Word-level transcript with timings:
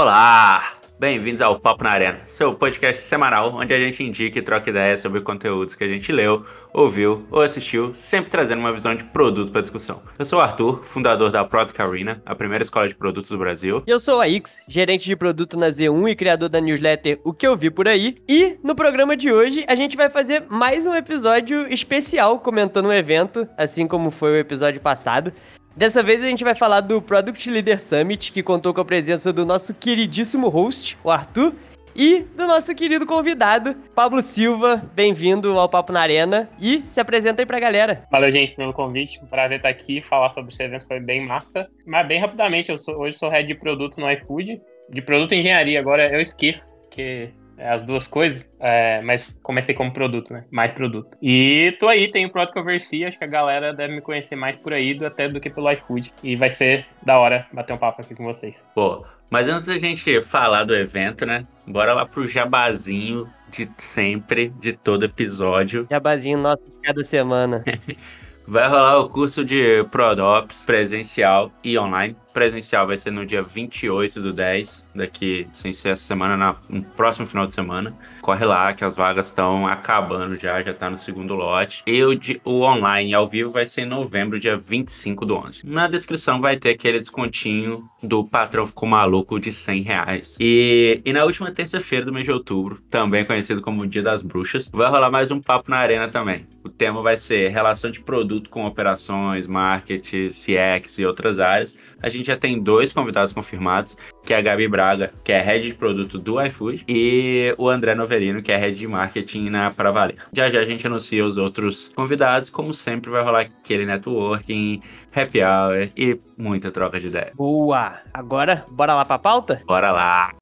Olá! 0.00 0.74
Bem-vindos 0.96 1.42
ao 1.42 1.58
Papo 1.58 1.82
na 1.82 1.90
Arena, 1.90 2.20
seu 2.24 2.54
podcast 2.54 3.02
semanal 3.02 3.52
onde 3.56 3.74
a 3.74 3.80
gente 3.80 4.04
indica 4.04 4.38
e 4.38 4.42
troca 4.42 4.70
ideias 4.70 5.00
sobre 5.00 5.20
conteúdos 5.22 5.74
que 5.74 5.82
a 5.82 5.88
gente 5.88 6.12
leu, 6.12 6.46
ouviu 6.72 7.26
ou 7.32 7.42
assistiu, 7.42 7.92
sempre 7.96 8.30
trazendo 8.30 8.60
uma 8.60 8.72
visão 8.72 8.94
de 8.94 9.02
produto 9.02 9.50
para 9.50 9.60
discussão. 9.60 10.00
Eu 10.16 10.24
sou 10.24 10.38
o 10.38 10.42
Arthur, 10.42 10.84
fundador 10.84 11.32
da 11.32 11.44
Product 11.44 11.82
Arena, 11.82 12.22
a 12.24 12.32
primeira 12.32 12.62
escola 12.62 12.86
de 12.86 12.94
produtos 12.94 13.28
do 13.28 13.38
Brasil. 13.38 13.82
Eu 13.88 13.98
sou 13.98 14.20
a 14.20 14.28
Ix, 14.28 14.64
gerente 14.68 15.04
de 15.04 15.16
produto 15.16 15.58
na 15.58 15.68
Z1 15.68 16.10
e 16.10 16.14
criador 16.14 16.48
da 16.48 16.60
newsletter 16.60 17.18
O 17.24 17.32
Que 17.32 17.48
Eu 17.48 17.56
Vi 17.56 17.68
Por 17.68 17.88
Aí. 17.88 18.18
E 18.28 18.56
no 18.62 18.76
programa 18.76 19.16
de 19.16 19.32
hoje 19.32 19.64
a 19.66 19.74
gente 19.74 19.96
vai 19.96 20.08
fazer 20.08 20.44
mais 20.48 20.86
um 20.86 20.94
episódio 20.94 21.66
especial 21.72 22.38
comentando 22.38 22.86
o 22.86 22.90
um 22.90 22.92
evento, 22.92 23.48
assim 23.58 23.88
como 23.88 24.12
foi 24.12 24.30
o 24.30 24.36
episódio 24.36 24.80
passado. 24.80 25.32
Dessa 25.78 26.02
vez 26.02 26.24
a 26.24 26.26
gente 26.26 26.42
vai 26.42 26.56
falar 26.56 26.80
do 26.80 27.00
Product 27.00 27.48
Leader 27.48 27.80
Summit, 27.80 28.32
que 28.32 28.42
contou 28.42 28.74
com 28.74 28.80
a 28.80 28.84
presença 28.84 29.32
do 29.32 29.46
nosso 29.46 29.72
queridíssimo 29.72 30.48
host, 30.48 30.98
o 31.04 31.08
Arthur, 31.08 31.54
e 31.94 32.24
do 32.36 32.48
nosso 32.48 32.74
querido 32.74 33.06
convidado, 33.06 33.76
Pablo 33.94 34.20
Silva. 34.20 34.82
Bem-vindo 34.92 35.56
ao 35.56 35.68
Papo 35.68 35.92
na 35.92 36.00
Arena 36.00 36.50
e 36.60 36.82
se 36.84 36.98
apresenta 36.98 37.42
aí 37.42 37.46
pra 37.46 37.60
galera. 37.60 38.02
Valeu, 38.10 38.32
gente, 38.32 38.56
pelo 38.56 38.72
convite. 38.72 39.20
Prazer 39.30 39.58
estar 39.58 39.68
aqui 39.68 40.00
falar 40.00 40.30
sobre 40.30 40.52
esse 40.52 40.64
evento, 40.64 40.84
foi 40.84 40.98
bem 40.98 41.24
massa. 41.24 41.68
Mas 41.86 42.08
bem 42.08 42.18
rapidamente, 42.18 42.72
eu 42.72 42.78
sou, 42.78 42.98
hoje 42.98 43.16
sou 43.16 43.28
head 43.28 43.46
de 43.46 43.54
produto 43.54 44.00
no 44.00 44.10
iFood, 44.10 44.60
de 44.90 45.00
produto 45.00 45.32
e 45.32 45.38
engenharia. 45.38 45.78
Agora 45.78 46.12
eu 46.12 46.20
esqueço, 46.20 46.74
que 46.90 47.00
é 47.00 47.30
as 47.58 47.82
duas 47.82 48.06
coisas, 48.06 48.44
é, 48.60 49.00
mas 49.02 49.36
comecei 49.42 49.74
como 49.74 49.92
produto, 49.92 50.32
né? 50.32 50.44
Mais 50.50 50.72
produto. 50.72 51.16
E 51.20 51.76
tô 51.78 51.88
aí, 51.88 52.08
tenho 52.08 52.28
o 52.28 52.32
Product 52.32 52.58
Oversea, 52.58 53.08
acho 53.08 53.18
que 53.18 53.24
a 53.24 53.28
galera 53.28 53.72
deve 53.72 53.94
me 53.94 54.00
conhecer 54.00 54.36
mais 54.36 54.56
por 54.56 54.72
aí 54.72 54.94
do, 54.94 55.06
até 55.06 55.28
do 55.28 55.40
que 55.40 55.50
pelo 55.50 55.70
iFood. 55.72 56.12
E 56.22 56.36
vai 56.36 56.50
ser 56.50 56.86
da 57.02 57.18
hora 57.18 57.46
bater 57.52 57.72
um 57.72 57.78
papo 57.78 58.00
aqui 58.00 58.14
com 58.14 58.24
vocês. 58.24 58.54
Pô, 58.74 59.04
mas 59.30 59.48
antes 59.48 59.66
da 59.66 59.78
gente 59.78 60.20
falar 60.22 60.64
do 60.64 60.74
evento, 60.74 61.26
né? 61.26 61.42
Bora 61.66 61.94
lá 61.94 62.06
pro 62.06 62.28
jabazinho 62.28 63.28
de 63.50 63.68
sempre, 63.76 64.50
de 64.60 64.72
todo 64.72 65.04
episódio. 65.04 65.86
Jabazinho 65.90 66.38
nosso 66.38 66.64
de 66.64 66.72
cada 66.82 67.02
semana. 67.04 67.64
Vai 68.46 68.66
rolar 68.66 69.00
o 69.00 69.10
curso 69.10 69.44
de 69.44 69.84
ProdOps 69.90 70.64
presencial 70.64 71.52
e 71.62 71.78
online. 71.78 72.16
Presencial 72.32 72.86
vai 72.86 72.96
ser 72.96 73.10
no 73.10 73.26
dia 73.26 73.42
28 73.42 74.20
do 74.20 74.32
10, 74.32 74.84
daqui, 74.94 75.46
sem 75.50 75.72
ser 75.72 75.90
essa 75.90 76.02
semana, 76.02 76.36
na, 76.36 76.56
no 76.68 76.82
próximo 76.82 77.26
final 77.26 77.46
de 77.46 77.52
semana. 77.52 77.96
Corre 78.20 78.44
lá, 78.44 78.72
que 78.72 78.84
as 78.84 78.96
vagas 78.96 79.26
estão 79.26 79.66
acabando 79.66 80.36
já, 80.36 80.62
já 80.62 80.74
tá 80.74 80.88
no 80.90 80.98
segundo 80.98 81.34
lote. 81.34 81.82
E 81.86 82.02
o, 82.02 82.18
o 82.44 82.62
online 82.62 83.14
ao 83.14 83.26
vivo 83.26 83.50
vai 83.50 83.66
ser 83.66 83.82
em 83.82 83.86
novembro, 83.86 84.38
dia 84.38 84.56
25 84.56 85.24
do 85.24 85.36
11. 85.36 85.66
Na 85.66 85.88
descrição 85.88 86.40
vai 86.40 86.56
ter 86.56 86.70
aquele 86.70 86.98
descontinho 86.98 87.88
do 88.02 88.24
patrão 88.24 88.66
ficou 88.66 88.88
maluco 88.88 89.40
de 89.40 89.52
100 89.52 89.82
reais. 89.82 90.36
E, 90.40 91.00
e 91.04 91.12
na 91.12 91.24
última 91.24 91.50
terça-feira 91.50 92.06
do 92.06 92.12
mês 92.12 92.24
de 92.24 92.32
outubro, 92.32 92.80
também 92.88 93.24
conhecido 93.24 93.60
como 93.60 93.86
Dia 93.86 94.02
das 94.02 94.22
Bruxas, 94.22 94.68
vai 94.68 94.88
rolar 94.88 95.10
mais 95.10 95.30
um 95.30 95.40
papo 95.40 95.70
na 95.70 95.78
arena 95.78 96.08
também. 96.08 96.46
O 96.62 96.68
tema 96.68 97.02
vai 97.02 97.16
ser 97.16 97.48
relação 97.48 97.90
de 97.90 98.00
produto 98.00 98.50
com 98.50 98.66
operações, 98.66 99.46
marketing, 99.46 100.28
CX 100.28 100.98
e 100.98 101.06
outras 101.06 101.40
áreas. 101.40 101.76
A 102.00 102.08
gente 102.08 102.27
já 102.28 102.36
tem 102.36 102.60
dois 102.60 102.92
convidados 102.92 103.32
confirmados, 103.32 103.96
que 104.24 104.32
é 104.32 104.36
a 104.36 104.42
Gabi 104.42 104.68
Braga, 104.68 105.12
que 105.24 105.32
é 105.32 105.40
head 105.40 105.66
de 105.66 105.74
produto 105.74 106.18
do 106.18 106.40
iFood, 106.42 106.84
e 106.86 107.54
o 107.58 107.68
André 107.68 107.94
Noverino, 107.94 108.42
que 108.42 108.52
é 108.52 108.56
head 108.56 108.76
de 108.76 108.86
marketing 108.86 109.48
na 109.48 109.70
Pra 109.70 109.90
Valer. 109.90 110.16
Já 110.32 110.48
já 110.48 110.60
a 110.60 110.64
gente 110.64 110.86
anuncia 110.86 111.24
os 111.24 111.36
outros 111.36 111.88
convidados, 111.94 112.50
como 112.50 112.72
sempre 112.72 113.10
vai 113.10 113.22
rolar 113.22 113.40
aquele 113.40 113.86
networking, 113.86 114.80
happy 115.14 115.42
hour 115.42 115.88
e 115.96 116.20
muita 116.36 116.70
troca 116.70 117.00
de 117.00 117.08
ideia. 117.08 117.32
Boa! 117.34 117.94
Agora, 118.12 118.64
bora 118.70 118.94
lá 118.94 119.04
pra 119.04 119.18
pauta? 119.18 119.62
Bora 119.66 119.90
lá! 119.90 120.34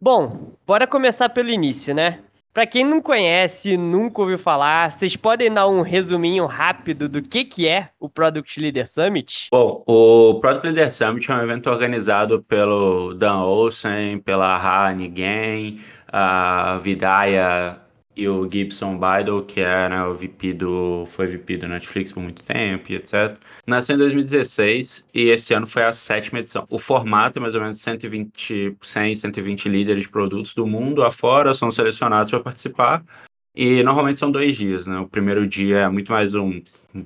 Bom, 0.00 0.54
bora 0.66 0.86
começar 0.86 1.28
pelo 1.28 1.50
início, 1.50 1.94
né? 1.94 2.20
Pra 2.52 2.66
quem 2.66 2.84
não 2.84 3.00
conhece, 3.00 3.76
nunca 3.76 4.20
ouviu 4.20 4.36
falar, 4.36 4.90
vocês 4.90 5.14
podem 5.14 5.52
dar 5.52 5.68
um 5.68 5.82
resuminho 5.82 6.46
rápido 6.46 7.08
do 7.08 7.22
que, 7.22 7.44
que 7.44 7.68
é 7.68 7.90
o 8.00 8.08
Product 8.08 8.60
Leader 8.60 8.90
Summit? 8.90 9.46
Bom, 9.52 9.84
o 9.86 10.40
Product 10.40 10.66
Leader 10.66 10.92
Summit 10.92 11.30
é 11.30 11.34
um 11.34 11.42
evento 11.42 11.70
organizado 11.70 12.42
pelo 12.42 13.14
Dan 13.14 13.42
Olsen, 13.42 14.18
pela 14.18 14.56
Ha 14.56 14.92
Nigen, 14.92 15.80
a 16.08 16.76
Vidaya 16.78 17.78
e 18.16 18.28
o 18.28 18.50
Gibson 18.50 18.98
Bidle, 18.98 19.44
que 19.44 19.60
era 19.60 20.08
o 20.08 20.14
VP 20.14 20.54
do. 20.54 21.04
foi 21.06 21.26
VP 21.26 21.58
do 21.58 21.68
Netflix 21.68 22.12
por 22.12 22.22
muito 22.22 22.42
tempo 22.42 22.90
e 22.90 22.96
etc. 22.96 23.38
Nasceu 23.66 23.94
em 23.94 23.98
2016 23.98 25.06
e 25.14 25.30
esse 25.30 25.54
ano 25.54 25.66
foi 25.66 25.84
a 25.84 25.92
sétima 25.92 26.40
edição. 26.40 26.66
O 26.68 26.78
formato 26.78 27.38
é 27.38 27.42
mais 27.42 27.54
ou 27.54 27.60
menos 27.60 27.80
120, 27.80 28.76
100, 28.80 29.14
120 29.14 29.68
líderes 29.68 30.04
de 30.04 30.10
produtos 30.10 30.54
do 30.54 30.66
mundo 30.66 31.02
afora 31.02 31.54
são 31.54 31.70
selecionados 31.70 32.30
para 32.30 32.40
participar. 32.40 33.04
E 33.54 33.82
normalmente 33.82 34.18
são 34.18 34.30
dois 34.30 34.56
dias, 34.56 34.86
né? 34.86 34.98
O 34.98 35.08
primeiro 35.08 35.46
dia 35.46 35.80
é 35.80 35.88
muito 35.88 36.12
mais 36.12 36.34
um 36.34 36.60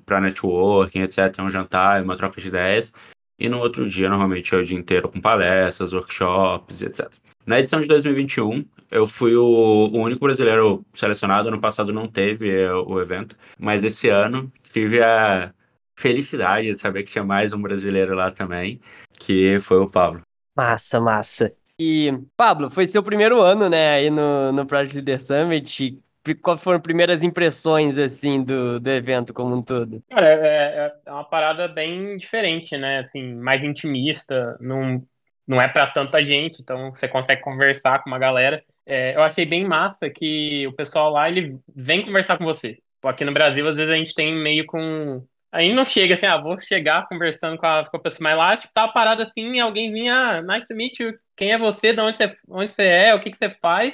para 0.04 0.20
networking, 0.20 1.00
etc. 1.00 1.38
É 1.38 1.43
um 1.43 1.50
jantar, 1.50 2.03
uma 2.03 2.16
troca 2.16 2.41
de 2.41 2.48
ideias. 2.48 2.93
E 3.38 3.48
no 3.48 3.59
outro 3.59 3.88
dia, 3.88 4.09
normalmente, 4.09 4.54
é 4.54 4.59
o 4.59 4.64
dia 4.64 4.78
inteiro 4.78 5.09
com 5.09 5.20
palestras, 5.20 5.93
workshops, 5.93 6.82
etc. 6.82 7.10
Na 7.47 7.59
edição 7.59 7.81
de 7.81 7.88
2021, 7.88 8.64
eu 8.90 9.06
fui 9.06 9.34
o, 9.34 9.44
o, 9.44 9.98
único 9.98 10.24
brasileiro 10.24 10.84
selecionado. 10.94 11.48
Ano 11.48 11.60
passado 11.60 11.92
não 11.92 12.08
teve 12.08 12.50
é, 12.50 12.72
o 12.72 13.00
evento, 13.00 13.36
mas 13.58 13.84
esse 13.84 14.08
ano 14.08 14.52
tive 14.72 15.02
a 15.02 15.52
felicidade 15.96 16.68
de 16.68 16.74
saber 16.74 17.04
que 17.04 17.12
tinha 17.12 17.24
mais 17.24 17.52
um 17.52 17.60
brasileiro 17.60 18.14
lá 18.14 18.30
também, 18.30 18.80
que 19.18 19.58
foi 19.60 19.78
o 19.78 19.90
Pablo. 19.90 20.22
Massa, 20.56 21.00
massa. 21.00 21.54
E, 21.78 22.12
Pablo, 22.36 22.70
foi 22.70 22.86
seu 22.86 23.02
primeiro 23.02 23.40
ano, 23.40 23.68
né, 23.68 23.96
aí 23.96 24.10
no, 24.10 24.52
no 24.52 24.66
Project 24.66 24.94
Leader 24.96 25.20
Summit. 25.20 26.00
Quais 26.40 26.62
foram 26.62 26.76
as 26.76 26.82
primeiras 26.82 27.22
impressões, 27.22 27.98
assim, 27.98 28.42
do, 28.42 28.80
do 28.80 28.88
evento 28.88 29.34
como 29.34 29.54
um 29.54 29.60
todo? 29.60 30.02
Cara, 30.08 30.26
é, 30.26 30.92
é 31.04 31.12
uma 31.12 31.24
parada 31.24 31.68
bem 31.68 32.16
diferente, 32.16 32.78
né? 32.78 33.00
Assim, 33.00 33.34
mais 33.34 33.62
intimista, 33.62 34.56
não, 34.58 35.02
não 35.47 35.60
é 35.60 35.69
para 35.69 35.87
tanta 35.88 36.22
gente, 36.22 36.62
então 36.62 36.91
você 36.94 37.06
consegue 37.06 37.43
conversar 37.43 38.03
com 38.03 38.10
uma 38.10 38.19
galera. 38.19 38.62
É, 38.87 39.15
eu 39.15 39.22
achei 39.22 39.47
bem 39.47 39.65
massa 39.65 40.10
que 40.10 40.66
o 40.66 40.72
pessoal 40.72 41.10
lá, 41.10 41.28
ele 41.28 41.59
vem 41.75 42.03
conversar 42.03 42.38
com 42.38 42.44
você. 42.44 42.78
Aqui 43.03 43.25
no 43.25 43.32
Brasil, 43.32 43.66
às 43.69 43.77
vezes 43.77 43.93
a 43.93 43.97
gente 43.97 44.15
tem 44.15 44.34
meio 44.34 44.65
com... 44.66 45.25
Aí 45.53 45.72
não 45.72 45.84
chega 45.84 46.15
assim, 46.15 46.27
ah, 46.27 46.37
vou 46.37 46.59
chegar 46.60 47.06
conversando 47.06 47.56
com 47.56 47.66
a, 47.66 47.84
com 47.84 47.97
a 47.97 48.00
pessoa, 48.00 48.25
mas 48.25 48.37
lá, 48.37 48.56
tipo, 48.56 48.72
tá 48.72 48.88
parado 48.88 49.22
assim, 49.22 49.60
alguém 49.60 49.93
vinha, 49.93 50.15
ah, 50.15 50.43
nice 50.43 50.66
to 50.66 50.75
meet 50.75 50.99
you, 50.99 51.12
quem 51.37 51.53
é 51.53 51.59
você, 51.59 51.93
de 51.93 52.00
onde 52.00 52.16
você, 52.16 52.37
onde 52.49 52.72
você 52.72 52.82
é, 52.82 53.15
o 53.15 53.21
que, 53.21 53.31
que 53.31 53.38
você 53.38 53.55
faz. 53.61 53.93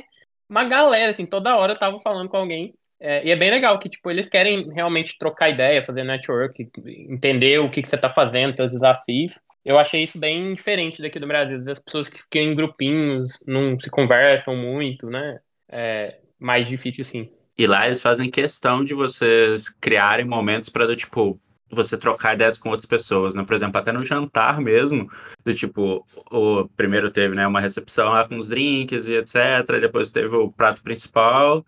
Uma 0.49 0.65
galera, 0.65 1.13
assim, 1.13 1.27
toda 1.27 1.57
hora 1.57 1.73
eu 1.73 1.79
tava 1.79 2.01
falando 2.01 2.29
com 2.29 2.37
alguém. 2.37 2.75
É, 2.99 3.25
e 3.25 3.31
é 3.31 3.37
bem 3.37 3.51
legal 3.51 3.79
que, 3.79 3.89
tipo, 3.89 4.11
eles 4.11 4.29
querem 4.29 4.71
realmente 4.73 5.17
trocar 5.19 5.49
ideia, 5.49 5.83
fazer 5.83 6.05
network, 6.05 6.71
entender 7.09 7.59
o 7.59 7.71
que, 7.71 7.83
que 7.83 7.89
você 7.89 7.97
tá 7.97 8.11
fazendo, 8.11 8.55
seus 8.55 8.73
desafios. 8.73 9.39
Eu 9.65 9.79
achei 9.79 10.03
isso 10.03 10.19
bem 10.19 10.55
diferente 10.55 11.03
daqui 11.03 11.19
do 11.19 11.27
Brasil. 11.27 11.61
As 11.71 11.79
pessoas 11.79 12.09
que 12.09 12.23
ficam 12.23 12.43
em 12.43 12.55
grupinhos, 12.55 13.43
não 13.47 13.79
se 13.79 13.91
conversam 13.91 14.57
muito, 14.57 15.09
né? 15.09 15.39
É 15.69 16.19
mais 16.39 16.67
difícil 16.67 17.05
sim. 17.05 17.31
E 17.57 17.67
lá 17.67 17.87
eles 17.87 18.01
fazem 18.01 18.31
questão 18.31 18.83
de 18.83 18.95
vocês 18.95 19.69
criarem 19.69 20.25
momentos 20.25 20.71
para, 20.71 20.97
tipo, 20.97 21.39
você 21.71 21.97
trocar 21.97 22.35
ideias 22.35 22.59
com 22.59 22.71
outras 22.71 22.87
pessoas, 22.87 23.35
né? 23.35 23.45
Por 23.45 23.55
exemplo, 23.55 23.79
até 23.79 23.93
no 23.93 24.05
jantar 24.05 24.61
mesmo, 24.61 25.09
do 25.45 25.55
tipo, 25.55 26.07
o 26.31 26.69
primeiro 26.77 27.11
teve, 27.11 27.35
né, 27.35 27.47
uma 27.47 27.61
recepção 27.61 28.09
lá 28.09 28.27
com 28.27 28.39
os 28.39 28.49
drinks 28.49 29.07
e 29.07 29.15
etc, 29.15 29.79
depois 29.81 30.11
teve 30.11 30.35
o 30.35 30.51
prato 30.51 30.83
principal, 30.83 31.65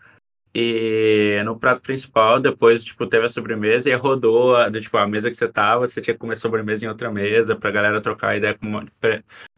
e 0.55 1.41
no 1.45 1.59
prato 1.59 1.81
principal, 1.81 2.39
depois, 2.39 2.85
tipo, 2.85 3.07
teve 3.07 3.25
a 3.27 3.29
sobremesa 3.29 3.89
e 3.89 3.95
rodou, 3.95 4.55
a, 4.57 4.71
tipo, 4.71 4.97
a 4.99 5.07
mesa 5.07 5.31
que 5.31 5.37
você 5.37 5.49
tava, 5.49 5.87
você 5.87 6.01
tinha 6.03 6.15
que 6.15 6.21
comer 6.21 6.37
sobremesa 6.37 6.85
em 6.85 6.89
outra 6.89 7.11
mesa 7.11 7.57
pra 7.57 7.71
galera 7.71 8.01
trocar 8.03 8.37
ideia 8.37 8.55
com, 8.55 8.87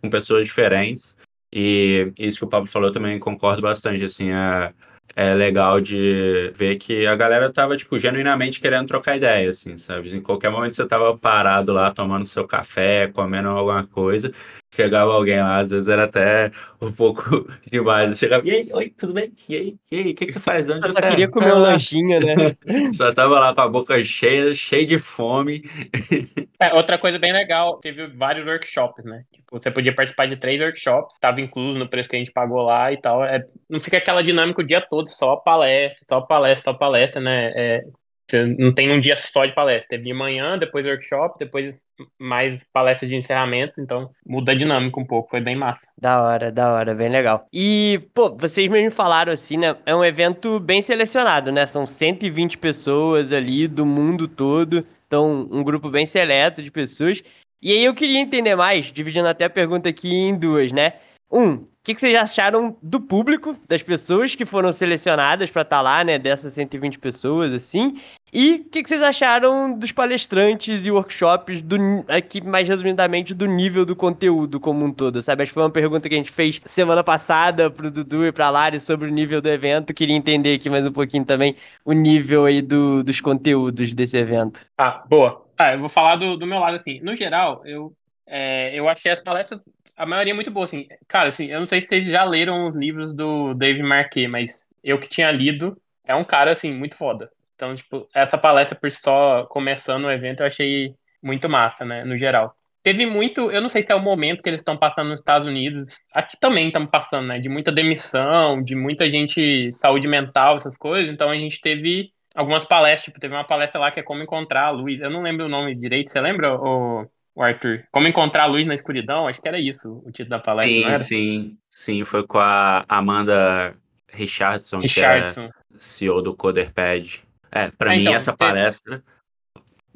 com 0.00 0.10
pessoas 0.10 0.46
diferentes. 0.46 1.16
E 1.52 2.12
isso 2.18 2.38
que 2.38 2.44
o 2.44 2.48
Pablo 2.48 2.68
falou 2.68 2.92
também 2.92 3.18
concordo 3.18 3.62
bastante, 3.62 4.04
assim, 4.04 4.30
é, 4.30 4.72
é 5.16 5.34
legal 5.34 5.80
de 5.80 6.50
ver 6.54 6.76
que 6.76 7.06
a 7.06 7.16
galera 7.16 7.52
tava, 7.52 7.76
tipo, 7.76 7.98
genuinamente 7.98 8.60
querendo 8.60 8.88
trocar 8.88 9.16
ideia, 9.16 9.50
assim, 9.50 9.78
sabe? 9.78 10.14
Em 10.14 10.20
qualquer 10.22 10.50
momento 10.50 10.74
você 10.74 10.86
tava 10.86 11.16
parado 11.16 11.72
lá, 11.72 11.92
tomando 11.92 12.24
seu 12.24 12.46
café, 12.46 13.08
comendo 13.08 13.48
alguma 13.48 13.86
coisa, 13.86 14.32
chegava 14.74 15.12
alguém 15.12 15.38
lá, 15.40 15.58
às 15.58 15.70
vezes 15.70 15.88
era 15.88 16.04
até 16.04 16.50
um 16.80 16.92
pouco 16.92 17.22
demais. 17.70 18.18
Chegava, 18.18 18.46
e 18.46 18.50
aí, 18.50 18.70
oi, 18.72 18.90
tudo 18.90 19.12
bem? 19.14 19.32
E 19.48 19.56
aí, 19.56 19.78
e 19.90 19.96
aí, 19.98 20.10
o 20.12 20.14
que, 20.14 20.26
que 20.26 20.32
você 20.32 20.40
faz? 20.40 20.66
De 20.66 20.72
onde 20.72 20.86
Eu 20.86 20.92
você 20.92 20.94
só 20.94 21.02
é?" 21.04 21.08
queria 21.08 21.28
comer 21.30 21.52
um 21.54 21.58
lanchinho, 21.58 22.20
né? 22.20 22.56
Só 22.92 23.12
tava 23.12 23.40
lá 23.40 23.54
com 23.54 23.60
a 23.62 23.68
boca 23.68 24.02
cheia, 24.04 24.54
cheia 24.54 24.86
de 24.86 24.98
fome. 24.98 25.62
É, 26.60 26.72
outra 26.74 26.96
coisa 26.98 27.18
bem 27.18 27.32
legal, 27.32 27.78
teve 27.80 28.06
vários 28.16 28.46
workshops, 28.46 29.04
né? 29.04 29.24
Tipo, 29.32 29.58
você 29.60 29.70
podia 29.70 29.94
participar 29.94 30.26
de 30.26 30.36
três 30.36 30.60
workshops, 30.60 31.14
tava 31.20 31.40
incluso 31.40 31.76
no 31.78 31.88
preço 31.88 32.08
que 32.08 32.16
a 32.16 32.18
gente 32.18 32.32
pagou 32.32 32.62
lá 32.62 32.92
e 32.92 33.00
tal. 33.00 33.24
É, 33.24 33.44
não 33.68 33.80
fica 33.80 33.98
aquela 33.98 34.22
dinâmica 34.22 34.60
o 34.62 34.64
dia 34.66 34.80
todo, 34.80 35.08
só 35.08 35.36
palestra, 35.36 36.04
só 36.08 36.20
palestra, 36.22 36.72
só 36.72 36.78
palestra, 36.78 37.20
né? 37.20 37.52
É, 37.56 37.82
Você 38.28 38.46
não 38.46 38.72
tem 38.72 38.90
um 38.90 39.00
dia 39.00 39.16
só 39.16 39.44
de 39.44 39.54
palestra. 39.54 39.90
Teve 39.90 40.04
de 40.04 40.14
manhã, 40.14 40.58
depois 40.58 40.86
workshop, 40.86 41.38
depois 41.38 41.82
mais 42.18 42.64
palestra 42.72 43.06
de 43.06 43.16
encerramento. 43.16 43.80
Então 43.80 44.08
muda 44.26 44.52
a 44.52 44.54
dinâmica 44.54 44.98
um 44.98 45.04
pouco. 45.04 45.30
Foi 45.30 45.40
bem 45.40 45.56
massa. 45.56 45.86
Da 46.00 46.22
hora, 46.22 46.50
da 46.50 46.72
hora, 46.72 46.94
bem 46.94 47.10
legal. 47.10 47.46
E, 47.52 48.00
pô, 48.14 48.34
vocês 48.34 48.68
mesmo 48.70 48.90
falaram 48.90 49.32
assim, 49.32 49.58
né? 49.58 49.76
É 49.84 49.94
um 49.94 50.04
evento 50.04 50.58
bem 50.58 50.80
selecionado, 50.80 51.52
né? 51.52 51.66
São 51.66 51.86
120 51.86 52.58
pessoas 52.58 53.32
ali 53.32 53.68
do 53.68 53.84
mundo 53.84 54.26
todo. 54.26 54.84
Então, 55.06 55.48
um 55.50 55.62
grupo 55.62 55.90
bem 55.90 56.06
seleto 56.06 56.62
de 56.62 56.70
pessoas. 56.70 57.22
E 57.62 57.72
aí 57.72 57.84
eu 57.84 57.94
queria 57.94 58.20
entender 58.20 58.54
mais, 58.56 58.92
dividindo 58.92 59.28
até 59.28 59.44
a 59.44 59.50
pergunta 59.50 59.88
aqui 59.88 60.12
em 60.12 60.36
duas, 60.36 60.72
né? 60.72 60.94
Um, 61.30 61.66
que, 61.84 61.94
que, 61.94 62.00
vocês 62.00 62.16
acharam 62.16 62.74
do 62.82 62.98
público, 62.98 63.54
das 63.68 63.82
pessoas 63.82 64.34
que 64.34 64.46
foram 64.46 64.72
selecionadas 64.72 65.50
para 65.50 65.62
estar 65.62 65.76
tá 65.76 65.82
lá, 65.82 66.02
né? 66.02 66.18
Dessas 66.18 66.54
120 66.54 66.98
pessoas, 66.98 67.52
assim. 67.52 68.00
E 68.32 68.54
o 68.54 68.64
que, 68.64 68.82
que, 68.82 68.88
vocês 68.88 69.02
acharam 69.02 69.78
dos 69.78 69.92
palestrantes 69.92 70.86
e 70.86 70.90
workshops, 70.90 71.60
do, 71.60 71.76
aqui 72.08 72.40
mais 72.42 72.66
resumidamente, 72.66 73.34
do 73.34 73.46
nível 73.46 73.84
do 73.84 73.94
conteúdo 73.94 74.58
como 74.58 74.84
um 74.84 74.90
todo, 74.90 75.22
sabe? 75.22 75.42
Acho 75.42 75.50
que 75.50 75.54
foi 75.54 75.62
uma 75.62 75.70
pergunta 75.70 76.08
que 76.08 76.14
a 76.14 76.18
gente 76.18 76.32
fez 76.32 76.60
semana 76.64 77.04
passada 77.04 77.70
pro 77.70 77.90
Dudu 77.90 78.26
e 78.26 78.32
pra 78.32 78.50
Lari 78.50 78.80
sobre 78.80 79.08
o 79.08 79.12
nível 79.12 79.42
do 79.42 79.48
evento. 79.48 79.92
Queria 79.92 80.16
entender 80.16 80.54
aqui 80.54 80.70
mais 80.70 80.86
um 80.86 80.92
pouquinho 80.92 81.24
também 81.24 81.54
o 81.84 81.92
nível 81.92 82.46
aí 82.46 82.62
do, 82.62 83.04
dos 83.04 83.20
conteúdos 83.20 83.92
desse 83.92 84.16
evento. 84.16 84.66
Ah, 84.78 85.04
boa. 85.06 85.44
Ah, 85.58 85.74
eu 85.74 85.80
vou 85.80 85.88
falar 85.88 86.16
do, 86.16 86.36
do 86.36 86.46
meu 86.46 86.58
lado, 86.58 86.76
assim. 86.76 86.98
No 87.02 87.14
geral, 87.14 87.62
eu, 87.64 87.94
é, 88.26 88.74
eu 88.74 88.88
achei 88.88 89.12
as 89.12 89.20
palestras, 89.20 89.60
a 89.96 90.06
maioria 90.06 90.34
muito 90.34 90.50
boa, 90.50 90.64
assim. 90.64 90.86
Cara, 91.08 91.28
assim, 91.28 91.46
eu 91.46 91.58
não 91.60 91.66
sei 91.66 91.80
se 91.80 91.88
vocês 91.88 92.06
já 92.06 92.24
leram 92.24 92.68
os 92.68 92.76
livros 92.76 93.14
do 93.14 93.54
Dave 93.54 93.82
Marquet, 93.82 94.26
mas 94.28 94.68
eu 94.82 94.98
que 94.98 95.08
tinha 95.08 95.30
lido, 95.30 95.76
é 96.04 96.14
um 96.14 96.24
cara, 96.24 96.52
assim, 96.52 96.72
muito 96.72 96.96
foda. 96.96 97.30
Então, 97.54 97.74
tipo, 97.74 98.08
essa 98.14 98.36
palestra 98.36 98.78
por 98.78 98.90
só 98.90 99.46
começando 99.46 100.04
o 100.04 100.10
evento 100.10 100.40
eu 100.40 100.46
achei 100.46 100.94
muito 101.22 101.48
massa, 101.48 101.84
né, 101.84 102.00
no 102.04 102.16
geral. 102.16 102.54
Teve 102.82 103.06
muito, 103.06 103.50
eu 103.50 103.62
não 103.62 103.70
sei 103.70 103.82
se 103.82 103.90
é 103.90 103.94
o 103.94 104.00
momento 104.00 104.42
que 104.42 104.48
eles 104.48 104.60
estão 104.60 104.76
passando 104.76 105.08
nos 105.08 105.20
Estados 105.20 105.48
Unidos, 105.48 105.86
aqui 106.12 106.38
também 106.38 106.66
estamos 106.66 106.90
passando, 106.90 107.28
né, 107.28 107.38
de 107.38 107.48
muita 107.48 107.72
demissão, 107.72 108.62
de 108.62 108.74
muita 108.74 109.08
gente, 109.08 109.72
saúde 109.72 110.06
mental, 110.06 110.56
essas 110.56 110.76
coisas, 110.76 111.10
então 111.10 111.30
a 111.30 111.34
gente 111.34 111.60
teve 111.60 112.12
algumas 112.34 112.64
palestras, 112.66 113.04
tipo, 113.04 113.20
teve 113.20 113.34
uma 113.34 113.44
palestra 113.46 113.80
lá 113.80 113.90
que 113.90 114.00
é 114.00 114.02
como 114.02 114.22
encontrar 114.22 114.66
a 114.66 114.70
luz. 114.70 115.00
Eu 115.00 115.08
não 115.08 115.22
lembro 115.22 115.46
o 115.46 115.48
nome 115.48 115.74
direito, 115.74 116.10
você 116.10 116.20
lembra, 116.20 116.54
o, 116.54 117.06
o 117.34 117.42
Arthur? 117.42 117.84
Como 117.90 118.06
encontrar 118.06 118.44
a 118.44 118.46
luz 118.46 118.66
na 118.66 118.74
escuridão? 118.74 119.26
Acho 119.26 119.40
que 119.40 119.48
era 119.48 119.58
isso 119.58 120.02
o 120.04 120.10
título 120.10 120.30
da 120.30 120.38
palestra, 120.38 120.98
sim? 120.98 121.04
Sim, 121.04 121.58
sim, 121.68 122.04
foi 122.04 122.26
com 122.26 122.38
a 122.38 122.84
Amanda 122.88 123.74
Richardson, 124.10 124.80
Richardson. 124.80 125.48
que 125.48 125.54
é 125.76 125.78
CEO 125.78 126.22
do 126.22 126.34
Coderpad. 126.34 127.22
É, 127.50 127.70
pra 127.70 127.92
ah, 127.92 127.94
mim 127.94 128.02
então, 128.02 128.14
essa 128.14 128.36
palestra... 128.36 129.02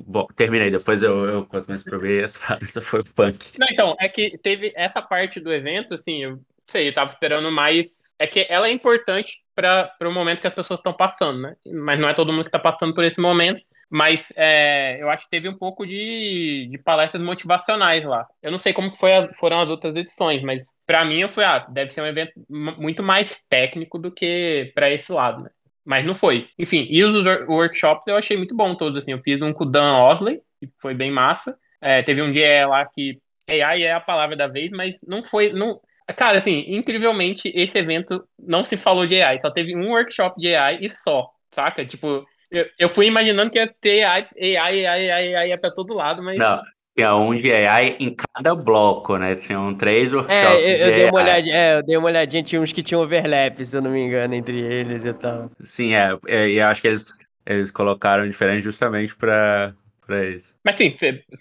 Bom, 0.01 0.29
terminei, 0.37 0.71
depois 0.71 1.03
eu, 1.03 1.25
eu 1.25 1.45
conto 1.45 1.67
mais 1.67 1.83
pra 1.83 1.99
ver, 1.99 2.25
essa 2.25 2.39
palestra 2.47 2.81
foi 2.81 3.03
punk. 3.03 3.59
Não, 3.59 3.67
então, 3.69 3.97
é 4.01 4.09
que 4.09 4.39
teve 4.39 4.73
essa 4.77 5.03
parte 5.03 5.41
do 5.41 5.53
evento, 5.53 5.93
assim, 5.93 6.23
eu 6.23 6.41
sei, 6.71 6.89
eu 6.89 6.93
tava 6.93 7.11
esperando 7.11 7.51
mais. 7.51 8.15
É 8.19 8.27
que 8.27 8.47
ela 8.49 8.69
é 8.69 8.71
importante 8.71 9.43
para 9.55 9.91
o 10.03 10.13
momento 10.13 10.41
que 10.41 10.47
as 10.47 10.55
pessoas 10.55 10.79
estão 10.79 10.93
passando, 10.93 11.41
né? 11.41 11.57
Mas 11.67 11.99
não 11.99 12.09
é 12.09 12.15
todo 12.15 12.33
mundo 12.33 12.45
que 12.45 12.49
está 12.49 12.59
passando 12.59 12.95
por 12.95 13.05
esse 13.05 13.21
momento. 13.21 13.61
Mas 13.91 14.31
é, 14.37 15.01
eu 15.01 15.09
acho 15.09 15.25
que 15.25 15.31
teve 15.31 15.49
um 15.49 15.57
pouco 15.57 15.87
de, 15.87 16.69
de 16.71 16.79
palestras 16.79 17.23
motivacionais 17.23 18.05
lá. 18.05 18.27
Eu 18.43 18.51
não 18.53 18.59
sei 18.59 18.73
como 18.73 18.95
foi 18.97 19.15
a, 19.15 19.33
foram 19.35 19.61
as 19.61 19.69
outras 19.69 19.97
edições, 19.97 20.43
mas 20.43 20.75
para 20.87 21.05
mim 21.05 21.21
eu 21.21 21.29
fui, 21.29 21.45
ah, 21.45 21.61
deve 21.71 21.91
ser 21.91 22.03
um 22.03 22.07
evento 22.07 22.33
muito 22.49 23.03
mais 23.03 23.43
técnico 23.49 23.99
do 23.99 24.13
que 24.13 24.71
para 24.75 24.91
esse 24.91 25.11
lado, 25.11 25.43
né? 25.43 25.51
Mas 25.85 26.05
não 26.05 26.15
foi. 26.15 26.49
Enfim, 26.59 26.87
e 26.91 27.03
os 27.03 27.25
workshops 27.49 28.07
eu 28.07 28.17
achei 28.17 28.37
muito 28.37 28.55
bom 28.55 28.75
todos, 28.75 29.03
assim. 29.03 29.13
Eu 29.13 29.23
fiz 29.23 29.41
um 29.41 29.53
com 29.55 29.65
o 29.65 29.71
Dan 29.71 29.97
Osley, 29.97 30.43
que 30.61 30.69
foi 30.81 30.95
bem 30.95 31.11
massa. 31.11 31.57
É, 31.81 32.03
teve 32.03 32.21
um 32.21 32.31
dia 32.31 32.67
lá 32.67 32.85
que 32.85 33.13
AI 33.49 33.85
é 33.85 33.95
a 33.95 34.01
palavra 34.01 34.37
da 34.37 34.47
vez, 34.47 34.71
mas 34.71 35.01
não 35.07 35.23
foi. 35.25 35.51
Não, 35.51 35.81
Cara, 36.17 36.39
assim, 36.39 36.65
incrivelmente, 36.69 37.53
esse 37.55 37.77
evento 37.79 38.27
não 38.39 38.65
se 38.65 38.77
falou 38.77 39.07
de 39.07 39.21
AI, 39.21 39.39
só 39.41 39.51
teve 39.51 39.77
um 39.77 39.91
workshop 39.91 40.41
de 40.41 40.55
AI 40.55 40.79
e 40.81 40.89
só, 40.89 41.29
saca? 41.51 41.85
Tipo, 41.85 42.27
eu, 42.51 42.67
eu 42.79 42.89
fui 42.89 43.07
imaginando 43.07 43.51
que 43.51 43.59
ia 43.59 43.73
ter 43.81 44.05
AI, 44.05 44.29
AI, 44.57 44.87
AI, 44.87 45.11
AI, 45.11 45.35
AI 45.37 45.59
pra 45.59 45.71
todo 45.71 45.95
lado, 45.95 46.23
mas. 46.23 46.39
Não. 46.39 46.63
Tinha 46.97 47.15
um 47.15 47.41
de 47.41 47.53
AI 47.53 47.97
em 48.01 48.13
cada 48.13 48.57
bloco, 48.57 49.17
né? 49.17 49.37
Tinham 49.37 49.73
três 49.73 50.13
workshops. 50.13 50.35
É, 50.35 50.83
eu, 50.83 50.87
eu 50.89 50.93
dei 50.97 51.05
uma 51.05 51.21
olhadinha, 51.21 51.55
é, 51.55 51.77
eu 51.77 51.83
dei 51.85 51.97
uma 51.97 52.09
olhadinha, 52.09 52.43
tinha 52.43 52.61
uns 52.61 52.73
que 52.73 52.83
tinham 52.83 53.01
overlap, 53.01 53.65
se 53.65 53.77
eu 53.77 53.81
não 53.81 53.93
me 53.93 54.01
engano, 54.01 54.35
entre 54.35 54.59
eles 54.59 55.05
e 55.05 55.13
tal. 55.13 55.49
Sim, 55.63 55.95
é, 55.95 56.19
é 56.27 56.49
e 56.49 56.61
acho 56.61 56.83
que 56.83 56.89
eles, 56.89 57.17
eles 57.47 57.71
colocaram 57.71 58.29
diferente 58.29 58.65
justamente 58.65 59.15
pra, 59.15 59.73
pra 60.05 60.27
isso. 60.27 60.57
Mas 60.65 60.75
sim, 60.75 60.93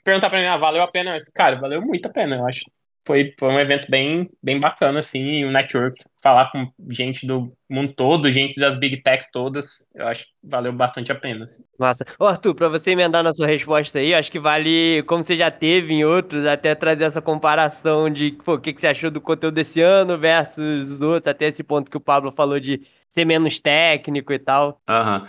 perguntar 0.04 0.30
pra 0.30 0.40
mim, 0.40 0.46
ah, 0.46 0.58
valeu 0.58 0.84
a 0.84 0.88
pena? 0.92 1.20
Cara, 1.34 1.56
valeu 1.60 1.82
muito 1.82 2.06
a 2.06 2.12
pena, 2.12 2.36
eu 2.36 2.46
acho 2.46 2.62
foi, 3.08 3.34
foi 3.40 3.48
um 3.48 3.60
evento 3.60 3.90
bem, 3.90 4.30
bem 4.44 4.60
bacana, 4.60 5.00
assim, 5.00 5.46
o 5.46 5.48
um 5.48 5.52
network, 5.52 5.98
falar 6.22 6.52
com 6.52 6.70
gente 6.90 7.26
do 7.26 7.54
mundo 7.70 7.94
todo, 7.94 8.30
gente 8.30 8.60
das 8.60 8.78
big 8.78 9.02
techs 9.02 9.32
todas, 9.32 9.86
eu 9.96 10.06
acho 10.06 10.26
que 10.26 10.32
valeu 10.44 10.74
bastante 10.74 11.10
a 11.10 11.16
pena. 11.16 11.46
Assim. 11.46 11.64
Massa. 11.80 12.06
Ô, 12.20 12.26
Arthur, 12.26 12.54
pra 12.54 12.68
você 12.68 12.92
emendar 12.92 13.24
na 13.24 13.32
sua 13.32 13.48
resposta 13.48 13.98
aí, 13.98 14.14
acho 14.14 14.30
que 14.30 14.40
vale, 14.40 15.04
como 15.08 15.24
você 15.24 15.38
já 15.38 15.50
teve 15.50 15.94
em 15.94 16.04
outros, 16.04 16.46
até 16.46 16.76
trazer 16.76 17.06
essa 17.06 17.22
comparação 17.22 18.10
de, 18.10 18.34
pô, 18.44 18.56
o 18.56 18.60
que, 18.60 18.74
que 18.74 18.82
você 18.82 18.88
achou 18.88 19.10
do 19.10 19.22
conteúdo 19.22 19.56
desse 19.56 19.82
ano 19.82 20.18
versus 20.18 20.92
os 20.92 21.02
outros, 21.02 21.32
até 21.32 21.48
esse 21.48 21.64
ponto 21.64 21.90
que 21.90 21.98
o 21.98 22.02
Pablo 22.02 22.34
falou 22.36 22.60
de 22.60 22.82
ser 23.14 23.24
menos 23.26 23.58
técnico 23.60 24.34
e 24.34 24.40
tal. 24.40 24.82
Aham. 24.88 25.22
Uhum. 25.22 25.28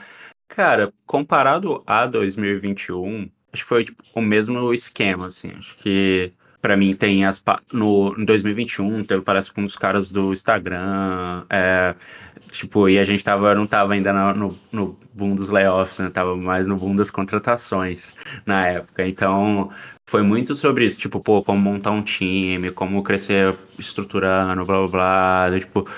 Cara, 0.49 0.93
comparado 1.07 1.83
a 1.87 2.07
2021, 2.07 3.31
acho 3.53 3.63
que 3.63 3.69
foi 3.69 3.85
tipo, 3.85 4.03
o 4.15 4.23
mesmo 4.23 4.73
esquema, 4.73 5.27
assim, 5.27 5.53
acho 5.57 5.77
que 5.77 6.33
para 6.69 6.77
mim 6.77 6.95
tem 6.95 7.25
as 7.25 7.43
no 7.73 8.15
em 8.19 8.27
2021 8.27 9.03
teve 9.03 9.23
parece 9.23 9.51
com 9.51 9.63
um 9.63 9.65
dos 9.65 9.75
caras 9.75 10.11
do 10.11 10.35
Instagram 10.35 11.47
é, 11.49 11.95
tipo 12.53 12.91
e 12.91 12.99
a 12.99 13.05
gente 13.05 13.25
tava 13.25 13.55
não 13.55 13.67
tava 13.67 13.95
ainda 13.95 14.13
no, 14.13 14.35
no, 14.35 14.59
no, 14.71 14.99
boom 15.15 15.35
dos 15.35 15.49
layoffs 15.49 15.99
né 15.99 16.11
tava 16.11 16.37
mais 16.37 16.67
no 16.67 16.77
boom 16.77 16.95
das 16.95 17.11
contratações 17.11 18.15
na 18.45 18.67
época. 18.67 19.07
Então 19.09 19.73
foi 20.07 20.23
muito 20.23 20.55
sobre 20.55 20.85
isso 20.85 20.99
tipo 20.99 21.21
pô 21.21 21.43
como 21.43 21.59
montar 21.59 21.91
um 21.91 22.03
time 22.03 22.71
como 22.71 23.03
crescer 23.03 23.57
estruturando 23.79 24.63
blá 24.67 24.87
blá 24.87 25.49
blá 25.49 25.59
tipo 25.59 25.89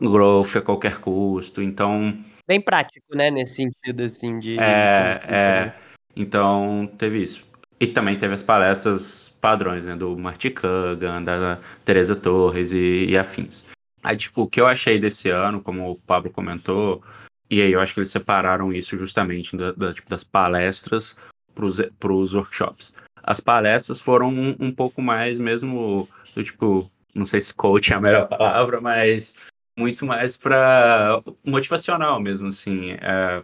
growth 0.00 0.56
a 0.56 0.62
qualquer 0.62 1.00
custo. 1.00 1.60
Então 1.60 2.16
bem 2.48 2.62
prático 2.62 3.14
né 3.14 3.30
nesse 3.30 3.56
sentido 3.56 4.04
assim 4.04 4.38
de 4.38 4.58
é, 4.58 5.20
é. 5.28 5.72
então 6.16 6.90
teve 6.96 7.22
isso 7.22 7.51
e 7.82 7.86
também 7.88 8.16
teve 8.16 8.32
as 8.32 8.44
palestras 8.44 9.36
padrões, 9.40 9.84
né? 9.84 9.96
Do 9.96 10.16
Marty 10.16 10.50
Kagan, 10.50 11.20
da 11.24 11.58
Teresa 11.84 12.14
Torres 12.14 12.72
e, 12.72 13.06
e 13.06 13.18
afins. 13.18 13.66
Aí, 14.04 14.16
tipo, 14.16 14.42
o 14.42 14.48
que 14.48 14.60
eu 14.60 14.68
achei 14.68 15.00
desse 15.00 15.30
ano, 15.30 15.60
como 15.60 15.90
o 15.90 15.96
Pablo 15.96 16.30
comentou, 16.30 17.02
e 17.50 17.60
aí 17.60 17.72
eu 17.72 17.80
acho 17.80 17.92
que 17.92 17.98
eles 17.98 18.10
separaram 18.10 18.72
isso 18.72 18.96
justamente 18.96 19.56
da, 19.56 19.72
da 19.72 19.92
tipo, 19.92 20.08
das 20.08 20.22
palestras 20.22 21.16
para 21.56 22.12
os 22.12 22.34
workshops. 22.34 22.92
As 23.20 23.40
palestras 23.40 24.00
foram 24.00 24.28
um, 24.28 24.56
um, 24.60 24.70
pouco 24.72 25.02
mais 25.02 25.40
mesmo 25.40 26.08
do 26.36 26.44
tipo, 26.44 26.88
não 27.12 27.26
sei 27.26 27.40
se 27.40 27.52
coach 27.52 27.92
é 27.92 27.96
a 27.96 28.00
melhor 28.00 28.28
palavra, 28.28 28.80
mas 28.80 29.34
muito 29.76 30.06
mais 30.06 30.36
para 30.36 31.20
motivacional 31.44 32.20
mesmo, 32.20 32.46
assim. 32.46 32.92
É, 32.92 33.42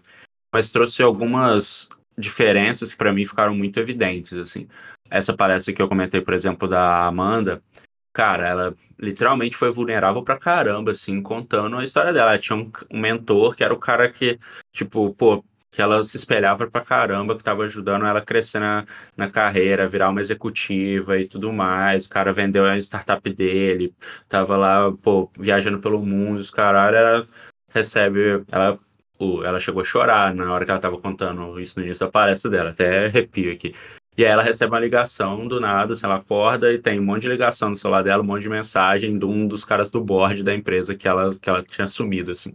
mas 0.52 0.71
trouxe 0.71 1.02
algumas 1.02 1.88
diferenças 2.19 2.91
que 2.93 2.99
para 2.99 3.13
mim 3.13 3.25
ficaram 3.25 3.55
muito 3.55 3.79
evidentes, 3.81 4.37
assim. 4.37 4.69
Essa 5.11 5.35
palestra 5.35 5.73
que 5.73 5.81
eu 5.81 5.89
comentei, 5.89 6.21
por 6.21 6.35
exemplo, 6.35 6.69
da 6.69 7.07
Amanda, 7.07 7.63
cara, 8.13 8.49
ela 8.49 8.75
literalmente 8.99 9.57
foi 9.57 9.71
vulnerável 9.71 10.23
pra 10.23 10.39
caramba, 10.39 10.93
assim, 10.93 11.23
contando 11.23 11.77
a 11.77 11.85
história 11.85 12.13
dela. 12.13 12.33
Ela 12.33 12.39
tinha 12.39 12.57
um, 12.57 12.71
um 12.91 13.01
mentor 13.01 13.55
que 13.57 13.65
era 13.65 13.73
o 13.73 13.79
cara 13.79 14.11
que, 14.11 14.39
tipo, 14.73 15.15
pô, 15.15 15.45
que 15.71 15.81
ela 15.83 16.03
se 16.03 16.17
espelhava 16.17 16.67
pra 16.69 16.81
caramba, 16.85 17.37
que 17.37 17.45
tava 17.45 17.65
ajudando 17.65 18.07
ela 18.07 18.19
a 18.21 18.25
crescer 18.25 18.59
na, 18.59 18.85
na 19.17 19.31
carreira, 19.31 19.89
virar 19.89 20.09
uma 20.11 20.21
executiva 20.21 21.19
e 21.19 21.29
tudo 21.29 21.53
mais. 21.53 22.07
O 22.07 22.11
cara 22.11 22.33
vendeu 22.33 22.65
a 22.67 22.77
startup 22.79 23.33
dele, 23.33 23.95
tava 24.29 24.57
lá, 24.57 24.91
pô, 25.03 25.31
viajando 25.39 25.79
pelo 25.81 26.05
mundo, 26.05 26.39
os 26.41 26.51
caralho, 26.51 26.97
ela 26.97 27.29
recebe, 27.71 28.45
ela 28.51 28.79
ela 29.45 29.61
chegou 29.61 29.83
a 29.83 29.85
chorar 29.85 30.35
na 30.35 30.53
hora 30.53 30.65
que 30.65 30.71
ela 30.71 30.79
estava 30.79 30.99
contando 30.99 31.61
isso 31.61 31.79
no 31.79 31.85
início 31.85 32.07
da 32.07 32.11
palestra 32.11 32.51
dela, 32.51 32.71
até 32.71 33.07
arrepio 33.07 33.53
aqui. 33.53 33.75
E 34.17 34.25
aí 34.25 34.31
ela 34.33 34.43
recebe 34.43 34.73
uma 34.73 34.81
ligação 34.81 35.47
do 35.47 35.61
nada, 35.61 35.93
assim, 35.93 36.05
ela 36.05 36.17
acorda 36.17 36.73
e 36.73 36.79
tem 36.79 36.99
um 36.99 37.05
monte 37.05 37.23
de 37.23 37.29
ligação 37.29 37.71
no 37.71 37.77
celular 37.77 38.03
dela, 38.03 38.23
um 38.23 38.27
monte 38.27 38.43
de 38.43 38.49
mensagem 38.49 39.17
de 39.17 39.25
um 39.25 39.47
dos 39.47 39.65
caras 39.65 39.91
do 39.93 40.01
board 40.01 40.43
da 40.43 40.55
empresa 40.55 40.95
que 40.95 41.07
ela, 41.07 41.35
que 41.37 41.49
ela 41.49 41.63
tinha 41.63 41.85
assumido, 41.85 42.33
assim. 42.33 42.53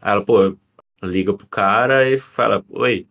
Aí 0.00 0.12
ela, 0.12 0.24
pô, 0.24 0.56
liga 1.02 1.32
pro 1.32 1.46
cara 1.46 2.08
e 2.08 2.18
fala, 2.18 2.64
oi, 2.70 3.06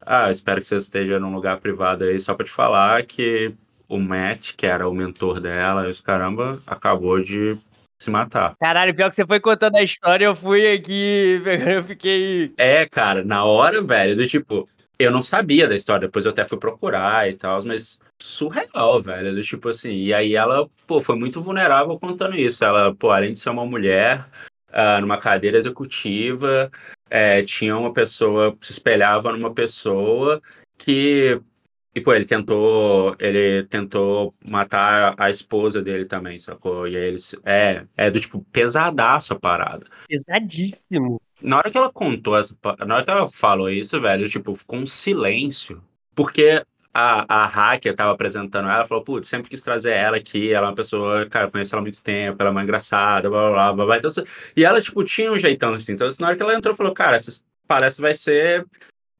ah, 0.00 0.30
espero 0.30 0.60
que 0.60 0.66
você 0.66 0.76
esteja 0.76 1.18
num 1.18 1.34
lugar 1.34 1.58
privado 1.60 2.04
aí, 2.04 2.20
só 2.20 2.34
pra 2.34 2.46
te 2.46 2.52
falar 2.52 3.04
que 3.04 3.52
o 3.88 3.98
Matt, 3.98 4.54
que 4.54 4.66
era 4.66 4.88
o 4.88 4.94
mentor 4.94 5.40
dela, 5.40 5.88
os 5.88 6.00
caramba, 6.00 6.62
acabou 6.66 7.20
de 7.20 7.58
se 8.00 8.10
matar. 8.10 8.56
Caralho, 8.58 8.94
pior 8.94 9.10
que 9.10 9.16
você 9.16 9.26
foi 9.26 9.40
contando 9.40 9.76
a 9.76 9.82
história, 9.82 10.24
eu 10.24 10.34
fui 10.34 10.72
aqui, 10.72 11.42
eu 11.68 11.84
fiquei. 11.84 12.54
É, 12.56 12.86
cara, 12.86 13.22
na 13.22 13.44
hora, 13.44 13.82
velho, 13.82 14.16
do 14.16 14.26
tipo, 14.26 14.66
eu 14.98 15.10
não 15.10 15.22
sabia 15.22 15.68
da 15.68 15.76
história, 15.76 16.08
depois 16.08 16.24
eu 16.24 16.32
até 16.32 16.44
fui 16.44 16.58
procurar 16.58 17.28
e 17.28 17.34
tal, 17.34 17.62
mas 17.64 17.98
surreal, 18.18 19.02
velho. 19.02 19.34
Do 19.34 19.42
tipo 19.42 19.68
assim, 19.68 19.92
e 19.92 20.14
aí 20.14 20.34
ela, 20.34 20.68
pô, 20.86 21.00
foi 21.00 21.16
muito 21.16 21.42
vulnerável 21.42 21.98
contando 21.98 22.36
isso. 22.36 22.64
Ela, 22.64 22.94
pô, 22.94 23.10
além 23.10 23.34
de 23.34 23.38
ser 23.38 23.50
uma 23.50 23.66
mulher, 23.66 24.26
uh, 24.70 25.00
numa 25.00 25.18
cadeira 25.18 25.58
executiva, 25.58 26.70
é, 27.08 27.42
tinha 27.42 27.76
uma 27.76 27.92
pessoa, 27.92 28.56
se 28.60 28.72
espelhava 28.72 29.32
numa 29.32 29.52
pessoa 29.52 30.40
que. 30.78 31.40
E, 31.94 32.00
pô, 32.00 32.14
ele 32.14 32.24
tentou. 32.24 33.16
Ele 33.18 33.64
tentou 33.64 34.34
matar 34.44 35.14
a 35.18 35.28
esposa 35.28 35.82
dele 35.82 36.04
também, 36.04 36.38
sacou? 36.38 36.86
E 36.86 36.96
aí 36.96 37.04
eles. 37.04 37.34
É, 37.44 37.84
é 37.96 38.10
do 38.10 38.20
tipo, 38.20 38.44
pesadaço 38.52 39.34
a 39.34 39.38
parada. 39.38 39.86
Pesadíssimo. 40.08 41.20
Na 41.42 41.56
hora 41.58 41.70
que 41.70 41.76
ela 41.76 41.92
contou 41.92 42.36
essa. 42.38 42.56
Na 42.86 42.96
hora 42.96 43.04
que 43.04 43.10
ela 43.10 43.28
falou 43.28 43.68
isso, 43.68 44.00
velho, 44.00 44.28
tipo, 44.28 44.54
ficou 44.54 44.78
um 44.78 44.86
silêncio. 44.86 45.82
Porque 46.14 46.64
a, 46.92 47.42
a 47.42 47.46
hacker 47.46 47.94
tava 47.94 48.12
apresentando 48.12 48.68
ela, 48.68 48.86
falou, 48.86 49.04
putz, 49.04 49.28
sempre 49.28 49.50
quis 49.50 49.62
trazer 49.62 49.92
ela 49.92 50.16
aqui, 50.16 50.52
ela 50.52 50.66
é 50.66 50.70
uma 50.70 50.74
pessoa, 50.74 51.26
cara, 51.26 51.50
conheço 51.50 51.74
ela 51.74 51.80
há 51.80 51.82
muito 51.82 52.02
tempo, 52.02 52.36
ela 52.40 52.50
é 52.50 52.52
uma 52.52 52.62
engraçada, 52.62 53.30
blá, 53.30 53.50
blá, 53.50 53.72
blá, 53.72 53.86
blá. 53.86 53.96
Então, 53.98 54.10
e 54.56 54.64
ela, 54.64 54.80
tipo, 54.80 55.02
tinha 55.04 55.32
um 55.32 55.38
jeitão, 55.38 55.74
assim. 55.74 55.92
Então, 55.92 56.08
na 56.20 56.28
hora 56.28 56.36
que 56.36 56.42
ela 56.42 56.54
entrou, 56.54 56.74
falou, 56.74 56.92
cara, 56.92 57.16
essa 57.16 57.42
palestra 57.66 58.02
vai 58.02 58.14
ser... 58.14 58.66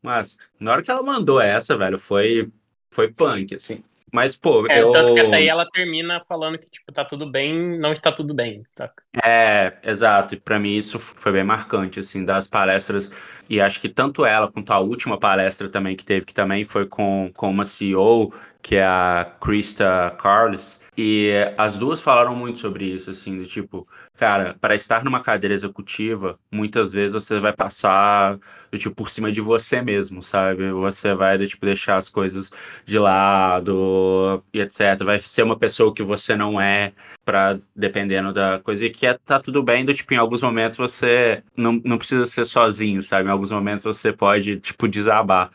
Mas, 0.03 0.39
na 0.59 0.73
hora 0.73 0.83
que 0.83 0.91
ela 0.91 1.03
mandou 1.03 1.41
essa, 1.41 1.77
velho, 1.77 1.99
foi, 1.99 2.50
foi 2.91 3.13
punk, 3.13 3.55
assim. 3.55 3.83
Mas, 4.13 4.37
pô, 4.37 4.67
é, 4.67 4.83
eu... 4.83 4.91
Tanto 4.91 5.15
que 5.15 5.21
essa 5.21 5.37
aí 5.37 5.47
ela 5.47 5.65
termina 5.71 6.21
falando 6.29 6.59
que, 6.59 6.69
tipo, 6.69 6.91
tá 6.93 7.05
tudo 7.05 7.31
bem, 7.31 7.79
não 7.79 7.93
está 7.93 8.11
tudo 8.11 8.35
bem, 8.35 8.65
saca? 8.77 9.03
É, 9.25 9.75
exato. 9.85 10.35
E 10.35 10.41
pra 10.41 10.59
mim 10.59 10.77
isso 10.77 10.99
foi 10.99 11.31
bem 11.33 11.45
marcante, 11.45 12.01
assim, 12.01 12.25
das 12.25 12.49
palestras. 12.49 13.09
E 13.49 13.61
acho 13.61 13.81
que 13.81 13.89
tanto 13.89 14.25
ela 14.25 14.51
quanto 14.51 14.73
a 14.73 14.81
última 14.81 15.19
palestra 15.19 15.69
também 15.69 15.95
que 15.95 16.05
teve, 16.05 16.27
que 16.27 16.35
também 16.35 16.65
foi 16.65 16.87
com, 16.87 17.31
com 17.35 17.51
uma 17.51 17.65
CEO, 17.65 18.35
que 18.61 18.77
é 18.77 18.85
a 18.85 19.33
Krista 19.41 20.15
Carles, 20.19 20.80
e 21.02 21.30
as 21.57 21.78
duas 21.78 22.02
falaram 22.02 22.37
muito 22.37 22.59
sobre 22.59 22.85
isso, 22.85 23.11
assim, 23.11 23.38
do 23.38 23.47
tipo, 23.47 23.88
cara, 24.19 24.54
para 24.61 24.75
estar 24.75 25.02
numa 25.02 25.23
cadeira 25.23 25.54
executiva, 25.54 26.38
muitas 26.52 26.92
vezes 26.92 27.14
você 27.14 27.40
vai 27.40 27.54
passar, 27.54 28.38
do 28.71 28.78
tipo, 28.78 28.95
por 28.95 29.09
cima 29.09 29.33
de 29.33 29.40
você 29.40 29.80
mesmo, 29.80 30.23
sabe? 30.23 30.71
Você 30.73 31.14
vai, 31.14 31.38
do 31.38 31.49
tipo, 31.49 31.64
deixar 31.64 31.97
as 31.97 32.11
coisas 32.11 32.50
de 32.85 32.99
lado 32.99 34.45
e 34.52 34.61
etc. 34.61 35.02
Vai 35.02 35.19
ser 35.19 35.42
uma 35.42 35.59
pessoa 35.59 35.95
que 35.95 36.02
você 36.02 36.37
não 36.37 36.61
é, 36.61 36.92
para 37.25 37.59
dependendo 37.75 38.30
da 38.30 38.61
coisa, 38.61 38.85
e 38.85 38.90
que 38.90 39.07
é, 39.07 39.14
tá 39.16 39.40
tudo 39.40 39.62
bem, 39.62 39.87
do 39.87 39.95
tipo, 39.95 40.12
em 40.12 40.19
alguns 40.19 40.42
momentos 40.42 40.76
você 40.76 41.42
não, 41.57 41.80
não 41.83 41.97
precisa 41.97 42.26
ser 42.26 42.45
sozinho, 42.45 43.02
sabe? 43.02 43.26
Em 43.26 43.33
alguns 43.33 43.50
momentos 43.50 43.85
você 43.85 44.12
pode, 44.12 44.61
tipo, 44.61 44.87
desabar. 44.87 45.50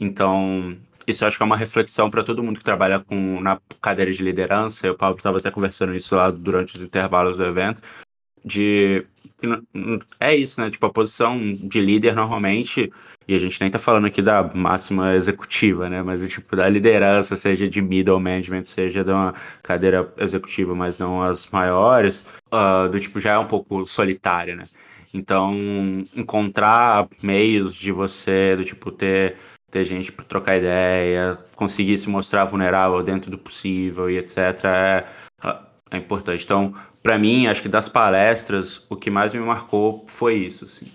Então, 0.00 0.76
isso 1.10 1.24
acho 1.24 1.36
que 1.36 1.42
é 1.42 1.46
uma 1.46 1.56
reflexão 1.56 2.10
para 2.10 2.24
todo 2.24 2.42
mundo 2.42 2.58
que 2.58 2.64
trabalha 2.64 3.00
com 3.00 3.40
na 3.40 3.60
cadeira 3.80 4.12
de 4.12 4.22
liderança. 4.22 4.86
Eu, 4.86 4.96
Paulo, 4.96 5.16
estava 5.16 5.38
até 5.38 5.50
conversando 5.50 5.94
isso 5.94 6.14
lá 6.14 6.30
durante 6.30 6.76
os 6.76 6.82
intervalos 6.82 7.36
do 7.36 7.44
evento. 7.44 7.82
De. 8.44 9.06
É 10.20 10.34
isso, 10.34 10.60
né? 10.60 10.70
Tipo, 10.70 10.86
a 10.86 10.92
posição 10.92 11.38
de 11.52 11.80
líder 11.80 12.14
normalmente. 12.14 12.90
E 13.26 13.34
a 13.34 13.38
gente 13.38 13.60
nem 13.60 13.70
tá 13.70 13.78
falando 13.78 14.06
aqui 14.06 14.22
da 14.22 14.42
máxima 14.42 15.14
executiva, 15.14 15.88
né? 15.88 16.02
Mas, 16.02 16.26
tipo, 16.28 16.56
da 16.56 16.68
liderança, 16.68 17.36
seja 17.36 17.68
de 17.68 17.80
middle 17.82 18.18
management, 18.18 18.64
seja 18.64 19.04
de 19.04 19.10
uma 19.10 19.34
cadeira 19.62 20.10
executiva, 20.18 20.74
mas 20.74 20.98
não 20.98 21.22
as 21.22 21.46
maiores, 21.50 22.24
uh, 22.50 22.88
do 22.88 22.98
tipo, 22.98 23.20
já 23.20 23.32
é 23.34 23.38
um 23.38 23.46
pouco 23.46 23.86
solitária, 23.86 24.56
né? 24.56 24.64
Então, 25.12 25.54
encontrar 26.16 27.08
meios 27.22 27.74
de 27.74 27.92
você, 27.92 28.56
do 28.56 28.64
tipo, 28.64 28.90
ter 28.90 29.36
ter 29.70 29.84
gente 29.84 30.10
para 30.10 30.24
trocar 30.24 30.56
ideia, 30.56 31.38
conseguir 31.54 31.98
se 31.98 32.08
mostrar 32.08 32.44
vulnerável 32.44 33.02
dentro 33.02 33.30
do 33.30 33.38
possível 33.38 34.10
e 34.10 34.18
etc. 34.18 34.36
é, 34.64 35.04
é 35.90 35.96
importante. 35.96 36.44
Então, 36.44 36.74
para 37.02 37.18
mim, 37.18 37.46
acho 37.46 37.62
que 37.62 37.68
das 37.68 37.88
palestras, 37.88 38.84
o 38.88 38.96
que 38.96 39.10
mais 39.10 39.32
me 39.32 39.40
marcou 39.40 40.04
foi 40.06 40.36
isso. 40.36 40.64
Assim. 40.64 40.86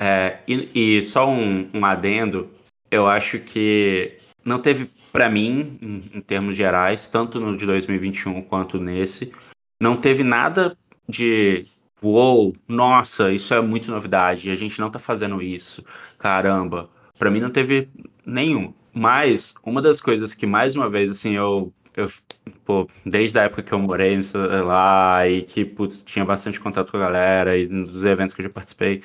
É, 0.00 0.38
e, 0.46 0.98
e, 0.98 1.02
só 1.02 1.28
um, 1.28 1.68
um, 1.74 1.84
adendo, 1.84 2.50
eu 2.90 3.06
acho 3.06 3.38
que 3.40 4.16
não 4.44 4.60
teve, 4.60 4.90
para 5.12 5.28
mim, 5.28 5.78
em, 5.82 6.18
em 6.18 6.20
termos 6.20 6.56
gerais, 6.56 7.08
tanto 7.08 7.40
no 7.40 7.56
de 7.56 7.66
2021 7.66 8.42
quanto 8.42 8.78
nesse, 8.78 9.32
não 9.80 9.96
teve 9.96 10.22
nada 10.22 10.76
de 11.08 11.64
uou, 12.00 12.54
nossa, 12.68 13.32
isso 13.32 13.52
é 13.52 13.60
muito 13.60 13.90
novidade, 13.90 14.50
a 14.50 14.54
gente 14.54 14.80
não 14.80 14.90
tá 14.90 14.98
fazendo 15.00 15.42
isso, 15.42 15.84
caramba. 16.16 16.88
Para 17.18 17.30
mim 17.30 17.40
não 17.40 17.50
teve 17.50 17.88
nenhum. 18.24 18.72
Mas 18.92 19.54
uma 19.64 19.82
das 19.82 20.00
coisas 20.00 20.34
que 20.34 20.46
mais 20.46 20.74
uma 20.74 20.88
vez 20.88 21.10
assim 21.10 21.34
eu 21.34 21.72
eu 21.96 22.08
pô, 22.64 22.86
desde 23.04 23.38
a 23.40 23.44
época 23.44 23.62
que 23.62 23.72
eu 23.72 23.78
morei 23.78 24.20
lá 24.64 25.26
e 25.26 25.42
que 25.42 25.64
putz, 25.64 26.02
tinha 26.04 26.24
bastante 26.24 26.60
contato 26.60 26.92
com 26.92 26.96
a 26.96 27.00
galera 27.00 27.58
e 27.58 27.66
nos 27.66 28.04
eventos 28.04 28.34
que 28.34 28.40
eu 28.40 28.46
já 28.46 28.50
participei, 28.52 29.02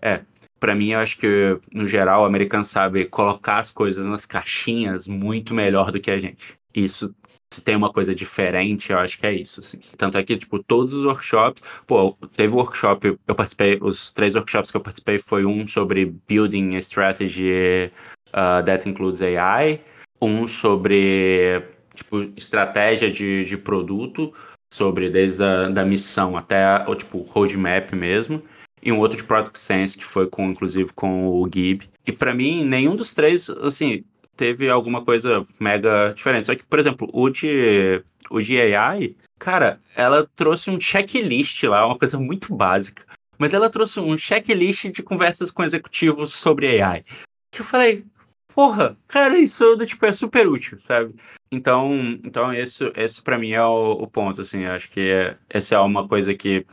é, 0.00 0.22
para 0.58 0.74
mim 0.74 0.92
eu 0.92 1.00
acho 1.00 1.18
que 1.18 1.58
no 1.72 1.86
geral 1.86 2.22
o 2.22 2.26
americano 2.26 2.64
sabe 2.64 3.04
colocar 3.06 3.58
as 3.58 3.70
coisas 3.70 4.06
nas 4.06 4.24
caixinhas 4.24 5.06
muito 5.06 5.54
melhor 5.54 5.92
do 5.92 6.00
que 6.00 6.10
a 6.10 6.18
gente. 6.18 6.58
Isso 6.74 7.14
se 7.52 7.60
tem 7.62 7.74
uma 7.74 7.92
coisa 7.92 8.14
diferente, 8.14 8.92
eu 8.92 8.98
acho 8.98 9.18
que 9.18 9.26
é 9.26 9.32
isso, 9.32 9.60
assim. 9.60 9.80
Tanto 9.96 10.16
é 10.16 10.22
que, 10.22 10.36
tipo, 10.36 10.62
todos 10.62 10.92
os 10.92 11.04
workshops... 11.04 11.62
Pô, 11.86 12.16
teve 12.36 12.54
workshop, 12.54 13.18
eu 13.26 13.34
participei, 13.34 13.78
os 13.80 14.12
três 14.12 14.36
workshops 14.36 14.70
que 14.70 14.76
eu 14.76 14.80
participei 14.80 15.18
foi 15.18 15.44
um 15.44 15.66
sobre 15.66 16.14
Building 16.28 16.76
Strategy 16.76 17.90
uh, 18.28 18.64
That 18.64 18.88
Includes 18.88 19.20
AI, 19.20 19.80
um 20.22 20.46
sobre, 20.46 21.62
tipo, 21.94 22.22
estratégia 22.36 23.10
de, 23.10 23.44
de 23.44 23.56
produto, 23.56 24.32
sobre 24.72 25.10
desde 25.10 25.42
a 25.42 25.68
da 25.68 25.84
missão 25.84 26.36
até, 26.36 26.84
o 26.86 26.94
tipo, 26.94 27.22
roadmap 27.22 27.92
mesmo, 27.92 28.42
e 28.82 28.92
um 28.92 28.98
outro 28.98 29.16
de 29.16 29.24
Product 29.24 29.58
Sense, 29.58 29.98
que 29.98 30.04
foi 30.04 30.26
com, 30.28 30.50
inclusive, 30.50 30.92
com 30.94 31.26
o 31.28 31.48
Gib. 31.52 31.82
E 32.06 32.12
para 32.12 32.34
mim, 32.34 32.64
nenhum 32.64 32.96
dos 32.96 33.12
três, 33.12 33.50
assim, 33.50 34.04
teve 34.40 34.70
alguma 34.70 35.04
coisa 35.04 35.46
mega 35.60 36.14
diferente. 36.16 36.46
Só 36.46 36.54
que, 36.54 36.64
por 36.64 36.78
exemplo, 36.78 37.10
o 37.12 37.28
de, 37.28 38.02
o 38.30 38.40
de 38.40 38.58
AI, 38.58 39.14
cara, 39.38 39.78
ela 39.94 40.26
trouxe 40.34 40.70
um 40.70 40.80
checklist 40.80 41.62
lá, 41.64 41.86
uma 41.86 41.98
coisa 41.98 42.18
muito 42.18 42.54
básica. 42.54 43.04
Mas 43.38 43.52
ela 43.52 43.68
trouxe 43.68 44.00
um 44.00 44.16
checklist 44.16 44.86
de 44.86 45.02
conversas 45.02 45.50
com 45.50 45.62
executivos 45.62 46.32
sobre 46.32 46.80
AI. 46.80 47.04
Que 47.52 47.60
eu 47.60 47.66
falei, 47.66 48.06
porra, 48.54 48.96
cara, 49.06 49.38
isso 49.38 49.76
tipo, 49.84 50.06
é 50.06 50.12
super 50.12 50.48
útil, 50.48 50.80
sabe? 50.80 51.14
Então, 51.52 52.18
então 52.24 52.50
esse, 52.50 52.90
esse 52.96 53.20
para 53.20 53.36
mim 53.36 53.50
é 53.50 53.62
o, 53.62 53.92
o, 53.92 54.06
ponto, 54.06 54.40
assim, 54.40 54.64
acho 54.64 54.88
que 54.90 55.00
é, 55.00 55.36
essa 55.50 55.74
é 55.74 55.78
uma 55.80 56.08
coisa 56.08 56.34
que, 56.34 56.64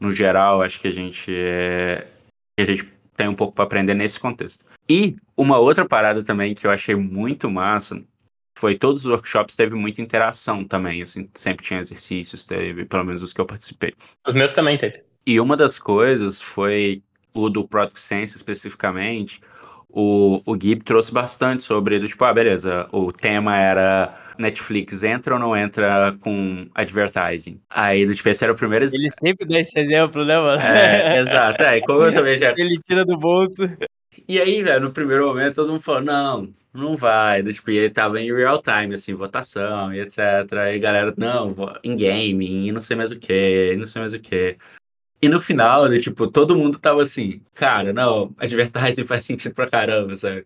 no 0.00 0.10
geral, 0.10 0.60
acho 0.60 0.80
que 0.80 0.88
a 0.88 0.92
gente 0.92 1.32
é, 1.32 2.04
a 2.58 2.64
gente 2.64 2.90
tem 3.16 3.28
um 3.28 3.34
pouco 3.34 3.54
para 3.54 3.64
aprender 3.64 3.94
nesse 3.94 4.18
contexto. 4.18 4.64
E 4.88 5.16
uma 5.36 5.58
outra 5.58 5.86
parada 5.86 6.22
também 6.22 6.54
que 6.54 6.66
eu 6.66 6.70
achei 6.70 6.94
muito 6.94 7.50
massa 7.50 8.02
foi 8.54 8.76
todos 8.76 9.02
os 9.02 9.10
workshops 9.10 9.56
teve 9.56 9.74
muita 9.74 10.02
interação 10.02 10.64
também, 10.64 11.02
assim, 11.02 11.28
sempre 11.34 11.64
tinha 11.64 11.80
exercícios, 11.80 12.44
teve, 12.44 12.84
pelo 12.84 13.04
menos 13.04 13.22
os 13.22 13.32
que 13.32 13.40
eu 13.40 13.46
participei. 13.46 13.94
Os 14.26 14.34
meus 14.34 14.52
também 14.52 14.76
teve. 14.76 15.02
E 15.26 15.40
uma 15.40 15.56
das 15.56 15.78
coisas 15.78 16.40
foi 16.40 17.02
o 17.32 17.48
do 17.48 17.66
Product 17.66 17.98
Sense 17.98 18.36
especificamente, 18.36 19.40
o, 19.88 20.40
o 20.46 20.58
Gib 20.58 20.82
trouxe 20.82 21.12
bastante 21.12 21.64
sobre, 21.64 21.98
do, 21.98 22.06
tipo, 22.06 22.24
ah, 22.24 22.32
beleza, 22.32 22.88
o 22.90 23.12
tema 23.12 23.58
era 23.58 24.18
Netflix 24.38 25.02
entra 25.02 25.34
ou 25.34 25.40
não 25.40 25.56
entra 25.56 26.16
com 26.20 26.68
advertising? 26.74 27.60
Aí, 27.68 28.06
do 28.06 28.14
tipo, 28.14 28.28
esse 28.28 28.44
era 28.44 28.52
o 28.52 28.56
primeiro... 28.56 28.84
Ele 28.84 29.08
sempre 29.22 29.46
dá 29.46 29.58
esse 29.58 29.78
exemplo, 29.78 30.24
né, 30.24 30.38
mano? 30.38 30.62
É, 30.62 31.18
exato, 31.20 31.62
é, 31.62 31.80
como 31.80 32.02
eu 32.02 32.12
também 32.14 32.38
já... 32.38 32.54
Ele 32.56 32.78
tira 32.78 33.04
do 33.04 33.16
bolso. 33.16 33.62
E 34.28 34.40
aí, 34.40 34.62
velho, 34.62 34.86
no 34.86 34.92
primeiro 34.92 35.26
momento 35.26 35.56
todo 35.56 35.72
mundo 35.72 35.82
falou, 35.82 36.00
não, 36.00 36.54
não 36.72 36.96
vai. 36.96 37.42
Do, 37.42 37.52
tipo, 37.52 37.70
e 37.70 37.76
ele 37.78 37.90
tava 37.90 38.20
em 38.20 38.32
real 38.34 38.62
time, 38.62 38.94
assim, 38.94 39.14
votação 39.14 39.92
e 39.92 40.00
etc. 40.00 40.20
Aí 40.58 40.78
galera, 40.78 41.12
não, 41.16 41.54
em 41.82 41.94
game, 41.94 42.68
e 42.68 42.72
não 42.72 42.80
sei 42.80 42.96
mais 42.96 43.10
o 43.10 43.18
que, 43.18 43.76
não 43.76 43.84
sei 43.84 44.00
mais 44.00 44.14
o 44.14 44.20
que. 44.20 44.56
E 45.24 45.28
no 45.28 45.40
final, 45.40 45.88
né, 45.88 46.00
tipo, 46.00 46.26
todo 46.26 46.56
mundo 46.56 46.80
tava 46.80 47.00
assim, 47.00 47.40
cara, 47.54 47.92
não, 47.92 48.34
advertising 48.38 49.06
faz 49.06 49.24
sentido 49.24 49.54
pra 49.54 49.70
caramba, 49.70 50.16
sabe? 50.16 50.44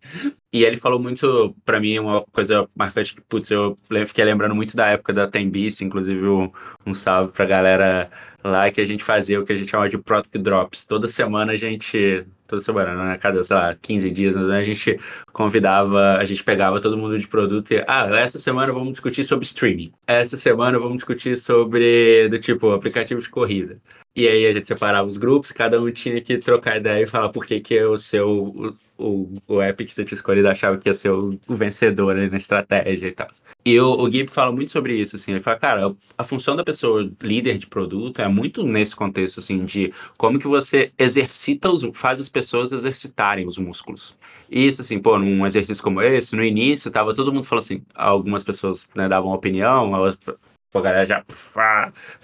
E 0.53 0.65
ele 0.65 0.77
falou 0.77 1.01
muito, 1.01 1.57
pra 1.65 1.81
mim, 1.81 1.99
uma 1.99 2.23
coisa 2.27 2.69
marcante 2.75 3.15
que, 3.15 3.23
putz, 3.23 3.51
eu 3.51 3.79
fiquei 4.07 4.23
lembrando 4.25 4.55
muito 4.55 4.77
da 4.77 4.89
época 4.89 5.15
da 5.15 5.27
Tembice, 5.27 5.83
inclusive 5.83 6.29
um, 6.29 6.53
um 6.85 6.93
salve 6.93 7.33
pra 7.33 7.47
galera 7.47 8.11
lá 8.45 8.71
que 8.71 8.81
a 8.81 8.85
gente 8.85 9.03
fazia 9.03 9.41
o 9.41 9.47
que 9.47 9.53
a 9.55 9.57
gente 9.57 9.71
chama 9.71 9.89
de 9.89 9.97
Product 9.97 10.39
Drops. 10.39 10.85
Toda 10.85 11.09
semana 11.09 11.53
a 11.53 11.57
gente, 11.57 12.27
toda 12.47 12.61
semana, 12.61 12.95
né, 12.95 13.19
cada, 13.19 13.43
sei 13.43 13.57
lá, 13.57 13.75
15 13.75 14.11
dias, 14.11 14.37
né, 14.37 14.59
a 14.59 14.63
gente 14.63 15.01
convidava, 15.33 16.19
a 16.19 16.25
gente 16.27 16.45
pegava 16.45 16.83
todo 16.83 16.99
mundo 16.99 17.19
de 17.19 17.27
produto 17.27 17.73
e, 17.73 17.83
ah, 17.89 18.09
essa 18.19 18.39
semana 18.39 18.73
vamos 18.75 18.91
discutir 18.91 19.25
sobre 19.25 19.47
streaming. 19.47 19.91
Essa 20.07 20.37
semana 20.37 20.79
vamos 20.79 20.97
discutir 20.97 21.37
sobre, 21.37 22.29
do 22.29 22.39
tipo, 22.39 22.73
aplicativo 22.73 23.23
de 23.23 23.31
corrida. 23.31 23.81
E 24.17 24.27
aí 24.27 24.47
a 24.47 24.53
gente 24.53 24.67
separava 24.67 25.07
os 25.07 25.19
grupos, 25.19 25.53
cada 25.53 25.79
um 25.81 25.93
tinha 25.93 26.23
que 26.23 26.39
trocar 26.39 26.79
ideia 26.79 27.03
e 27.03 27.07
falar 27.07 27.29
por 27.29 27.45
que, 27.45 27.61
que 27.61 27.85
o 27.85 27.99
seu 27.99 28.75
o, 28.99 29.35
o 29.47 29.61
app 29.61 29.85
que 29.85 29.93
você 29.93 30.07
tinha 30.07 30.17
escolhido 30.17 30.49
achava 30.49 30.79
que 30.79 30.89
ia 30.89 30.95
ser 30.95 31.11
o, 31.11 31.39
o 31.47 31.55
vencedor 31.55 32.15
na 32.15 32.37
estratégia 32.37 33.09
e 33.09 33.13
tal. 33.13 33.29
E 33.63 33.79
o, 33.79 33.91
o 33.93 34.11
Gib 34.11 34.29
fala 34.29 34.51
muito 34.51 34.73
sobre 34.73 34.95
isso, 34.95 35.17
assim, 35.17 35.33
ele 35.33 35.41
fala, 35.41 35.59
cara, 35.59 35.95
a 36.17 36.25
função 36.25 36.57
da 36.57 36.65
pessoa 36.65 37.07
líder 37.23 37.59
de 37.59 37.67
produto 37.67 38.23
é 38.23 38.29
muito 38.29 38.63
nesse 38.65 38.97
contexto, 38.97 39.41
assim, 39.41 39.65
de 39.67 39.93
como 40.17 40.39
que 40.39 40.47
você 40.47 40.89
exercita, 40.99 41.71
os, 41.71 41.87
faz 41.93 42.19
as 42.19 42.29
pessoas 42.29 42.73
exercitarem 42.73 43.47
os 43.47 43.59
músculos. 43.59 44.17
E 44.51 44.67
isso, 44.67 44.81
assim, 44.81 44.99
pô, 44.99 45.19
num 45.19 45.45
exercício 45.45 45.83
como 45.83 46.01
esse, 46.01 46.35
no 46.35 46.43
início, 46.43 46.91
tava 46.91 47.15
todo 47.15 47.33
mundo 47.33 47.45
falando 47.45 47.65
assim, 47.65 47.83
algumas 47.95 48.43
pessoas 48.43 48.89
né, 48.95 49.09
davam 49.09 49.33
opinião, 49.33 49.95
a 49.95 50.81
galera 50.81 51.07
já 51.07 51.25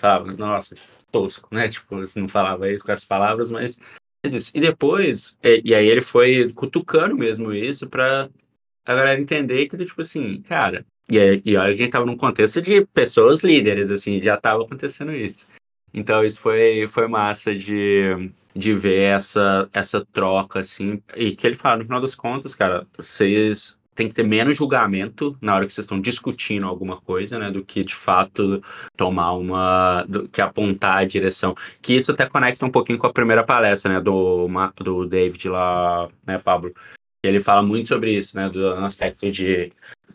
falava, 0.00 0.32
nossa, 0.36 0.74
tosco, 1.12 1.48
né? 1.54 1.68
Tipo, 1.68 1.96
não 2.16 2.28
falava 2.28 2.70
isso 2.70 2.84
com 2.84 2.90
as 2.90 3.04
palavras, 3.04 3.50
mas 3.50 3.78
e 4.54 4.60
depois, 4.60 5.36
e, 5.42 5.62
e 5.64 5.74
aí 5.74 5.86
ele 5.86 6.00
foi 6.00 6.50
cutucando 6.52 7.16
mesmo 7.16 7.52
isso 7.52 7.88
pra 7.88 8.28
a 8.84 8.94
galera 8.94 9.20
entender 9.20 9.68
que, 9.68 9.76
tipo 9.76 10.00
assim, 10.00 10.42
cara, 10.42 10.84
e, 11.10 11.42
e 11.44 11.56
a 11.56 11.74
gente 11.74 11.90
tava 11.90 12.06
num 12.06 12.16
contexto 12.16 12.60
de 12.62 12.84
pessoas 12.86 13.42
líderes, 13.42 13.90
assim, 13.90 14.20
já 14.20 14.36
tava 14.36 14.62
acontecendo 14.64 15.12
isso. 15.12 15.46
Então 15.92 16.24
isso 16.24 16.40
foi, 16.40 16.86
foi 16.88 17.06
massa 17.08 17.54
de, 17.54 18.30
de 18.54 18.74
ver 18.74 19.14
essa, 19.16 19.68
essa 19.72 20.04
troca, 20.06 20.60
assim, 20.60 21.02
e 21.16 21.34
que 21.36 21.46
ele 21.46 21.56
fala, 21.56 21.78
no 21.78 21.84
final 21.84 22.00
das 22.00 22.14
contas, 22.14 22.54
cara, 22.54 22.86
vocês 22.96 23.78
tem 23.94 24.08
que 24.08 24.14
ter 24.14 24.22
menos 24.22 24.56
julgamento 24.56 25.36
na 25.40 25.54
hora 25.54 25.66
que 25.66 25.72
vocês 25.72 25.84
estão 25.84 26.00
discutindo 26.00 26.66
alguma 26.66 27.00
coisa, 27.00 27.38
né, 27.38 27.50
do 27.50 27.64
que 27.64 27.84
de 27.84 27.94
fato 27.94 28.62
tomar 28.96 29.32
uma, 29.32 30.04
do, 30.08 30.28
que 30.28 30.40
apontar 30.40 30.98
a 30.98 31.04
direção. 31.04 31.54
Que 31.80 31.94
isso 31.94 32.12
até 32.12 32.26
conecta 32.26 32.64
um 32.64 32.70
pouquinho 32.70 32.98
com 32.98 33.06
a 33.06 33.12
primeira 33.12 33.44
palestra, 33.44 33.94
né, 33.94 34.00
do, 34.00 34.48
do 34.76 35.06
David 35.06 35.48
lá, 35.48 36.08
né, 36.26 36.38
Pablo. 36.38 36.70
Ele 37.22 37.38
fala 37.38 37.62
muito 37.62 37.88
sobre 37.88 38.16
isso, 38.16 38.36
né, 38.36 38.48
do 38.48 38.66
aspecto 38.76 39.30
de 39.30 39.72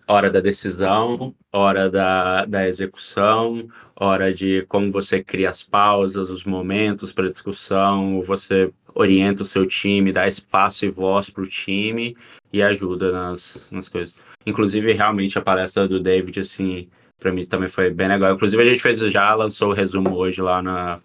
hora 0.07 0.29
da 0.31 0.39
decisão, 0.39 1.35
hora 1.51 1.89
da, 1.89 2.45
da 2.45 2.67
execução, 2.67 3.67
hora 3.95 4.33
de 4.33 4.65
como 4.67 4.89
você 4.89 5.23
cria 5.23 5.49
as 5.49 5.61
pausas, 5.61 6.29
os 6.29 6.45
momentos 6.45 7.11
para 7.11 7.29
discussão, 7.29 8.21
você 8.21 8.71
orienta 8.95 9.43
o 9.43 9.45
seu 9.45 9.67
time, 9.67 10.11
dá 10.11 10.27
espaço 10.27 10.85
e 10.85 10.89
voz 10.89 11.29
para 11.29 11.43
o 11.43 11.47
time 11.47 12.15
e 12.51 12.61
ajuda 12.61 13.11
nas, 13.11 13.69
nas 13.71 13.89
coisas. 13.89 14.15
Inclusive, 14.45 14.93
realmente, 14.93 15.37
a 15.37 15.41
palestra 15.41 15.87
do 15.87 15.99
David, 15.99 16.39
assim, 16.39 16.89
para 17.19 17.31
mim 17.31 17.45
também 17.45 17.67
foi 17.67 17.89
bem 17.89 18.07
legal. 18.07 18.33
Inclusive, 18.33 18.61
a 18.61 18.65
gente 18.65 18.81
fez, 18.81 18.99
já 18.99 19.33
lançou 19.33 19.69
o 19.69 19.73
resumo 19.73 20.15
hoje 20.15 20.41
lá 20.41 20.61
na, 20.61 20.99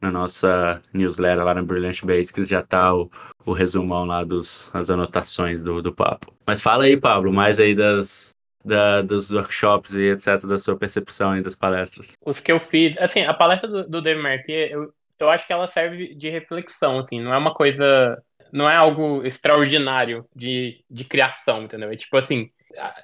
na 0.00 0.10
nossa 0.10 0.80
newsletter, 0.92 1.44
lá 1.44 1.54
na 1.54 1.62
Brilliant 1.62 2.02
Basics, 2.04 2.48
já 2.48 2.62
tá 2.62 2.94
o, 2.94 3.10
o 3.44 3.52
resumão 3.52 4.04
lá 4.04 4.22
dos 4.22 4.70
as 4.74 4.90
anotações 4.90 5.62
do, 5.62 5.82
do 5.82 5.92
papo. 5.92 6.32
Mas 6.46 6.62
fala 6.62 6.84
aí, 6.84 6.96
Pablo, 6.96 7.32
mais 7.32 7.58
aí 7.58 7.74
das, 7.74 8.34
da, 8.64 9.02
dos 9.02 9.30
workshops 9.30 9.94
e 9.94 10.12
etc, 10.12 10.46
da 10.46 10.58
sua 10.58 10.76
percepção 10.76 11.32
aí 11.32 11.42
das 11.42 11.54
palestras. 11.54 12.12
Os 12.24 12.40
que 12.40 12.52
eu 12.52 12.60
fiz, 12.60 12.96
assim, 12.98 13.22
a 13.22 13.34
palestra 13.34 13.68
do, 13.68 13.88
do 13.88 14.02
Dave 14.02 14.20
Marquet, 14.20 14.70
eu, 14.70 14.92
eu 15.18 15.30
acho 15.30 15.46
que 15.46 15.52
ela 15.52 15.68
serve 15.68 16.14
de 16.14 16.28
reflexão, 16.28 17.00
assim, 17.00 17.20
não 17.20 17.32
é 17.32 17.38
uma 17.38 17.54
coisa 17.54 18.20
não 18.54 18.70
é 18.70 18.76
algo 18.76 19.26
extraordinário 19.26 20.24
de, 20.34 20.80
de 20.88 21.02
criação, 21.02 21.64
entendeu? 21.64 21.90
É 21.90 21.96
tipo 21.96 22.16
assim, 22.16 22.48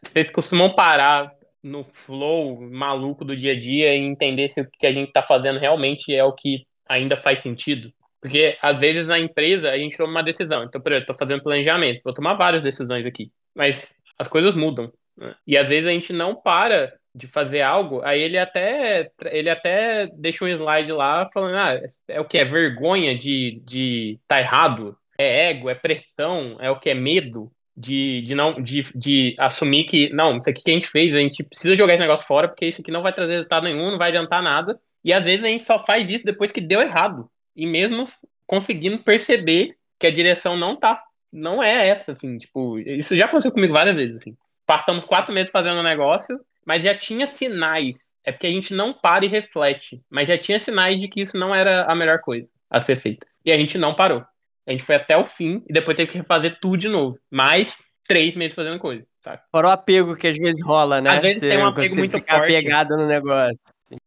vocês 0.01 0.31
costumam 0.31 0.77
parar 0.77 1.33
no 1.61 1.85
flow 1.93 2.61
maluco 2.71 3.25
do 3.25 3.37
dia 3.37 3.53
a 3.53 3.59
dia 3.59 3.93
e 3.93 3.99
entender 3.99 4.49
se 4.51 4.61
o 4.61 4.71
que 4.71 4.87
a 4.87 4.93
gente 4.93 5.09
está 5.09 5.25
fazendo 5.25 5.59
realmente 5.59 6.15
é 6.15 6.23
o 6.23 6.33
que 6.33 6.65
ainda 6.89 7.17
faz 7.17 7.43
sentido. 7.43 7.93
Porque 8.21 8.57
às 8.63 8.79
vezes 8.79 9.07
na 9.09 9.19
empresa 9.19 9.73
a 9.73 9.77
gente 9.77 9.97
toma 9.97 10.13
uma 10.13 10.23
decisão. 10.23 10.63
Então, 10.63 10.81
por 10.81 10.93
exemplo, 10.93 11.11
estou 11.11 11.17
fazendo 11.17 11.43
planejamento, 11.43 12.01
vou 12.05 12.15
tomar 12.15 12.35
várias 12.35 12.63
decisões 12.63 13.05
aqui. 13.05 13.33
Mas 13.53 13.93
as 14.17 14.29
coisas 14.29 14.55
mudam. 14.55 14.93
Né? 15.17 15.35
E 15.45 15.57
às 15.57 15.69
vezes 15.69 15.89
a 15.89 15.93
gente 15.93 16.13
não 16.13 16.37
para 16.37 16.93
de 17.13 17.27
fazer 17.27 17.61
algo, 17.61 18.01
aí 18.05 18.23
ele 18.23 18.39
até 18.39 19.11
ele 19.33 19.51
até 19.51 20.07
deixa 20.15 20.45
um 20.45 20.49
slide 20.49 20.93
lá 20.93 21.29
falando, 21.35 21.57
ah, 21.57 21.81
é 22.07 22.21
o 22.21 22.25
que? 22.25 22.39
É 22.39 22.45
vergonha 22.45 23.19
de, 23.19 23.61
de 23.65 24.21
tá 24.29 24.39
errado? 24.39 24.97
É 25.21 25.51
ego, 25.51 25.69
é 25.69 25.75
pressão, 25.75 26.57
é 26.61 26.71
o 26.71 26.79
que 26.79 26.91
é 26.91 26.95
medo 26.95 27.51
de, 27.77 28.23
de 28.23 28.35
não 28.35 28.61
de, 28.61 28.85
de 28.95 29.35
assumir 29.39 29.85
que 29.85 30.11
não, 30.13 30.37
isso 30.37 30.51
aqui 30.51 30.63
que 30.63 30.71
a 30.71 30.75
gente 30.75 30.89
fez, 30.89 31.15
a 31.15 31.19
gente 31.19 31.43
precisa 31.43 31.77
jogar 31.77 31.95
esse 31.95 32.03
negócio 32.03 32.27
fora 32.27 32.49
porque 32.49 32.67
isso 32.67 32.81
aqui 32.81 32.91
não 32.91 33.03
vai 33.03 33.13
trazer 33.13 33.35
resultado 33.35 33.65
nenhum, 33.65 33.91
não 33.91 33.99
vai 33.99 34.09
adiantar 34.09 34.43
nada. 34.43 34.79
E 35.03 35.13
às 35.13 35.23
vezes 35.25 35.45
a 35.45 35.49
gente 35.49 35.65
só 35.65 35.85
faz 35.85 36.09
isso 36.11 36.25
depois 36.25 36.53
que 36.53 36.61
deu 36.61 36.81
errado. 36.81 37.31
E 37.57 37.67
mesmo 37.67 38.07
conseguindo 38.47 38.99
perceber 38.99 39.75
que 39.99 40.07
a 40.07 40.11
direção 40.11 40.57
não 40.57 40.77
tá 40.77 41.03
não 41.33 41.63
é 41.63 41.89
essa, 41.89 42.13
assim, 42.13 42.39
tipo, 42.39 42.79
isso 42.81 43.15
já 43.15 43.27
aconteceu 43.27 43.53
comigo 43.53 43.73
várias 43.73 43.95
vezes, 43.95 44.17
assim. 44.17 44.37
Passamos 44.67 45.05
quatro 45.05 45.33
meses 45.33 45.51
fazendo 45.51 45.79
o 45.79 45.83
negócio, 45.83 46.41
mas 46.67 46.83
já 46.83 46.95
tinha 46.95 47.27
sinais. 47.27 47.99
É 48.25 48.33
porque 48.33 48.47
a 48.47 48.51
gente 48.51 48.75
não 48.75 48.93
para 48.93 49.25
e 49.25 49.29
reflete, 49.29 50.03
mas 50.11 50.29
já 50.29 50.37
tinha 50.37 50.61
sinais 50.61 51.01
de 51.01 51.09
que 51.09 51.21
isso 51.23 51.39
não 51.39 51.55
era 51.55 51.85
a 51.85 51.95
melhor 51.95 52.21
coisa 52.21 52.51
a 52.69 52.81
ser 52.81 52.97
feita. 52.97 53.27
E 53.45 53.51
a 53.51 53.57
gente 53.57 53.79
não 53.79 53.95
parou. 53.95 54.25
A 54.71 54.73
gente 54.73 54.85
foi 54.85 54.95
até 54.95 55.17
o 55.17 55.25
fim 55.25 55.65
e 55.69 55.73
depois 55.73 55.97
teve 55.97 56.13
que 56.13 56.19
refazer 56.19 56.57
tudo 56.61 56.77
de 56.77 56.89
novo. 56.89 57.19
Mais 57.29 57.77
três 58.07 58.37
meses 58.37 58.55
fazendo 58.55 58.79
coisa, 58.79 59.05
sabe? 59.21 59.43
Fora 59.51 59.67
o 59.67 59.71
apego 59.73 60.15
que 60.15 60.29
às 60.29 60.37
vezes 60.37 60.63
rola, 60.65 61.01
né? 61.01 61.11
Às 61.11 61.21
vezes 61.21 61.41
você, 61.41 61.49
tem 61.49 61.59
um 61.59 61.67
apego 61.67 61.97
muito 61.97 62.21
ficar 62.21 62.39
forte. 62.39 62.55
apegado 62.55 62.97
no 62.97 63.09
negócio. 63.09 63.59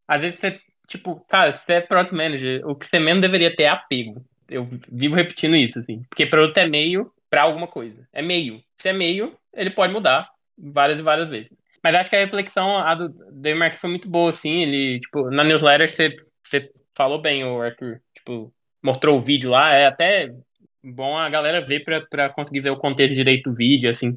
Às 0.08 0.20
vezes 0.22 0.40
você, 0.40 0.58
tipo, 0.88 1.22
cara, 1.28 1.52
você 1.52 1.74
é 1.74 1.80
product 1.82 2.16
manager, 2.16 2.66
o 2.66 2.74
que 2.74 2.86
você 2.86 2.98
menos 2.98 3.20
deveria 3.20 3.54
ter 3.54 3.64
é 3.64 3.68
apego. 3.68 4.24
Eu 4.48 4.66
vivo 4.90 5.14
repetindo 5.14 5.54
isso, 5.54 5.78
assim. 5.78 6.02
Porque 6.08 6.24
produto 6.24 6.56
é 6.56 6.66
meio 6.66 7.12
para 7.28 7.42
alguma 7.42 7.66
coisa. 7.66 8.08
É 8.10 8.22
meio. 8.22 8.62
Se 8.78 8.88
é 8.88 8.92
meio, 8.94 9.36
ele 9.52 9.68
pode 9.68 9.92
mudar 9.92 10.30
várias 10.56 10.98
e 10.98 11.02
várias 11.02 11.28
vezes. 11.28 11.50
Mas 11.82 11.94
acho 11.94 12.08
que 12.08 12.16
a 12.16 12.20
reflexão 12.20 12.78
a 12.78 12.94
do 12.94 13.10
Demark 13.30 13.76
foi 13.76 13.90
muito 13.90 14.08
boa, 14.08 14.30
assim. 14.30 14.62
Ele, 14.62 14.98
tipo, 14.98 15.30
na 15.30 15.44
newsletter 15.44 15.90
você, 15.90 16.14
você 16.42 16.70
falou 16.96 17.20
bem, 17.20 17.44
o 17.44 17.60
Arthur. 17.60 18.00
Tipo, 18.14 18.50
mostrou 18.82 19.16
o 19.16 19.20
vídeo 19.20 19.50
lá. 19.50 19.72
É 19.74 19.86
até 19.86 20.30
bom 20.84 21.16
a 21.16 21.28
galera 21.28 21.64
ver 21.64 21.84
pra, 21.84 22.00
pra 22.02 22.28
conseguir 22.28 22.60
ver 22.60 22.70
o 22.70 22.76
contexto 22.76 23.14
direito 23.14 23.50
do 23.50 23.56
vídeo, 23.56 23.90
assim. 23.90 24.14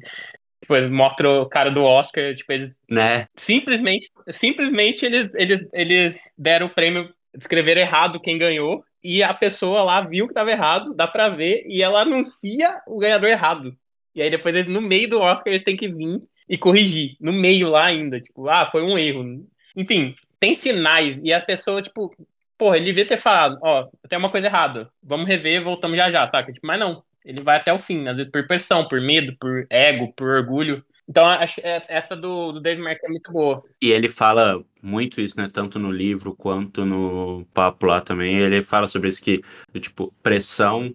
Tipo, 0.60 0.74
mostra 0.90 1.42
o 1.42 1.46
cara 1.46 1.70
do 1.70 1.82
Oscar, 1.82 2.34
tipo, 2.34 2.52
eles. 2.52 2.78
Né? 2.88 3.26
Simplesmente, 3.36 4.10
simplesmente 4.30 5.06
eles, 5.06 5.34
eles, 5.34 5.72
eles 5.72 6.34
deram 6.36 6.66
o 6.66 6.74
prêmio, 6.74 7.12
escreveram 7.34 7.80
errado 7.80 8.20
quem 8.20 8.36
ganhou, 8.36 8.84
e 9.02 9.22
a 9.22 9.32
pessoa 9.32 9.82
lá 9.82 10.00
viu 10.00 10.28
que 10.28 10.34
tava 10.34 10.50
errado, 10.50 10.94
dá 10.94 11.06
pra 11.06 11.28
ver, 11.28 11.64
e 11.66 11.82
ela 11.82 12.02
anuncia 12.02 12.80
o 12.86 12.98
ganhador 12.98 13.30
errado. 13.30 13.74
E 14.14 14.20
aí 14.20 14.30
depois, 14.30 14.54
ele, 14.54 14.70
no 14.70 14.80
meio 14.80 15.08
do 15.08 15.20
Oscar, 15.20 15.52
ele 15.52 15.62
tem 15.62 15.76
que 15.76 15.88
vir 15.88 16.20
e 16.48 16.58
corrigir. 16.58 17.16
No 17.20 17.32
meio 17.32 17.68
lá 17.68 17.86
ainda, 17.86 18.20
tipo, 18.20 18.48
ah, 18.48 18.66
foi 18.66 18.82
um 18.82 18.98
erro. 18.98 19.46
Enfim, 19.76 20.14
tem 20.40 20.56
sinais, 20.56 21.18
e 21.22 21.32
a 21.32 21.40
pessoa, 21.40 21.80
tipo, 21.80 22.12
porra, 22.58 22.76
ele 22.76 22.86
devia 22.86 23.06
ter 23.06 23.16
falado, 23.16 23.56
ó, 23.62 23.88
tem 24.08 24.18
uma 24.18 24.30
coisa 24.30 24.48
errada, 24.48 24.90
vamos 25.02 25.26
rever, 25.26 25.62
voltamos 25.62 25.96
já 25.96 26.10
já, 26.10 26.28
saca? 26.28 26.52
Tipo, 26.52 26.66
mas 26.66 26.80
não, 26.80 27.02
ele 27.24 27.42
vai 27.42 27.56
até 27.56 27.72
o 27.72 27.78
fim, 27.78 28.08
às 28.08 28.16
vezes 28.16 28.30
por 28.30 28.46
pressão, 28.46 28.86
por 28.86 29.00
medo, 29.00 29.36
por 29.40 29.66
ego, 29.70 30.12
por 30.14 30.28
orgulho. 30.28 30.84
Então, 31.08 31.26
acho 31.26 31.60
é, 31.62 31.82
essa 31.88 32.14
do, 32.14 32.52
do 32.52 32.60
David 32.60 32.82
Mark 32.82 32.98
é 33.02 33.08
muito 33.08 33.32
boa. 33.32 33.62
E 33.80 33.90
ele 33.90 34.08
fala 34.08 34.62
muito 34.82 35.22
isso, 35.22 35.40
né? 35.40 35.48
Tanto 35.50 35.78
no 35.78 35.90
livro 35.90 36.34
quanto 36.34 36.84
no 36.84 37.46
papo 37.54 37.86
lá 37.86 38.00
também. 38.02 38.36
Ele 38.36 38.60
fala 38.60 38.86
sobre 38.86 39.08
isso 39.08 39.22
que, 39.22 39.40
tipo, 39.80 40.12
pressão 40.22 40.94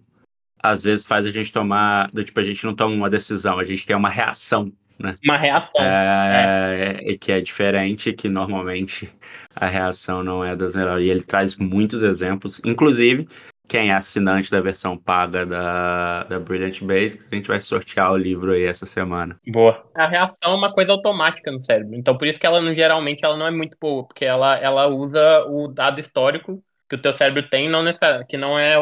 às 0.62 0.82
vezes 0.84 1.04
faz 1.04 1.26
a 1.26 1.30
gente 1.30 1.52
tomar. 1.52 2.12
Do, 2.12 2.22
tipo, 2.22 2.38
a 2.38 2.44
gente 2.44 2.64
não 2.64 2.76
toma 2.76 2.94
uma 2.94 3.10
decisão, 3.10 3.58
a 3.58 3.64
gente 3.64 3.84
tem 3.84 3.96
uma 3.96 4.08
reação 4.08 4.72
né? 4.98 5.16
Uma 5.24 5.36
reação. 5.36 5.82
É, 5.82 7.02
é. 7.04 7.16
Que 7.18 7.32
é 7.32 7.40
diferente, 7.40 8.12
que 8.12 8.28
normalmente 8.28 9.12
a 9.54 9.66
reação 9.66 10.22
não 10.22 10.44
é 10.44 10.54
das 10.56 10.74
melhores. 10.74 11.06
E 11.06 11.10
ele 11.10 11.22
traz 11.22 11.56
muitos 11.56 12.02
exemplos, 12.02 12.60
inclusive 12.64 13.26
quem 13.66 13.90
é 13.90 13.94
assinante 13.94 14.50
da 14.50 14.60
versão 14.60 14.96
paga 14.96 15.46
da, 15.46 16.24
da 16.24 16.38
Brilliant 16.38 16.82
Basics, 16.82 17.28
a 17.30 17.34
gente 17.34 17.48
vai 17.48 17.60
sortear 17.60 18.12
o 18.12 18.16
livro 18.16 18.52
aí 18.52 18.64
essa 18.64 18.84
semana. 18.84 19.38
Boa. 19.46 19.82
A 19.96 20.06
reação 20.06 20.52
é 20.52 20.54
uma 20.54 20.72
coisa 20.72 20.92
automática 20.92 21.50
no 21.50 21.62
cérebro, 21.62 21.94
então 21.94 22.16
por 22.16 22.28
isso 22.28 22.38
que 22.38 22.46
ela 22.46 22.74
geralmente 22.74 23.24
ela 23.24 23.36
não 23.36 23.46
é 23.46 23.50
muito 23.50 23.76
boa, 23.80 24.06
porque 24.06 24.24
ela, 24.24 24.56
ela 24.58 24.86
usa 24.88 25.44
o 25.48 25.68
dado 25.68 25.98
histórico 25.98 26.62
que 26.88 26.96
o 26.96 27.00
teu 27.00 27.14
cérebro 27.14 27.48
tem, 27.48 27.68
não 27.68 27.82
necessariamente, 27.82 28.28
que 28.28 28.36
não 28.36 28.58
é 28.58 28.76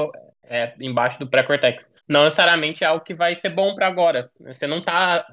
é, 0.52 0.74
embaixo 0.80 1.18
do 1.18 1.26
pré-cortex. 1.26 1.88
Não 2.08 2.24
necessariamente 2.24 2.84
é 2.84 2.86
algo 2.86 3.04
que 3.04 3.14
vai 3.14 3.34
ser 3.36 3.50
bom 3.50 3.74
para 3.74 3.86
agora. 3.86 4.30
Você 4.40 4.66
não 4.66 4.78
está 4.78 5.26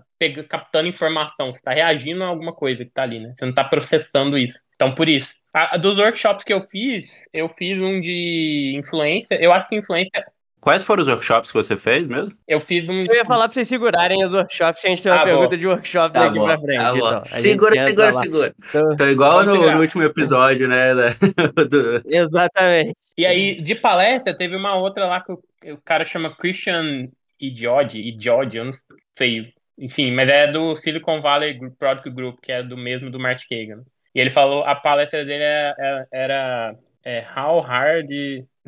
captando 0.48 0.88
informação, 0.88 1.48
você 1.48 1.60
está 1.60 1.72
reagindo 1.72 2.24
a 2.24 2.28
alguma 2.28 2.54
coisa 2.54 2.84
que 2.84 2.92
está 2.92 3.04
ali, 3.04 3.20
né? 3.20 3.34
Você 3.36 3.46
não 3.46 3.52
está 3.52 3.64
processando 3.64 4.38
isso. 4.38 4.60
Então, 4.76 4.94
por 4.94 5.10
isso. 5.10 5.34
A, 5.54 5.78
dos 5.78 5.98
workshops 5.98 6.44
que 6.44 6.54
eu 6.54 6.62
fiz, 6.62 7.10
eu 7.34 7.50
fiz 7.50 7.78
um 7.80 8.00
de 8.00 8.74
influência. 8.78 9.36
Eu 9.42 9.52
acho 9.52 9.68
que 9.68 9.76
influência 9.76 10.26
Quais 10.62 10.84
foram 10.84 11.02
os 11.02 11.08
workshops 11.08 11.52
que 11.52 11.58
você 11.58 11.78
fez 11.78 12.06
mesmo? 12.06 12.34
Eu 12.48 12.60
fiz 12.60 12.88
um. 12.90 13.04
Eu 13.06 13.16
ia 13.16 13.24
falar 13.26 13.48
pra 13.48 13.54
vocês 13.54 13.68
segurarem 13.68 14.24
os 14.26 14.34
workshops, 14.34 14.82
que 14.82 14.88
a 14.88 14.90
gente 14.90 15.02
tem 15.04 15.12
uma 15.12 15.20
Tá 15.20 15.24
bom. 15.26 15.32
pergunta 15.32 15.58
de 15.58 15.68
workshop 15.68 16.14
Tá 16.14 16.26
daqui 16.26 16.38
bom, 16.40 16.46
pra 16.46 16.60
frente. 16.60 16.80
tá 16.82 16.92
bom. 16.92 16.98
então. 16.98 17.24
Segura, 17.24 17.78
segura, 17.78 18.14
segura. 18.14 18.56
Então, 18.68 18.92
Então, 18.94 19.10
igual 19.10 19.46
no, 19.46 19.56
no 19.56 19.80
último 19.80 20.04
episódio, 20.04 20.68
né? 20.68 20.94
da- 20.94 21.10
do- 21.64 22.02
exatamente. 22.06 22.94
E 23.18 23.26
aí, 23.26 23.62
de 23.62 23.76
palestra, 23.76 24.36
teve 24.36 24.56
uma 24.56 24.76
outra 24.76 25.06
lá 25.08 25.22
que 25.22 25.32
o, 25.32 25.40
o 25.74 25.78
cara 25.84 26.04
chama 26.04 26.36
Christian 26.36 27.08
Idiod, 27.40 27.98
Idiod, 28.00 28.58
eu 28.58 28.66
não 28.66 28.72
sei. 29.18 29.54
Enfim, 29.78 30.12
mas 30.12 30.30
é 30.30 30.46
do 30.52 30.76
Silicon 30.76 31.22
Valley 31.22 31.58
Product 31.80 32.10
Group, 32.10 32.40
que 32.42 32.52
é 32.52 32.62
do 32.62 32.76
mesmo 32.78 33.10
do 33.10 33.18
Mark 33.20 33.40
Kagan. 33.50 33.82
E 34.14 34.20
ele 34.20 34.30
falou, 34.30 34.64
a 34.66 34.76
palestra 34.76 35.24
dele 35.24 35.44
é- 35.44 35.74
é- 35.80 36.06
era, 36.12 36.76
é, 37.06 37.24
How 37.38 37.62
Hard, 37.62 38.10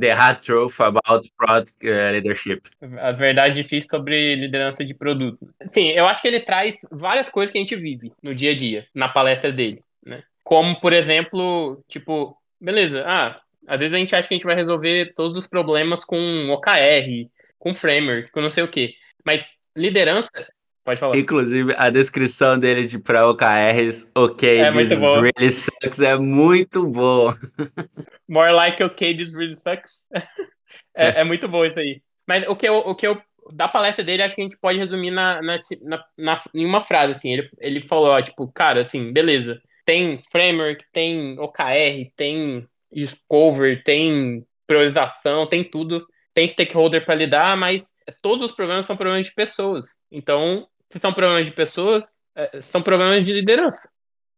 The 0.02 0.14
Hard 0.14 0.42
Truth 0.42 0.82
About 0.82 1.32
Product 1.38 1.88
eh, 1.88 2.12
Leadership. 2.12 2.62
as 3.00 3.18
verdades 3.18 3.56
difíceis 3.56 3.86
sobre 3.90 4.36
liderança 4.36 4.84
de 4.84 4.96
produto. 4.96 5.48
Enfim, 5.64 5.90
eu 5.90 6.08
acho 6.08 6.22
que 6.22 6.28
ele 6.28 6.40
traz 6.40 6.76
várias 6.92 7.30
coisas 7.30 7.52
que 7.52 7.60
a 7.60 7.62
gente 7.62 7.76
vive 7.76 8.12
no 8.22 8.34
dia 8.34 8.52
a 8.52 8.58
dia, 8.58 8.88
na 8.96 9.08
palestra 9.08 9.52
dele, 9.52 9.84
né? 10.04 10.24
Como, 10.44 10.80
por 10.82 10.92
exemplo, 10.92 11.84
tipo, 11.88 12.36
beleza, 12.60 13.04
ah, 13.06 13.40
às 13.68 13.80
vezes 13.80 13.94
a 13.94 13.98
gente 13.98 14.16
acha 14.16 14.28
que 14.28 14.34
a 14.34 14.38
gente 14.38 14.46
vai 14.46 14.56
resolver 14.56 15.14
todos 15.14 15.38
os 15.38 15.46
problemas 15.46 16.04
com 16.04 16.50
OKR, 16.50 17.30
com 17.60 17.76
framework, 17.76 18.32
com 18.32 18.42
não 18.42 18.50
sei 18.50 18.64
o 18.64 18.68
quê. 18.68 18.96
Mas 19.24 19.46
liderança, 19.76 20.30
pode 20.92 21.00
falar. 21.00 21.18
Inclusive, 21.18 21.74
a 21.78 21.90
descrição 21.90 22.58
dele 22.60 22.86
de 22.86 23.00
pra 23.00 23.28
OKRs, 23.28 24.10
ok, 24.16 24.60
É 24.60 24.72
this 24.72 24.90
really 24.90 25.52
sucks, 25.52 26.00
é 26.00 26.18
muito 26.18 26.86
bom. 26.86 27.34
More 28.28 28.52
like 28.52 28.84
okay, 28.84 29.16
this 29.16 29.34
really 29.34 29.56
sucks. 29.56 30.02
é, 30.96 31.22
é 31.22 31.24
muito 31.24 31.48
bom 31.48 31.66
isso 31.66 31.80
aí. 31.80 32.02
Mas 32.28 32.48
o 32.48 32.56
que 32.56 32.68
eu, 32.68 32.76
o 32.78 32.96
que 32.96 33.08
eu 33.08 33.22
da 33.54 33.68
palestra 33.68 34.04
dele, 34.04 34.22
acho 34.22 34.36
que 34.36 34.42
a 34.42 34.44
gente 34.44 34.58
pode 34.58 34.78
resumir 34.78 35.12
na, 35.12 35.42
na, 35.42 35.60
na- 35.82 36.04
na- 36.18 36.38
em 36.54 36.66
uma 36.66 36.80
frase, 36.82 37.14
assim. 37.14 37.34
Ele, 37.34 37.50
ele 37.60 37.82
falou, 37.88 38.10
ó, 38.10 38.22
tipo, 38.22 38.48
cara, 38.52 38.84
assim, 38.84 39.12
beleza. 39.12 39.60
Tem 39.86 40.22
framework, 40.32 40.86
tem 40.94 41.38
OKR, 41.40 42.12
tem 42.16 42.68
Discover, 42.94 43.84
tem 43.84 44.46
priorização, 44.68 45.48
tem 45.48 45.64
tudo. 45.64 46.06
Tem 46.34 46.48
stakeholder 46.48 47.04
para 47.04 47.16
lidar, 47.16 47.58
mas 47.58 47.90
todos 48.22 48.46
os 48.46 48.52
problemas 48.54 48.86
são 48.86 48.96
problemas 48.96 49.26
de 49.26 49.34
pessoas. 49.34 49.86
Então, 50.10 50.68
se 50.92 51.00
são 51.00 51.14
problemas 51.14 51.46
de 51.46 51.54
pessoas, 51.54 52.04
eh, 52.36 52.62
são 52.62 52.82
problemas 52.82 53.24
de 53.26 53.32
liderança. 53.32 53.90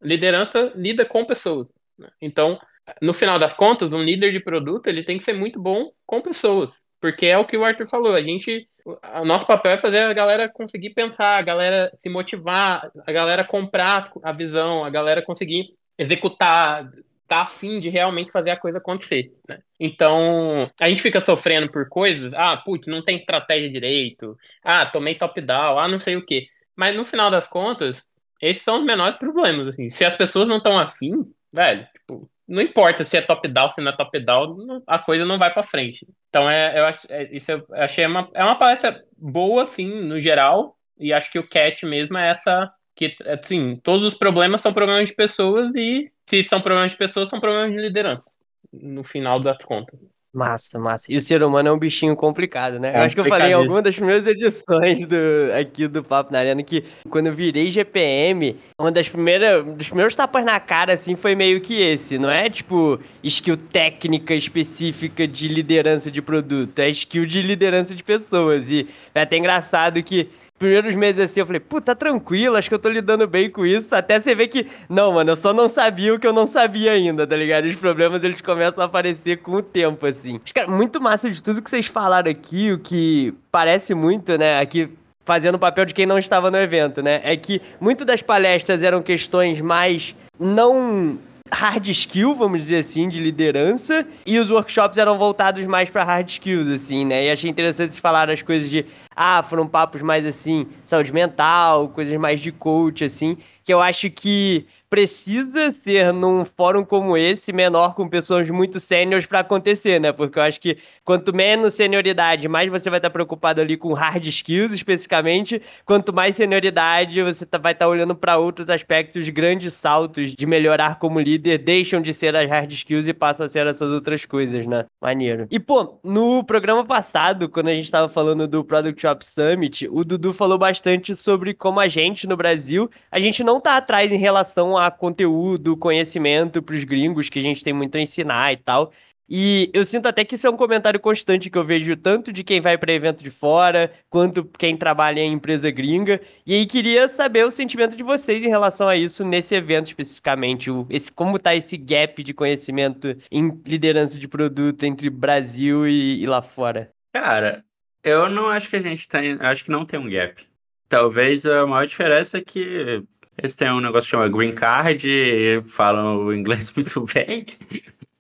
Liderança 0.01 0.71
lida 0.75 1.03
com 1.03 1.25
pessoas. 1.25 1.73
né? 1.97 2.09
Então, 2.21 2.59
no 3.01 3.13
final 3.13 3.39
das 3.39 3.53
contas, 3.53 3.91
um 3.91 4.03
líder 4.03 4.31
de 4.31 4.39
produto 4.39 4.87
ele 4.87 5.03
tem 5.03 5.17
que 5.17 5.23
ser 5.23 5.33
muito 5.33 5.59
bom 5.59 5.91
com 6.05 6.21
pessoas, 6.21 6.69
porque 7.01 7.25
é 7.25 7.37
o 7.37 7.45
que 7.45 7.57
o 7.57 7.65
Arthur 7.65 7.87
falou. 7.87 8.13
A 8.13 8.21
gente, 8.21 8.69
o 8.85 9.25
nosso 9.25 9.47
papel 9.47 9.71
é 9.71 9.77
fazer 9.79 9.99
a 9.99 10.13
galera 10.13 10.47
conseguir 10.47 10.91
pensar, 10.91 11.37
a 11.37 11.41
galera 11.41 11.91
se 11.95 12.07
motivar, 12.07 12.91
a 13.05 13.11
galera 13.11 13.43
comprar 13.43 14.11
a 14.21 14.31
visão, 14.31 14.85
a 14.85 14.89
galera 14.91 15.23
conseguir 15.23 15.73
executar, 15.97 16.87
tá 17.27 17.41
afim 17.41 17.79
de 17.79 17.89
realmente 17.89 18.31
fazer 18.31 18.51
a 18.51 18.57
coisa 18.57 18.77
acontecer. 18.77 19.31
né? 19.47 19.59
Então, 19.79 20.69
a 20.79 20.89
gente 20.89 21.01
fica 21.01 21.21
sofrendo 21.21 21.71
por 21.71 21.87
coisas, 21.89 22.33
ah, 22.33 22.55
putz, 22.57 22.87
não 22.87 23.03
tem 23.03 23.17
estratégia 23.17 23.69
direito, 23.69 24.37
ah, 24.63 24.85
tomei 24.85 25.15
top-down, 25.15 25.79
ah, 25.79 25.87
não 25.87 25.99
sei 25.99 26.15
o 26.15 26.25
quê. 26.25 26.45
Mas 26.75 26.95
no 26.95 27.05
final 27.05 27.29
das 27.31 27.47
contas, 27.47 28.03
esses 28.41 28.61
são 28.61 28.79
os 28.79 28.85
menores 28.85 29.17
problemas, 29.17 29.67
assim. 29.67 29.89
Se 29.89 30.03
as 30.03 30.15
pessoas 30.15 30.47
não 30.47 30.57
estão 30.57 30.77
afim, 30.77 31.13
velho, 31.51 31.87
tipo, 31.93 32.29
não 32.47 32.61
importa 32.61 33.03
se 33.03 33.17
é 33.17 33.21
top-down, 33.21 33.71
se 33.71 33.81
não 33.81 33.91
é 33.91 33.95
top-down, 33.95 34.83
a 34.85 34.99
coisa 34.99 35.25
não 35.25 35.37
vai 35.37 35.51
pra 35.53 35.63
frente. 35.63 36.05
Então, 36.29 36.49
é, 36.49 36.77
eu 36.77 36.85
acho, 36.85 37.07
é, 37.09 37.29
isso 37.31 37.51
eu 37.51 37.65
achei 37.71 38.05
uma, 38.05 38.29
é 38.33 38.43
uma 38.43 38.55
palestra 38.55 39.03
boa, 39.17 39.63
assim, 39.63 39.87
no 40.03 40.19
geral, 40.19 40.77
e 40.99 41.13
acho 41.13 41.31
que 41.31 41.39
o 41.39 41.47
catch 41.47 41.83
mesmo 41.83 42.17
é 42.17 42.29
essa, 42.29 42.71
que, 42.95 43.15
assim, 43.25 43.79
todos 43.83 44.07
os 44.07 44.15
problemas 44.15 44.61
são 44.61 44.73
problemas 44.73 45.09
de 45.09 45.15
pessoas 45.15 45.71
e 45.75 46.11
se 46.25 46.43
são 46.43 46.61
problemas 46.61 46.91
de 46.91 46.97
pessoas, 46.97 47.29
são 47.29 47.39
problemas 47.39 47.71
de 47.71 47.81
liderança, 47.81 48.31
no 48.71 49.03
final 49.03 49.39
das 49.39 49.57
contas. 49.57 49.99
Massa, 50.33 50.79
massa. 50.79 51.13
E 51.13 51.15
o 51.15 51.21
ser 51.21 51.43
humano 51.43 51.69
é 51.69 51.71
um 51.71 51.77
bichinho 51.77 52.15
complicado, 52.15 52.79
né? 52.79 52.91
Eu 52.95 53.01
acho 53.01 53.13
que 53.13 53.21
eu 53.21 53.25
falei 53.25 53.51
em 53.51 53.53
alguma 53.53 53.83
das 53.83 53.95
primeiras 53.95 54.25
edições 54.25 55.05
do, 55.05 55.15
aqui 55.59 55.87
do 55.87 56.03
Papo 56.03 56.33
na 56.33 56.39
Arena 56.39 56.63
que 56.63 56.83
quando 57.07 57.27
eu 57.27 57.33
virei 57.35 57.69
GPM, 57.69 58.57
uma 58.79 58.91
das 58.91 59.07
primeiras, 59.07 59.63
um 59.63 59.73
dos 59.73 59.89
primeiros 59.89 60.15
tapas 60.15 60.43
na 60.43 60.59
cara, 60.59 60.93
assim, 60.93 61.15
foi 61.15 61.35
meio 61.35 61.61
que 61.61 61.79
esse. 61.79 62.17
Não 62.17 62.31
é, 62.31 62.49
tipo, 62.49 62.99
skill 63.23 63.55
técnica 63.55 64.33
específica 64.33 65.27
de 65.27 65.47
liderança 65.47 66.09
de 66.09 66.19
produto. 66.19 66.79
É 66.79 66.89
skill 66.89 67.27
de 67.27 67.43
liderança 67.43 67.93
de 67.93 68.03
pessoas. 68.03 68.67
E 68.71 68.87
é 69.13 69.21
até 69.21 69.37
engraçado 69.37 70.01
que 70.01 70.31
primeiros 70.57 70.95
meses 70.95 71.21
assim, 71.21 71.39
eu 71.39 71.45
falei, 71.45 71.59
pô, 71.59 71.81
tá 71.81 71.93
tranquilo, 71.93 72.55
acho 72.55 72.69
que 72.69 72.75
eu 72.75 72.79
tô 72.79 72.89
lidando 72.89 73.27
bem 73.27 73.49
com 73.49 73.65
isso. 73.65 73.93
Até 73.93 74.19
você 74.19 74.33
ver 74.33 74.47
que, 74.47 74.67
não, 74.89 75.13
mano, 75.13 75.31
eu 75.31 75.35
só 75.35 75.53
não 75.53 75.67
sabia 75.67 76.13
o 76.13 76.19
que 76.19 76.27
eu 76.27 76.33
não 76.33 76.47
sabia 76.47 76.91
ainda, 76.91 77.27
tá 77.27 77.35
ligado? 77.35 77.65
Os 77.65 77.75
problemas 77.75 78.23
eles 78.23 78.41
começam 78.41 78.81
a 78.81 78.85
aparecer 78.85 79.37
com 79.37 79.53
o 79.53 79.61
tempo, 79.61 80.05
assim. 80.05 80.39
Mas, 80.41 80.51
cara, 80.51 80.67
muito 80.67 81.01
massa 81.01 81.29
de 81.29 81.41
tudo 81.41 81.61
que 81.61 81.69
vocês 81.69 81.87
falaram 81.87 82.31
aqui, 82.31 82.71
o 82.71 82.79
que 82.79 83.33
parece 83.51 83.93
muito, 83.93 84.37
né, 84.37 84.59
aqui 84.59 84.89
fazendo 85.25 85.55
o 85.55 85.59
papel 85.59 85.85
de 85.85 85.93
quem 85.93 86.05
não 86.05 86.19
estava 86.19 86.51
no 86.51 86.57
evento, 86.57 87.01
né? 87.01 87.21
É 87.23 87.35
que 87.37 87.61
muito 87.79 88.03
das 88.03 88.21
palestras 88.21 88.83
eram 88.83 89.01
questões 89.01 89.61
mais 89.61 90.15
não 90.39 91.17
hard 91.51 91.87
skill, 91.89 92.33
vamos 92.33 92.63
dizer 92.63 92.79
assim, 92.79 93.07
de 93.09 93.19
liderança, 93.19 94.07
e 94.25 94.39
os 94.39 94.49
workshops 94.49 94.97
eram 94.97 95.17
voltados 95.17 95.65
mais 95.65 95.89
para 95.89 96.03
hard 96.03 96.29
skills, 96.29 96.67
assim, 96.69 97.05
né? 97.05 97.25
E 97.25 97.31
achei 97.31 97.49
interessante 97.49 97.93
vocês 97.93 98.01
as 98.29 98.41
coisas 98.41 98.69
de, 98.69 98.85
ah, 99.15 99.43
foram 99.43 99.67
papos 99.67 100.01
mais 100.01 100.25
assim, 100.25 100.67
saúde 100.83 101.13
mental, 101.13 101.89
coisas 101.89 102.15
mais 102.17 102.39
de 102.39 102.51
coach, 102.51 103.03
assim, 103.03 103.37
que 103.63 103.73
eu 103.73 103.81
acho 103.81 104.09
que 104.09 104.65
precisa 104.93 105.73
ser 105.83 106.13
num 106.13 106.45
fórum 106.45 106.85
como 106.85 107.17
esse, 107.17 107.51
menor 107.51 107.95
com 107.95 108.07
pessoas 108.07 108.47
muito 108.47 108.79
sêniores 108.79 109.25
para 109.25 109.39
acontecer, 109.39 109.99
né? 109.99 110.11
Porque 110.11 110.37
eu 110.37 110.43
acho 110.43 110.61
que 110.61 110.77
quanto 111.03 111.35
menos 111.35 111.73
senioridade, 111.73 112.47
mais 112.47 112.69
você 112.69 112.91
vai 112.91 112.99
estar 112.99 113.09
preocupado 113.09 113.59
ali 113.59 113.75
com 113.75 113.91
hard 113.93 114.23
skills 114.27 114.71
especificamente, 114.71 115.59
quanto 115.83 116.13
mais 116.13 116.35
senioridade, 116.35 117.23
você 117.23 117.43
tá- 117.43 117.57
vai 117.57 117.71
estar 117.71 117.87
olhando 117.87 118.15
para 118.15 118.37
outros 118.37 118.69
aspectos, 118.69 119.27
grandes 119.29 119.73
saltos 119.73 120.35
de 120.35 120.45
melhorar 120.45 120.99
como 120.99 121.19
líder, 121.19 121.57
deixam 121.57 121.99
de 121.99 122.13
ser 122.13 122.35
as 122.35 122.47
hard 122.47 122.71
skills 122.71 123.07
e 123.07 123.15
passam 123.15 123.47
a 123.47 123.49
ser 123.49 123.65
essas 123.65 123.89
outras 123.89 124.25
coisas, 124.25 124.67
né? 124.67 124.85
Maneiro. 125.01 125.47
E, 125.49 125.59
pô, 125.59 125.99
no 126.03 126.43
programa 126.43 126.85
passado, 126.85 127.49
quando 127.49 127.69
a 127.69 127.73
gente 127.73 127.89
tava 127.89 128.07
falando 128.07 128.47
do 128.47 128.63
Product 128.63 129.01
Shop 129.01 129.25
Summit, 129.25 129.87
o 129.91 130.05
Dudu 130.05 130.33
falou 130.35 130.59
bastante 130.59 131.15
sobre 131.15 131.55
como 131.55 131.79
a 131.79 131.87
gente, 131.87 132.27
no 132.27 132.37
Brasil, 132.37 132.87
a 133.09 133.19
gente 133.19 133.43
não 133.43 133.59
tá 133.59 133.77
atrás 133.77 134.11
em 134.11 134.17
relação 134.17 134.77
a 134.77 134.82
conteúdo, 134.91 135.77
conhecimento 135.77 136.61
pros 136.61 136.83
gringos, 136.83 137.29
que 137.29 137.39
a 137.39 137.41
gente 137.41 137.63
tem 137.63 137.73
muito 137.73 137.97
a 137.97 138.01
ensinar 138.01 138.53
e 138.53 138.57
tal. 138.57 138.91
E 139.29 139.71
eu 139.73 139.85
sinto 139.85 140.07
até 140.07 140.25
que 140.25 140.35
isso 140.35 140.45
é 140.45 140.49
um 140.49 140.57
comentário 140.57 140.99
constante 140.99 141.49
que 141.49 141.57
eu 141.57 141.63
vejo 141.63 141.95
tanto 141.95 142.31
de 142.31 142.43
quem 142.43 142.59
vai 142.59 142.77
para 142.77 142.91
evento 142.91 143.23
de 143.23 143.31
fora, 143.31 143.91
quanto 144.09 144.43
quem 144.43 144.75
trabalha 144.75 145.21
em 145.21 145.33
empresa 145.33 145.71
gringa. 145.71 146.19
E 146.45 146.53
aí 146.53 146.65
queria 146.65 147.07
saber 147.07 147.45
o 147.45 147.51
sentimento 147.51 147.95
de 147.95 148.03
vocês 148.03 148.43
em 148.43 148.49
relação 148.49 148.87
a 148.87 148.95
isso 148.95 149.25
nesse 149.25 149.55
evento 149.55 149.87
especificamente, 149.87 150.69
o, 150.69 150.85
esse, 150.89 151.11
como 151.11 151.39
tá 151.39 151.55
esse 151.55 151.77
gap 151.77 152.21
de 152.21 152.33
conhecimento 152.33 153.15
em 153.31 153.49
liderança 153.65 154.19
de 154.19 154.27
produto 154.27 154.83
entre 154.83 155.09
Brasil 155.09 155.87
e, 155.87 156.21
e 156.21 156.27
lá 156.27 156.41
fora. 156.41 156.91
Cara, 157.13 157.63
eu 158.03 158.29
não 158.29 158.49
acho 158.49 158.69
que 158.69 158.75
a 158.75 158.81
gente 158.81 159.07
tem. 159.07 159.37
Acho 159.39 159.63
que 159.63 159.71
não 159.71 159.85
tem 159.85 159.99
um 159.99 160.09
gap. 160.09 160.45
Talvez 160.89 161.45
a 161.45 161.65
maior 161.65 161.87
diferença 161.87 162.37
é 162.37 162.41
que 162.41 163.03
eles 163.37 163.55
têm 163.55 163.71
um 163.71 163.79
negócio 163.79 164.05
que 164.05 164.11
chama 164.11 164.29
Green 164.29 164.53
Card, 164.53 165.07
e 165.09 165.61
falam 165.63 166.25
o 166.25 166.33
inglês 166.33 166.71
muito 166.75 167.01
bem. 167.01 167.45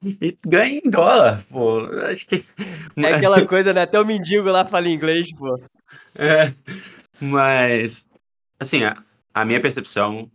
E 0.03 0.37
ganham 0.45 0.81
em 0.83 0.89
dólar, 0.89 1.43
pô. 1.49 1.81
Acho 2.09 2.25
que. 2.27 2.43
É 2.97 3.13
aquela 3.13 3.45
coisa, 3.45 3.73
né? 3.73 3.83
Até 3.83 3.99
o 3.99 4.05
mendigo 4.05 4.49
lá 4.51 4.65
fala 4.65 4.89
inglês, 4.89 5.31
pô. 5.33 5.57
É, 6.15 6.53
mas, 7.21 8.05
assim, 8.59 8.83
a, 8.83 9.01
a 9.33 9.45
minha 9.45 9.61
percepção, 9.61 10.29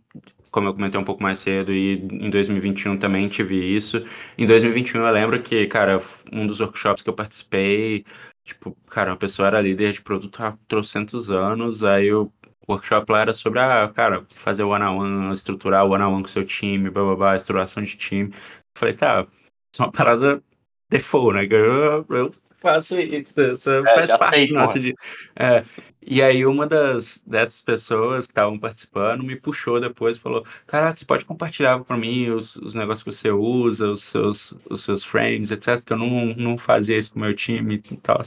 como 0.51 0.67
eu 0.67 0.73
comentei 0.73 0.99
um 0.99 1.03
pouco 1.03 1.21
mais 1.21 1.39
cedo, 1.39 1.71
e 1.71 1.99
em 2.11 2.29
2021 2.29 2.97
também 2.97 3.27
tive 3.27 3.55
isso. 3.55 4.03
Em 4.37 4.45
2021 4.45 5.05
eu 5.05 5.13
lembro 5.13 5.41
que, 5.41 5.67
cara, 5.67 5.99
um 6.31 6.47
dos 6.47 6.59
workshops 6.59 7.03
que 7.03 7.09
eu 7.09 7.13
participei, 7.13 8.05
tipo, 8.43 8.75
cara, 8.89 9.11
uma 9.11 9.17
pessoa 9.17 9.47
era 9.47 9.61
líder 9.61 9.93
de 9.93 10.01
produto 10.01 10.41
há 10.43 10.57
trocentos 10.67 11.29
anos, 11.29 11.83
aí 11.83 12.11
o 12.11 12.31
workshop 12.73 13.11
lá 13.11 13.21
era 13.21 13.33
sobre, 13.33 13.59
ah, 13.59 13.91
cara, 13.93 14.25
fazer 14.33 14.63
o 14.63 14.69
one-on-one, 14.69 15.33
estruturar 15.33 15.85
o 15.85 15.91
one-on-one 15.91 16.23
com 16.23 16.29
seu 16.29 16.45
time, 16.45 16.89
blá, 16.89 17.03
blá, 17.03 17.15
blá, 17.15 17.35
estruturação 17.35 17.83
de 17.83 17.97
time. 17.97 18.29
Eu 18.29 18.35
falei, 18.75 18.93
tá, 18.95 19.27
isso 19.73 19.81
é 19.81 19.85
uma 19.85 19.91
parada 19.91 20.43
default, 20.89 21.33
né? 21.35 21.47
Eu, 21.49 22.05
eu 22.09 22.33
faço 22.59 22.99
isso, 22.99 23.31
isso 23.37 23.83
faz 23.83 24.07
já 24.07 24.17
parte 24.17 24.35
sei, 24.35 24.47
do 24.47 24.53
nosso 24.53 24.79
dia. 24.79 24.93
É, 25.35 25.63
e 26.01 26.21
aí 26.21 26.45
uma 26.45 26.65
das 26.67 27.21
dessas 27.25 27.61
pessoas 27.61 28.25
que 28.25 28.31
estavam 28.31 28.57
participando 28.57 29.23
me 29.23 29.35
puxou 29.35 29.79
depois 29.79 30.17
e 30.17 30.19
falou, 30.19 30.45
cara, 30.65 30.91
você 30.91 31.05
pode 31.05 31.25
compartilhar 31.25 31.79
para 31.83 31.97
mim 31.97 32.29
os, 32.29 32.55
os 32.57 32.75
negócios 32.75 33.03
que 33.03 33.11
você 33.11 33.31
usa, 33.31 33.89
os 33.89 34.03
seus, 34.03 34.53
os 34.69 34.83
seus 34.83 35.03
frames, 35.03 35.51
etc, 35.51 35.83
que 35.83 35.93
eu 35.93 35.97
não, 35.97 36.33
não 36.35 36.57
fazia 36.57 36.97
isso 36.97 37.13
com 37.13 37.19
o 37.19 37.21
meu 37.21 37.33
time 37.33 37.75
e 37.75 37.97
tal. 37.97 38.21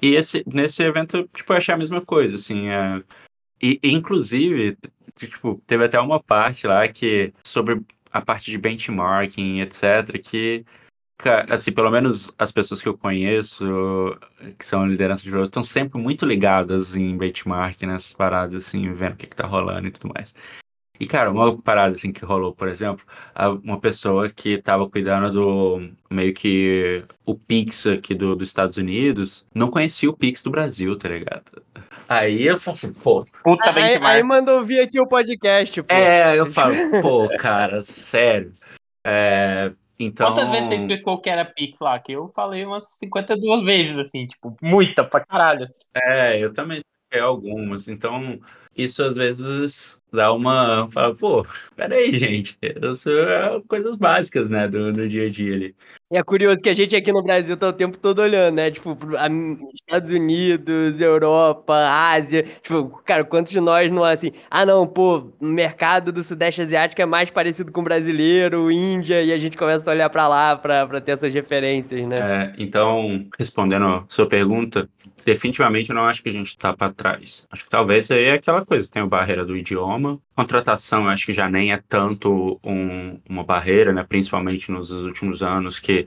E 0.00 0.14
esse, 0.14 0.44
nesse 0.46 0.82
evento, 0.82 1.28
tipo, 1.34 1.52
eu 1.52 1.56
achei 1.56 1.74
a 1.74 1.78
mesma 1.78 2.00
coisa, 2.00 2.36
assim, 2.36 2.68
é... 2.68 3.02
e, 3.60 3.80
inclusive, 3.82 4.76
tipo, 5.16 5.62
teve 5.66 5.84
até 5.84 6.00
uma 6.00 6.22
parte 6.22 6.66
lá 6.66 6.86
que, 6.88 7.32
sobre 7.44 7.80
a 8.10 8.20
parte 8.20 8.50
de 8.50 8.58
benchmarking, 8.58 9.60
etc., 9.60 10.18
que 10.22 10.64
assim, 11.50 11.72
pelo 11.72 11.90
menos 11.90 12.32
as 12.38 12.52
pessoas 12.52 12.80
que 12.80 12.88
eu 12.88 12.96
conheço, 12.96 13.64
que 14.56 14.64
são 14.64 14.86
lideranças 14.86 15.24
de 15.24 15.30
produto, 15.30 15.48
estão 15.48 15.64
sempre 15.64 16.00
muito 16.00 16.24
ligadas 16.24 16.94
em 16.94 17.16
benchmark, 17.16 17.82
nessas 17.82 18.12
paradas, 18.12 18.54
assim, 18.54 18.92
vendo 18.92 19.14
o 19.14 19.16
que, 19.16 19.26
que 19.26 19.34
tá 19.34 19.46
rolando 19.46 19.88
e 19.88 19.90
tudo 19.90 20.12
mais. 20.14 20.34
E, 21.00 21.06
cara, 21.06 21.30
uma 21.30 21.56
parada 21.60 21.94
assim 21.94 22.12
que 22.12 22.24
rolou, 22.24 22.52
por 22.54 22.68
exemplo, 22.68 23.04
uma 23.62 23.80
pessoa 23.80 24.28
que 24.30 24.58
tava 24.60 24.88
cuidando 24.88 25.30
do 25.32 25.90
meio 26.10 26.34
que 26.34 27.04
o 27.24 27.36
Pix 27.36 27.86
aqui 27.86 28.14
do, 28.14 28.34
dos 28.34 28.48
Estados 28.48 28.76
Unidos 28.76 29.46
não 29.54 29.70
conhecia 29.70 30.10
o 30.10 30.16
Pix 30.16 30.42
do 30.42 30.50
Brasil, 30.50 30.96
tá 30.98 31.08
ligado? 31.08 31.62
Aí 32.08 32.46
eu 32.46 32.58
falo 32.58 32.74
assim, 32.74 32.92
pô. 32.92 33.26
Puta 33.44 33.70
aí, 33.70 33.96
aí 34.02 34.22
mandou 34.22 34.64
vir 34.64 34.80
aqui 34.80 34.98
o 34.98 35.06
podcast, 35.06 35.82
pô. 35.82 35.94
É, 35.94 36.38
eu 36.38 36.46
falo, 36.46 36.74
pô, 37.02 37.28
cara, 37.36 37.82
sério. 37.82 38.54
É, 39.06 39.70
então... 39.98 40.26
Quantas 40.26 40.48
vezes 40.48 40.68
você 40.68 40.74
explicou 40.76 41.20
que 41.20 41.28
era 41.28 41.44
Pix 41.44 41.78
lá? 41.80 41.98
Que 41.98 42.12
eu 42.12 42.28
falei 42.28 42.64
umas 42.64 42.88
52 42.98 43.62
vezes, 43.62 43.98
assim, 43.98 44.24
tipo, 44.24 44.56
muita 44.62 45.04
pra 45.04 45.20
caralho. 45.20 45.66
É, 45.94 46.38
eu 46.38 46.54
também 46.54 46.78
expliquei 46.78 47.20
algumas. 47.20 47.88
Então, 47.88 48.40
isso 48.78 49.02
às 49.02 49.16
vezes 49.16 50.00
dá 50.12 50.32
uma. 50.32 50.86
Fala, 50.88 51.14
pô, 51.14 51.44
peraí, 51.76 52.12
gente. 52.18 52.56
Isso 52.62 53.10
é 53.10 53.60
coisas 53.68 53.96
básicas, 53.96 54.48
né, 54.48 54.68
do, 54.68 54.92
do 54.92 55.08
dia 55.08 55.26
a 55.26 55.30
dia 55.30 55.54
ali. 55.54 55.74
E 56.10 56.16
é 56.16 56.22
curioso 56.22 56.62
que 56.62 56.70
a 56.70 56.74
gente 56.74 56.96
aqui 56.96 57.12
no 57.12 57.22
Brasil 57.22 57.54
tá 57.56 57.68
o 57.68 57.72
tempo 57.72 57.98
todo 57.98 58.20
olhando, 58.20 58.54
né? 58.54 58.70
Tipo, 58.70 58.96
Estados 59.74 60.10
Unidos, 60.10 61.00
Europa, 61.00 61.74
Ásia. 61.74 62.44
Tipo, 62.62 62.88
cara, 63.04 63.24
quantos 63.24 63.52
de 63.52 63.60
nós 63.60 63.90
não 63.90 64.06
é 64.06 64.14
assim, 64.14 64.32
ah 64.50 64.64
não, 64.64 64.86
pô, 64.86 65.30
o 65.38 65.46
mercado 65.46 66.10
do 66.10 66.24
Sudeste 66.24 66.62
Asiático 66.62 67.02
é 67.02 67.06
mais 67.06 67.30
parecido 67.30 67.70
com 67.72 67.82
o 67.82 67.84
brasileiro, 67.84 68.70
Índia, 68.70 69.22
e 69.22 69.32
a 69.32 69.38
gente 69.38 69.58
começa 69.58 69.90
a 69.90 69.92
olhar 69.92 70.08
para 70.08 70.28
lá 70.28 70.56
para 70.56 71.00
ter 71.00 71.12
essas 71.12 71.34
referências, 71.34 72.08
né? 72.08 72.18
É, 72.18 72.62
então, 72.62 73.26
respondendo 73.38 73.84
a 73.84 74.04
sua 74.08 74.26
pergunta, 74.26 74.88
definitivamente 75.24 75.90
eu 75.90 75.96
não 75.96 76.06
acho 76.06 76.22
que 76.22 76.30
a 76.30 76.32
gente 76.32 76.48
está 76.48 76.72
para 76.72 76.90
trás. 76.92 77.46
Acho 77.50 77.64
que 77.64 77.70
talvez 77.70 78.10
aí 78.10 78.24
é 78.24 78.32
aquela 78.32 78.64
coisa, 78.68 78.90
tem 78.90 79.02
a 79.02 79.06
barreira 79.06 79.44
do 79.44 79.56
idioma. 79.56 80.20
Contratação, 80.36 81.08
acho 81.08 81.26
que 81.26 81.32
já 81.32 81.48
nem 81.48 81.72
é 81.72 81.82
tanto 81.88 82.60
um, 82.62 83.18
uma 83.28 83.42
barreira, 83.42 83.92
né? 83.92 84.04
Principalmente 84.04 84.70
nos 84.70 84.90
últimos 84.90 85.42
anos, 85.42 85.80
que 85.80 86.06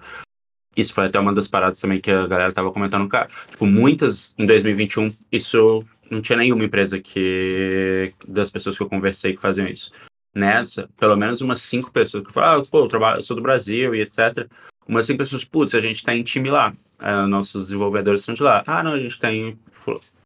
isso 0.75 0.93
foi 0.93 1.07
até 1.07 1.19
uma 1.19 1.33
das 1.33 1.47
paradas 1.47 1.79
também 1.79 1.99
que 1.99 2.11
a 2.11 2.27
galera 2.27 2.53
tava 2.53 2.71
comentando, 2.71 3.07
cara. 3.09 3.27
Tipo, 3.49 3.65
muitas 3.65 4.35
em 4.37 4.45
2021, 4.45 5.07
isso 5.31 5.83
não 6.09 6.21
tinha 6.21 6.37
nenhuma 6.37 6.63
empresa 6.63 6.99
que 6.99 8.11
das 8.27 8.49
pessoas 8.49 8.77
que 8.77 8.83
eu 8.83 8.89
conversei 8.89 9.33
que 9.33 9.41
faziam 9.41 9.67
isso. 9.67 9.91
Nessa, 10.33 10.89
pelo 10.97 11.17
menos 11.17 11.41
umas 11.41 11.61
cinco 11.61 11.91
pessoas 11.91 12.25
que 12.25 12.31
falaram, 12.31 12.61
ah, 12.61 12.65
pô, 12.69 12.85
eu, 12.85 12.87
trabalho, 12.87 13.19
eu 13.19 13.23
sou 13.23 13.35
do 13.35 13.41
Brasil 13.41 13.93
e 13.93 14.01
etc. 14.01 14.47
Umas 14.87 15.05
cinco 15.05 15.17
pessoas, 15.19 15.43
putz, 15.43 15.75
a 15.75 15.81
gente 15.81 16.03
tá 16.03 16.15
em 16.15 16.23
time 16.23 16.49
lá. 16.49 16.73
Uh, 16.99 17.27
nossos 17.27 17.65
desenvolvedores 17.65 18.23
são 18.23 18.33
de 18.33 18.43
lá. 18.43 18.63
Ah, 18.65 18.83
não, 18.83 18.93
a 18.93 18.99
gente 18.99 19.19
tem 19.19 19.57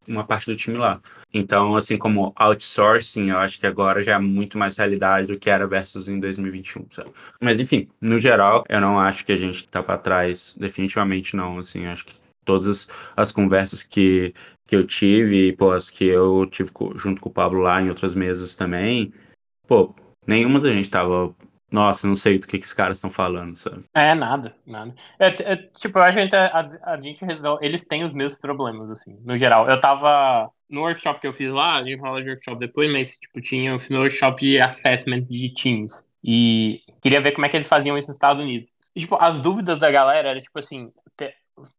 uma 0.07 0.23
parte 0.23 0.45
do 0.45 0.55
time 0.55 0.77
lá. 0.77 0.99
Então, 1.33 1.75
assim 1.75 1.97
como 1.97 2.33
outsourcing, 2.35 3.29
eu 3.29 3.37
acho 3.37 3.59
que 3.59 3.67
agora 3.67 4.01
já 4.01 4.15
é 4.15 4.19
muito 4.19 4.57
mais 4.57 4.77
realidade 4.77 5.27
do 5.27 5.37
que 5.37 5.49
era 5.49 5.67
versus 5.67 6.07
em 6.07 6.19
2021, 6.19 6.85
sabe? 6.91 7.11
Mas, 7.41 7.59
enfim, 7.59 7.89
no 7.99 8.19
geral, 8.19 8.63
eu 8.69 8.79
não 8.79 8.99
acho 8.99 9.25
que 9.25 9.31
a 9.33 9.35
gente 9.35 9.67
tá 9.67 9.83
para 9.83 9.97
trás, 9.97 10.55
definitivamente 10.57 11.35
não, 11.35 11.59
assim, 11.59 11.85
acho 11.87 12.05
que 12.05 12.15
todas 12.45 12.87
as 13.17 13.31
conversas 13.31 13.83
que, 13.83 14.33
que 14.65 14.75
eu 14.75 14.85
tive, 14.87 15.51
pô, 15.53 15.71
as 15.71 15.89
que 15.89 16.05
eu 16.05 16.45
tive 16.45 16.69
junto 16.95 17.19
com 17.19 17.29
o 17.29 17.33
Pablo 17.33 17.59
lá 17.61 17.81
em 17.81 17.89
outras 17.89 18.15
mesas 18.15 18.55
também, 18.55 19.11
pô, 19.67 19.93
nenhuma 20.25 20.59
da 20.59 20.71
gente 20.71 20.89
tava 20.89 21.35
nossa, 21.75 22.07
não 22.07 22.15
sei 22.15 22.39
do 22.39 22.47
que, 22.47 22.57
que 22.57 22.63
esses 22.63 22.73
caras 22.73 22.95
estão 22.95 23.09
falando, 23.09 23.57
sabe? 23.57 23.83
É, 23.93 24.15
nada, 24.15 24.55
nada. 24.65 24.95
É, 25.19 25.27
é, 25.27 25.55
tipo, 25.77 25.99
a 25.99 26.09
gente, 26.09 26.33
a, 26.33 26.65
a, 26.83 27.01
gente 27.01 27.25
resolve, 27.25 27.65
eles 27.65 27.85
têm 27.85 28.05
os 28.05 28.13
mesmos 28.13 28.39
problemas, 28.39 28.89
assim, 28.89 29.19
no 29.25 29.35
geral. 29.35 29.69
Eu 29.69 29.77
tava 29.81 30.49
no 30.69 30.81
workshop 30.81 31.19
que 31.19 31.27
eu 31.27 31.33
fiz 31.33 31.51
lá, 31.51 31.75
a 31.75 31.83
gente 31.83 31.99
fala 31.99 32.23
de 32.23 32.29
workshop 32.29 32.57
depois, 32.57 32.89
mas, 32.89 33.17
tipo, 33.17 33.41
tinha 33.41 33.75
um 33.75 33.97
workshop 33.97 34.39
de 34.39 34.57
assessment 34.57 35.23
de 35.23 35.53
teams. 35.53 36.07
E 36.23 36.81
queria 37.01 37.19
ver 37.19 37.33
como 37.33 37.45
é 37.45 37.49
que 37.49 37.57
eles 37.57 37.67
faziam 37.67 37.97
isso 37.97 38.07
nos 38.07 38.15
Estados 38.15 38.41
Unidos. 38.41 38.71
E, 38.95 39.01
tipo, 39.01 39.17
as 39.19 39.37
dúvidas 39.41 39.77
da 39.77 39.91
galera 39.91 40.29
eram, 40.29 40.39
tipo 40.39 40.57
assim, 40.57 40.89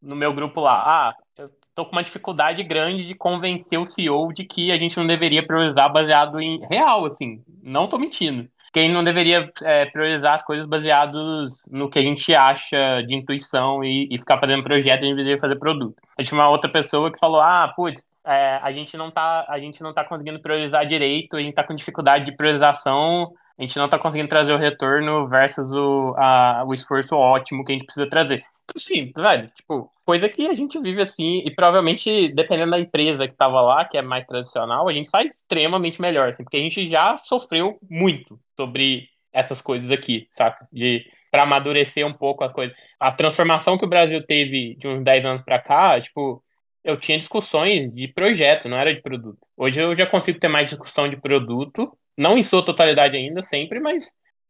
no 0.03 0.15
meu 0.15 0.35
grupo 0.35 0.61
lá, 0.61 0.83
ah, 0.85 1.15
eu 1.39 1.51
tô 1.75 1.87
com 1.87 1.93
uma 1.93 2.05
dificuldade 2.05 2.63
grande 2.63 3.07
de 3.07 3.15
convencer 3.15 3.79
o 3.79 3.87
CEO 3.87 4.31
de 4.31 4.45
que 4.45 4.71
a 4.71 4.79
gente 4.79 4.97
não 4.99 5.07
deveria 5.07 5.47
priorizar 5.47 5.91
baseado 5.91 6.39
em 6.39 6.61
real, 6.67 7.07
assim, 7.07 7.43
não 7.63 7.89
tô 7.89 7.99
mentindo 7.99 8.47
quem 8.77 8.93
não 8.93 9.03
deveria 9.03 9.51
é, 9.63 9.87
priorizar 9.87 10.35
as 10.35 10.43
coisas 10.43 10.67
baseadas 10.67 11.63
no 11.73 11.89
que 11.89 11.99
a 11.99 12.03
gente 12.03 12.35
acha 12.35 13.01
de 13.07 13.15
intuição 13.15 13.83
e, 13.83 14.07
e 14.11 14.19
ficar 14.19 14.39
fazendo 14.39 14.63
projeto, 14.63 15.03
a 15.03 15.07
gente 15.07 15.17
deveria 15.17 15.39
fazer 15.39 15.57
produto. 15.57 15.97
Gente 16.19 16.29
tinha 16.29 16.39
uma 16.39 16.51
outra 16.51 16.71
pessoa 16.71 17.11
que 17.11 17.19
falou, 17.19 17.41
ah, 17.41 17.73
putz, 17.75 18.07
é, 18.23 18.61
a 18.63 18.71
gente 18.73 18.95
não 18.95 19.11
tá 19.11 19.47
a 19.49 19.59
gente 19.59 19.83
não 19.83 19.95
tá 19.95 20.05
conseguindo 20.05 20.43
priorizar 20.43 20.85
direito, 20.85 21.39
a 21.39 21.41
gente 21.41 21.55
tá 21.55 21.65
com 21.65 21.75
dificuldade 21.75 22.27
de 22.27 22.37
priorização, 22.37 23.33
a 23.59 23.63
gente 23.63 23.79
não 23.79 23.89
tá 23.89 23.99
conseguindo 23.99 24.29
trazer 24.29 24.53
o 24.53 24.59
retorno 24.59 25.27
versus 25.27 25.73
o, 25.73 26.15
a, 26.19 26.63
o 26.67 26.75
esforço 26.75 27.17
ótimo 27.17 27.65
que 27.65 27.73
a 27.73 27.77
gente 27.77 27.87
precisa 27.87 28.07
trazer. 28.11 28.43
Então, 28.65 28.79
sim, 28.79 29.11
velho, 29.17 29.49
tipo, 29.55 29.91
coisa 30.07 30.29
que 30.29 30.47
a 30.47 30.55
gente 30.55 30.81
vive 30.81 31.03
assim, 31.03 31.43
e 31.45 31.55
provavelmente, 31.55 32.29
dependendo 32.33 32.71
da 32.71 32.79
empresa 32.79 33.27
que 33.27 33.35
tava 33.37 33.61
lá, 33.61 33.85
que 33.85 33.99
é 33.99 34.03
mais 34.03 34.25
tradicional, 34.25 34.89
a 34.89 34.93
gente 34.93 35.11
faz 35.11 35.35
extremamente 35.35 36.01
melhor, 36.01 36.29
assim, 36.29 36.45
porque 36.45 36.57
a 36.57 36.61
gente 36.61 36.87
já 36.87 37.19
sofreu 37.19 37.77
muito 37.91 38.41
sobre 38.57 39.09
essas 39.33 39.61
coisas 39.61 39.91
aqui, 39.91 40.29
saca? 40.31 40.67
De 40.73 41.05
para 41.31 41.43
amadurecer 41.43 42.07
um 42.07 42.13
pouco 42.13 42.45
as 42.45 42.53
coisas. 42.53 42.75
A 42.99 43.13
transformação 43.13 43.77
que 43.77 43.85
o 43.85 43.89
Brasil 43.89 44.25
teve 44.25 44.77
de 44.77 44.89
uns 44.89 45.03
10 45.03 45.27
anos 45.27 45.43
para 45.43 45.59
cá, 45.59 46.01
tipo, 46.01 46.43
eu 46.85 46.97
tinha 46.97 47.19
discussões 47.19 47.93
de 47.93 48.09
projeto, 48.09 48.69
não 48.69 48.79
era 48.79 48.95
de 48.95 49.03
produto. 49.03 49.39
Hoje 49.57 49.81
eu 49.81 49.95
já 49.97 50.07
consigo 50.07 50.39
ter 50.39 50.49
mais 50.49 50.71
discussão 50.71 51.09
de 51.09 51.17
produto, 51.17 51.93
não 52.17 52.39
em 52.39 52.43
sua 52.45 52.65
totalidade 52.65 53.17
ainda, 53.17 53.43
sempre, 53.43 53.81
mas 53.81 54.07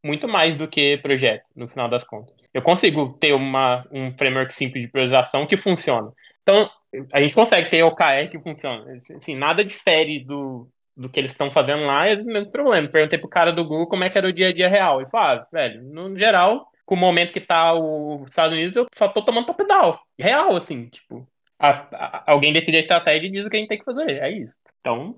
muito 0.06 0.28
mais 0.28 0.56
do 0.56 0.68
que 0.68 0.96
projeto, 0.98 1.44
no 1.54 1.66
final 1.68 1.88
das 1.88 2.04
contas. 2.04 2.34
Eu 2.54 2.62
consigo 2.62 3.12
ter 3.18 3.34
uma, 3.34 3.84
um 3.90 4.16
framework 4.16 4.54
simples 4.54 4.84
de 4.84 4.90
priorização 4.90 5.46
que 5.46 5.56
funciona. 5.56 6.10
Então, 6.42 6.70
a 7.12 7.20
gente 7.20 7.34
consegue 7.34 7.68
ter 7.68 7.82
OKR 7.82 8.30
que 8.30 8.38
funciona. 8.38 8.84
Assim, 8.92 9.34
nada 9.34 9.64
difere 9.64 10.24
do, 10.24 10.68
do 10.96 11.10
que 11.10 11.20
eles 11.20 11.32
estão 11.32 11.50
fazendo 11.50 11.84
lá, 11.84 12.08
é 12.08 12.14
o 12.14 12.24
mesmo 12.24 12.50
problema. 12.50 12.88
Perguntei 12.88 13.18
pro 13.18 13.28
cara 13.28 13.52
do 13.52 13.64
Google 13.64 13.88
como 13.88 14.04
é 14.04 14.10
que 14.10 14.16
era 14.16 14.28
o 14.28 14.32
dia 14.32 14.48
a 14.48 14.52
dia 14.52 14.68
real. 14.68 15.00
Ele 15.00 15.10
falou, 15.10 15.40
ah, 15.40 15.46
velho, 15.52 15.82
no 15.82 16.16
geral, 16.16 16.66
com 16.86 16.94
o 16.94 16.98
momento 16.98 17.32
que 17.32 17.40
tá 17.40 17.74
os 17.74 18.28
Estados 18.28 18.54
Unidos, 18.54 18.76
eu 18.76 18.86
só 18.94 19.08
tô 19.08 19.22
tomando 19.22 19.46
top-down. 19.46 19.98
Real, 20.18 20.56
assim, 20.56 20.88
tipo, 20.88 21.28
a, 21.58 21.70
a, 21.92 22.32
alguém 22.32 22.52
decide 22.52 22.76
a 22.76 22.80
estratégia 22.80 23.26
e 23.26 23.30
diz 23.30 23.44
o 23.44 23.50
que 23.50 23.56
a 23.56 23.60
gente 23.60 23.68
tem 23.68 23.78
que 23.78 23.84
fazer. 23.84 24.22
É 24.22 24.30
isso. 24.30 24.56
Então, 24.80 25.16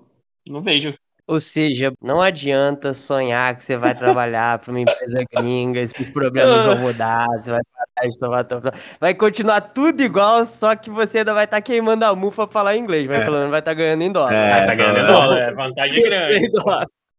não 0.49 0.61
vejo 0.61 0.97
ou 1.29 1.39
seja, 1.39 1.93
não 2.01 2.19
adianta 2.19 2.91
sonhar 2.91 3.55
que 3.55 3.63
você 3.63 3.77
vai 3.77 3.93
trabalhar 3.93 4.57
para 4.57 4.71
uma 4.71 4.79
empresa 4.79 5.23
gringa, 5.31 5.79
esses 5.79 6.09
problemas 6.09 6.65
vão 6.65 6.79
mudar, 6.79 7.27
você 7.27 7.51
vai 7.51 7.61
parar 7.71 8.71
de 8.71 8.79
Vai 8.99 9.13
continuar 9.13 9.61
tudo 9.61 10.01
igual, 10.01 10.43
só 10.47 10.75
que 10.75 10.89
você 10.89 11.19
ainda 11.19 11.35
vai 11.35 11.43
estar 11.43 11.57
tá 11.57 11.61
queimando 11.61 12.03
a 12.03 12.15
mufa 12.15 12.47
pra 12.47 12.51
falar 12.51 12.77
inglês, 12.77 13.07
mas 13.07 13.21
é. 13.21 13.25
pelo 13.25 13.35
menos 13.35 13.51
vai 13.51 13.59
estar 13.59 13.71
tá 13.71 13.75
ganhando 13.75 14.01
em 14.01 14.11
dólar. 14.11 14.33
É, 14.33 14.49
vai 14.49 14.59
estar 14.61 14.65
tá 14.65 14.75
ganhando 14.75 14.97
em 14.97 15.05
dólar, 15.05 15.37
é 15.37 15.51
vantagem 15.51 16.03
grande. 16.03 16.49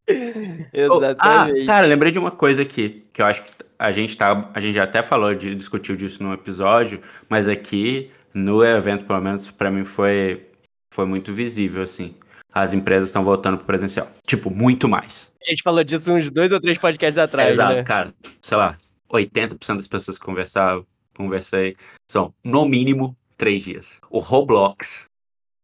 Exatamente. 0.75 1.21
Oh, 1.21 1.63
ah, 1.63 1.67
cara, 1.67 1.87
lembrei 1.87 2.11
de 2.11 2.19
uma 2.19 2.33
coisa 2.33 2.63
aqui, 2.63 3.05
que 3.13 3.23
eu 3.23 3.27
acho 3.27 3.45
que 3.45 3.53
a 3.79 3.93
gente 3.93 4.17
tá. 4.17 4.51
A 4.53 4.59
gente 4.59 4.75
já 4.75 4.83
até 4.83 5.05
falou, 5.05 5.33
de, 5.37 5.55
discutiu 5.55 5.95
disso 5.95 6.21
no 6.21 6.35
episódio, 6.35 7.01
mas 7.29 7.49
aqui 7.49 8.11
no 8.35 8.65
evento, 8.65 9.05
pelo 9.05 9.21
menos, 9.21 9.49
para 9.53 9.71
mim 9.71 9.85
foi, 9.85 10.49
foi 10.93 11.07
muito 11.07 11.33
visível, 11.33 11.85
assim 11.85 12.17
as 12.53 12.73
empresas 12.73 13.09
estão 13.09 13.25
voltando 13.25 13.57
pro 13.57 13.67
presencial. 13.67 14.11
Tipo, 14.27 14.51
muito 14.51 14.89
mais. 14.89 15.33
A 15.47 15.51
gente 15.51 15.63
falou 15.63 15.85
disso 15.85 16.13
uns 16.13 16.31
dois 16.31 16.51
ou 16.53 16.61
três 16.61 16.79
podcasts 16.79 17.19
atrás. 17.19 17.53
Exato, 17.53 17.75
né? 17.75 17.83
cara. 17.83 18.15
Sei 18.41 18.57
lá, 18.57 18.77
80% 19.13 19.77
das 19.77 19.87
pessoas 19.87 20.19
que 20.19 20.25
conversavam, 20.25 20.87
conversei 21.17 21.77
são, 22.09 22.35
no 22.43 22.67
mínimo, 22.67 23.17
três 23.37 23.63
dias. 23.63 24.01
O 24.11 24.19
Roblox 24.19 25.07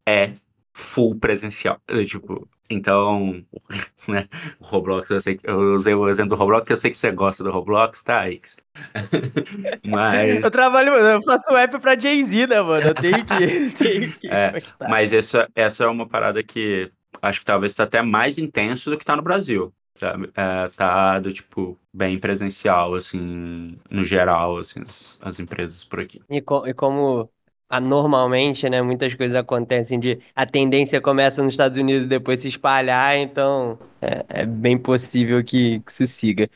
é 0.06 0.32
full 0.72 1.16
presencial. 1.16 1.80
Tipo, 2.06 2.48
então, 2.68 3.44
né, 4.08 4.28
o 4.60 4.64
Roblox, 4.64 5.10
eu 5.10 5.20
sei 5.20 5.36
que 5.36 5.48
eu 5.48 5.74
usei 5.74 5.94
o 5.94 6.08
exemplo 6.08 6.36
do 6.36 6.38
Roblox, 6.38 6.66
que 6.66 6.72
eu 6.72 6.76
sei 6.76 6.90
que 6.90 6.96
você 6.96 7.10
gosta 7.10 7.44
do 7.44 7.50
Roblox, 7.50 8.02
tá, 8.02 8.28
Ix? 8.28 8.56
mas... 9.86 10.42
Eu 10.44 10.50
trabalho, 10.50 10.92
eu 10.94 11.22
faço 11.22 11.56
app 11.56 11.78
pra 11.78 11.98
Jay-Z, 11.98 12.46
né, 12.46 12.60
mano? 12.60 12.88
Eu 12.88 12.94
tenho 12.94 13.24
que, 13.24 13.70
tenho 13.76 14.12
que 14.12 14.28
é, 14.28 14.54
Mas 14.88 15.12
essa, 15.12 15.48
essa 15.54 15.84
é 15.84 15.88
uma 15.88 16.08
parada 16.08 16.42
que 16.42 16.90
acho 17.22 17.40
que 17.40 17.46
talvez 17.46 17.74
tá 17.74 17.84
até 17.84 18.02
mais 18.02 18.38
intenso 18.38 18.90
do 18.90 18.98
que 18.98 19.04
tá 19.04 19.16
no 19.16 19.22
Brasil. 19.22 19.72
Sabe? 19.94 20.30
É, 20.36 20.68
tá 20.76 21.18
do 21.18 21.32
tipo 21.32 21.78
bem 21.92 22.18
presencial, 22.18 22.94
assim, 22.94 23.78
no 23.90 24.04
geral, 24.04 24.58
assim, 24.58 24.80
as, 24.82 25.18
as 25.22 25.40
empresas 25.40 25.84
por 25.84 26.00
aqui. 26.00 26.20
E, 26.28 26.42
co 26.42 26.66
e 26.66 26.74
como 26.74 27.30
anormalmente, 27.68 28.68
né? 28.68 28.80
Muitas 28.82 29.14
coisas 29.14 29.36
acontecem 29.36 29.98
de 29.98 30.18
a 30.34 30.46
tendência 30.46 31.00
começa 31.00 31.42
nos 31.42 31.52
Estados 31.52 31.76
Unidos 31.78 32.06
e 32.06 32.08
depois 32.08 32.40
se 32.40 32.48
espalhar, 32.48 33.16
então 33.16 33.78
é, 34.00 34.42
é 34.42 34.46
bem 34.46 34.78
possível 34.78 35.42
que, 35.42 35.80
que 35.80 35.92
se 35.92 36.06
siga. 36.06 36.48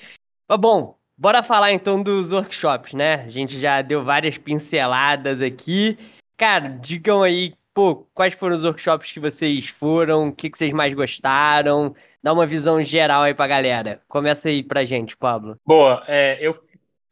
Mas 0.49 0.59
bom, 0.59 0.97
bora 1.17 1.43
falar 1.43 1.73
então 1.73 2.03
dos 2.03 2.33
workshops, 2.33 2.93
né? 2.95 3.15
A 3.25 3.29
gente 3.29 3.59
já 3.59 3.83
deu 3.83 4.03
várias 4.03 4.39
pinceladas 4.39 5.43
aqui. 5.43 5.99
Cara, 6.37 6.69
digam 6.69 7.23
aí, 7.23 7.55
pô, 7.75 8.07
quais 8.15 8.35
foram 8.35 8.55
os 8.57 8.65
workshops 8.65 9.13
que 9.13 9.21
vocês 9.21 9.69
foram, 9.69 10.29
o 10.29 10.33
que, 10.33 10.49
que 10.49 10.59
vocês 10.59 10.73
mais 10.73 10.95
gostaram? 10.95 11.95
Dá 12.23 12.33
uma 12.33 12.47
visão 12.47 12.83
geral 12.83 13.23
aí 13.23 13.35
pra 13.35 13.47
galera. 13.47 14.01
Começa 14.09 14.49
aí 14.49 14.63
pra 14.63 14.85
gente, 14.85 15.17
Pablo. 15.17 15.57
Boa, 15.67 16.03
é, 16.07 16.39
eu 16.41 16.55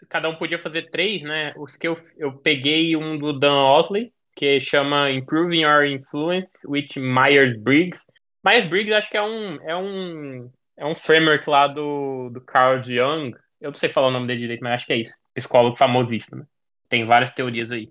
cada 0.09 0.29
um 0.29 0.37
podia 0.37 0.59
fazer 0.59 0.91
três, 0.91 1.23
né? 1.23 1.53
Os 1.57 1.77
que 1.77 1.89
eu, 1.89 1.97
eu 2.17 2.33
peguei 2.33 2.97
um 2.97 3.19
do 3.19 3.33
Dan 3.33 3.63
Osley, 3.63 4.13
que 4.37 4.61
chama 4.61 5.11
Improving 5.11 5.65
Our 5.65 5.85
Influence 5.87 6.49
with 6.67 6.89
Myers-Briggs. 6.97 8.01
Myers-Briggs 8.45 8.93
acho 8.95 9.11
que 9.11 9.17
é 9.17 9.23
um, 9.23 9.59
é 9.63 9.77
um, 9.77 10.51
é 10.77 10.87
um 10.87 10.95
framework 10.95 11.49
lá 11.51 11.67
do, 11.67 12.31
do 12.31 12.41
Carl 12.41 12.81
Jung. 12.81 13.35
Eu 13.61 13.71
não 13.71 13.75
sei 13.75 13.89
falar 13.89 14.09
o 14.09 14.13
nome 14.13 14.29
dele 14.29 14.41
direito, 14.41 14.61
mas 14.63 14.75
acho 14.75 14.87
que 14.87 14.93
é 14.93 14.97
isso. 14.99 15.15
Psicólogo 15.35 15.77
famosíssimo, 15.77 16.39
né? 16.39 16.45
Tem 16.89 17.05
várias 17.05 17.33
teorias 17.33 17.73
aí. 17.73 17.91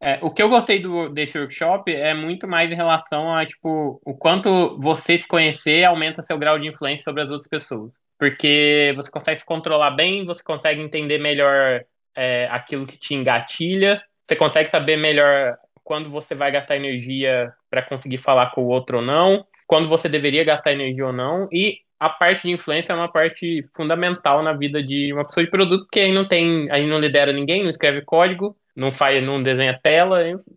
É, 0.00 0.18
o 0.22 0.30
que 0.30 0.42
eu 0.42 0.48
gostei 0.48 0.78
do, 0.78 1.08
desse 1.08 1.38
workshop 1.38 1.92
é 1.92 2.14
muito 2.14 2.46
mais 2.46 2.70
em 2.70 2.74
relação 2.74 3.34
a, 3.34 3.44
tipo, 3.44 4.00
o 4.04 4.14
quanto 4.14 4.78
você 4.78 5.18
se 5.18 5.26
conhecer 5.26 5.84
aumenta 5.84 6.22
seu 6.22 6.38
grau 6.38 6.58
de 6.58 6.68
influência 6.68 7.04
sobre 7.04 7.22
as 7.22 7.30
outras 7.30 7.48
pessoas. 7.48 7.98
Porque 8.18 8.92
você 8.96 9.10
consegue 9.10 9.40
se 9.40 9.44
controlar 9.44 9.90
bem, 9.90 10.24
você 10.24 10.42
consegue 10.42 10.80
entender 10.80 11.18
melhor 11.18 11.84
é, 12.14 12.48
aquilo 12.50 12.86
que 12.86 12.96
te 12.96 13.14
engatilha, 13.14 14.02
você 14.26 14.34
consegue 14.34 14.70
saber 14.70 14.96
melhor 14.96 15.56
quando 15.84 16.10
você 16.10 16.34
vai 16.34 16.50
gastar 16.50 16.76
energia 16.76 17.52
para 17.70 17.82
conseguir 17.82 18.18
falar 18.18 18.50
com 18.50 18.62
o 18.62 18.68
outro 18.68 18.98
ou 18.98 19.04
não, 19.04 19.46
quando 19.66 19.88
você 19.88 20.08
deveria 20.08 20.42
gastar 20.42 20.72
energia 20.72 21.06
ou 21.06 21.12
não, 21.12 21.48
e 21.52 21.78
a 21.98 22.08
parte 22.08 22.42
de 22.42 22.50
influência 22.52 22.92
é 22.92 22.96
uma 22.96 23.10
parte 23.10 23.64
fundamental 23.74 24.42
na 24.42 24.52
vida 24.52 24.82
de 24.82 25.12
uma 25.12 25.24
pessoa 25.24 25.44
de 25.44 25.50
produto, 25.50 25.84
porque 25.84 26.00
aí 26.00 26.12
não 26.12 26.26
tem, 26.26 26.70
aí 26.70 26.86
não 26.86 26.98
lidera 26.98 27.32
ninguém, 27.32 27.62
não 27.62 27.70
escreve 27.70 28.02
código, 28.02 28.56
não 28.74 28.90
faz, 28.90 29.22
não 29.24 29.42
desenha 29.42 29.78
tela, 29.80 30.28
enfim, 30.28 30.52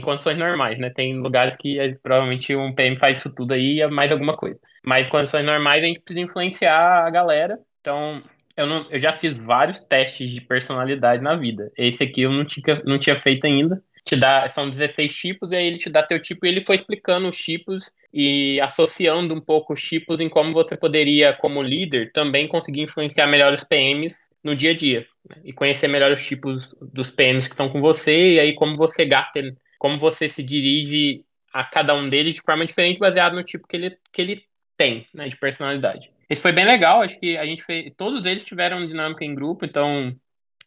condições 0.00 0.38
normais, 0.38 0.78
né? 0.78 0.90
Tem 0.90 1.14
lugares 1.16 1.56
que 1.56 1.78
é, 1.78 1.94
provavelmente 2.02 2.54
um 2.54 2.74
PM 2.74 2.96
faz 2.96 3.18
isso 3.18 3.34
tudo 3.34 3.52
aí 3.54 3.80
e 3.80 3.86
mais 3.88 4.10
alguma 4.10 4.36
coisa. 4.36 4.58
Mas 4.84 5.08
condições 5.08 5.44
normais 5.44 5.82
a 5.82 5.86
gente 5.86 6.00
precisa 6.00 6.24
influenciar 6.26 7.06
a 7.06 7.10
galera. 7.10 7.58
Então, 7.80 8.22
eu, 8.56 8.66
não, 8.66 8.86
eu 8.90 8.98
já 9.00 9.12
fiz 9.12 9.36
vários 9.36 9.80
testes 9.80 10.30
de 10.30 10.40
personalidade 10.40 11.22
na 11.22 11.34
vida. 11.34 11.72
Esse 11.76 12.04
aqui 12.04 12.22
eu 12.22 12.30
não 12.32 12.44
tinha, 12.44 12.82
não 12.84 12.98
tinha 12.98 13.16
feito 13.16 13.46
ainda. 13.46 13.82
Te 14.04 14.16
dá, 14.16 14.46
são 14.48 14.68
16 14.68 15.14
tipos, 15.14 15.50
e 15.50 15.56
aí 15.56 15.66
ele 15.66 15.78
te 15.78 15.88
dá 15.88 16.02
teu 16.02 16.20
tipo, 16.20 16.44
e 16.44 16.48
ele 16.50 16.60
foi 16.60 16.76
explicando 16.76 17.26
os 17.26 17.36
tipos 17.38 17.90
e 18.12 18.60
associando 18.60 19.34
um 19.34 19.40
pouco 19.40 19.72
os 19.72 19.82
tipos 19.82 20.20
em 20.20 20.28
como 20.28 20.52
você 20.52 20.76
poderia, 20.76 21.32
como 21.32 21.62
líder, 21.62 22.12
também 22.12 22.46
conseguir 22.46 22.82
influenciar 22.82 23.26
melhor 23.26 23.54
os 23.54 23.64
PMs 23.64 24.14
no 24.42 24.54
dia 24.54 24.72
a 24.72 24.76
dia. 24.76 25.06
Né? 25.28 25.36
E 25.44 25.52
conhecer 25.54 25.88
melhor 25.88 26.12
os 26.12 26.24
tipos 26.24 26.68
dos 26.80 27.10
PMs 27.10 27.48
que 27.48 27.54
estão 27.54 27.70
com 27.70 27.80
você, 27.80 28.34
e 28.34 28.40
aí 28.40 28.54
como 28.54 28.76
você 28.76 29.06
gasta, 29.06 29.40
como 29.84 29.98
você 29.98 30.30
se 30.30 30.42
dirige 30.42 31.22
a 31.52 31.62
cada 31.62 31.94
um 31.94 32.08
deles 32.08 32.34
de 32.34 32.40
forma 32.40 32.64
diferente, 32.64 32.98
baseado 32.98 33.34
no 33.34 33.44
tipo 33.44 33.68
que 33.68 33.76
ele, 33.76 33.98
que 34.10 34.22
ele 34.22 34.42
tem, 34.78 35.06
né, 35.12 35.28
de 35.28 35.36
personalidade. 35.36 36.10
Esse 36.26 36.40
foi 36.40 36.52
bem 36.52 36.64
legal, 36.64 37.02
acho 37.02 37.20
que 37.20 37.36
a 37.36 37.44
gente 37.44 37.62
fez. 37.62 37.92
Todos 37.94 38.24
eles 38.24 38.46
tiveram 38.46 38.86
dinâmica 38.86 39.26
em 39.26 39.34
grupo, 39.34 39.66
então 39.66 40.16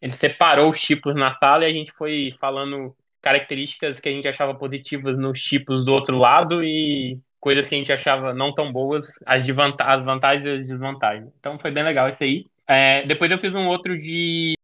ele 0.00 0.12
separou 0.12 0.70
os 0.70 0.80
tipos 0.80 1.16
na 1.16 1.34
sala 1.34 1.64
e 1.64 1.66
a 1.68 1.72
gente 1.72 1.90
foi 1.90 2.32
falando 2.40 2.94
características 3.20 3.98
que 3.98 4.08
a 4.08 4.12
gente 4.12 4.28
achava 4.28 4.54
positivas 4.54 5.18
nos 5.18 5.42
tipos 5.42 5.84
do 5.84 5.92
outro 5.92 6.16
lado 6.16 6.62
e 6.62 7.18
coisas 7.40 7.66
que 7.66 7.74
a 7.74 7.78
gente 7.78 7.92
achava 7.92 8.32
não 8.32 8.54
tão 8.54 8.72
boas, 8.72 9.18
as, 9.26 9.44
de 9.44 9.52
as 9.80 10.04
vantagens 10.04 10.46
e 10.46 10.50
as 10.50 10.68
desvantagens. 10.68 11.28
Então 11.40 11.58
foi 11.58 11.72
bem 11.72 11.82
legal 11.82 12.08
isso 12.08 12.22
aí. 12.22 12.46
É, 12.68 13.04
depois 13.04 13.32
eu 13.32 13.38
fiz 13.38 13.52
um 13.52 13.66
outro 13.66 13.98
de 13.98 14.54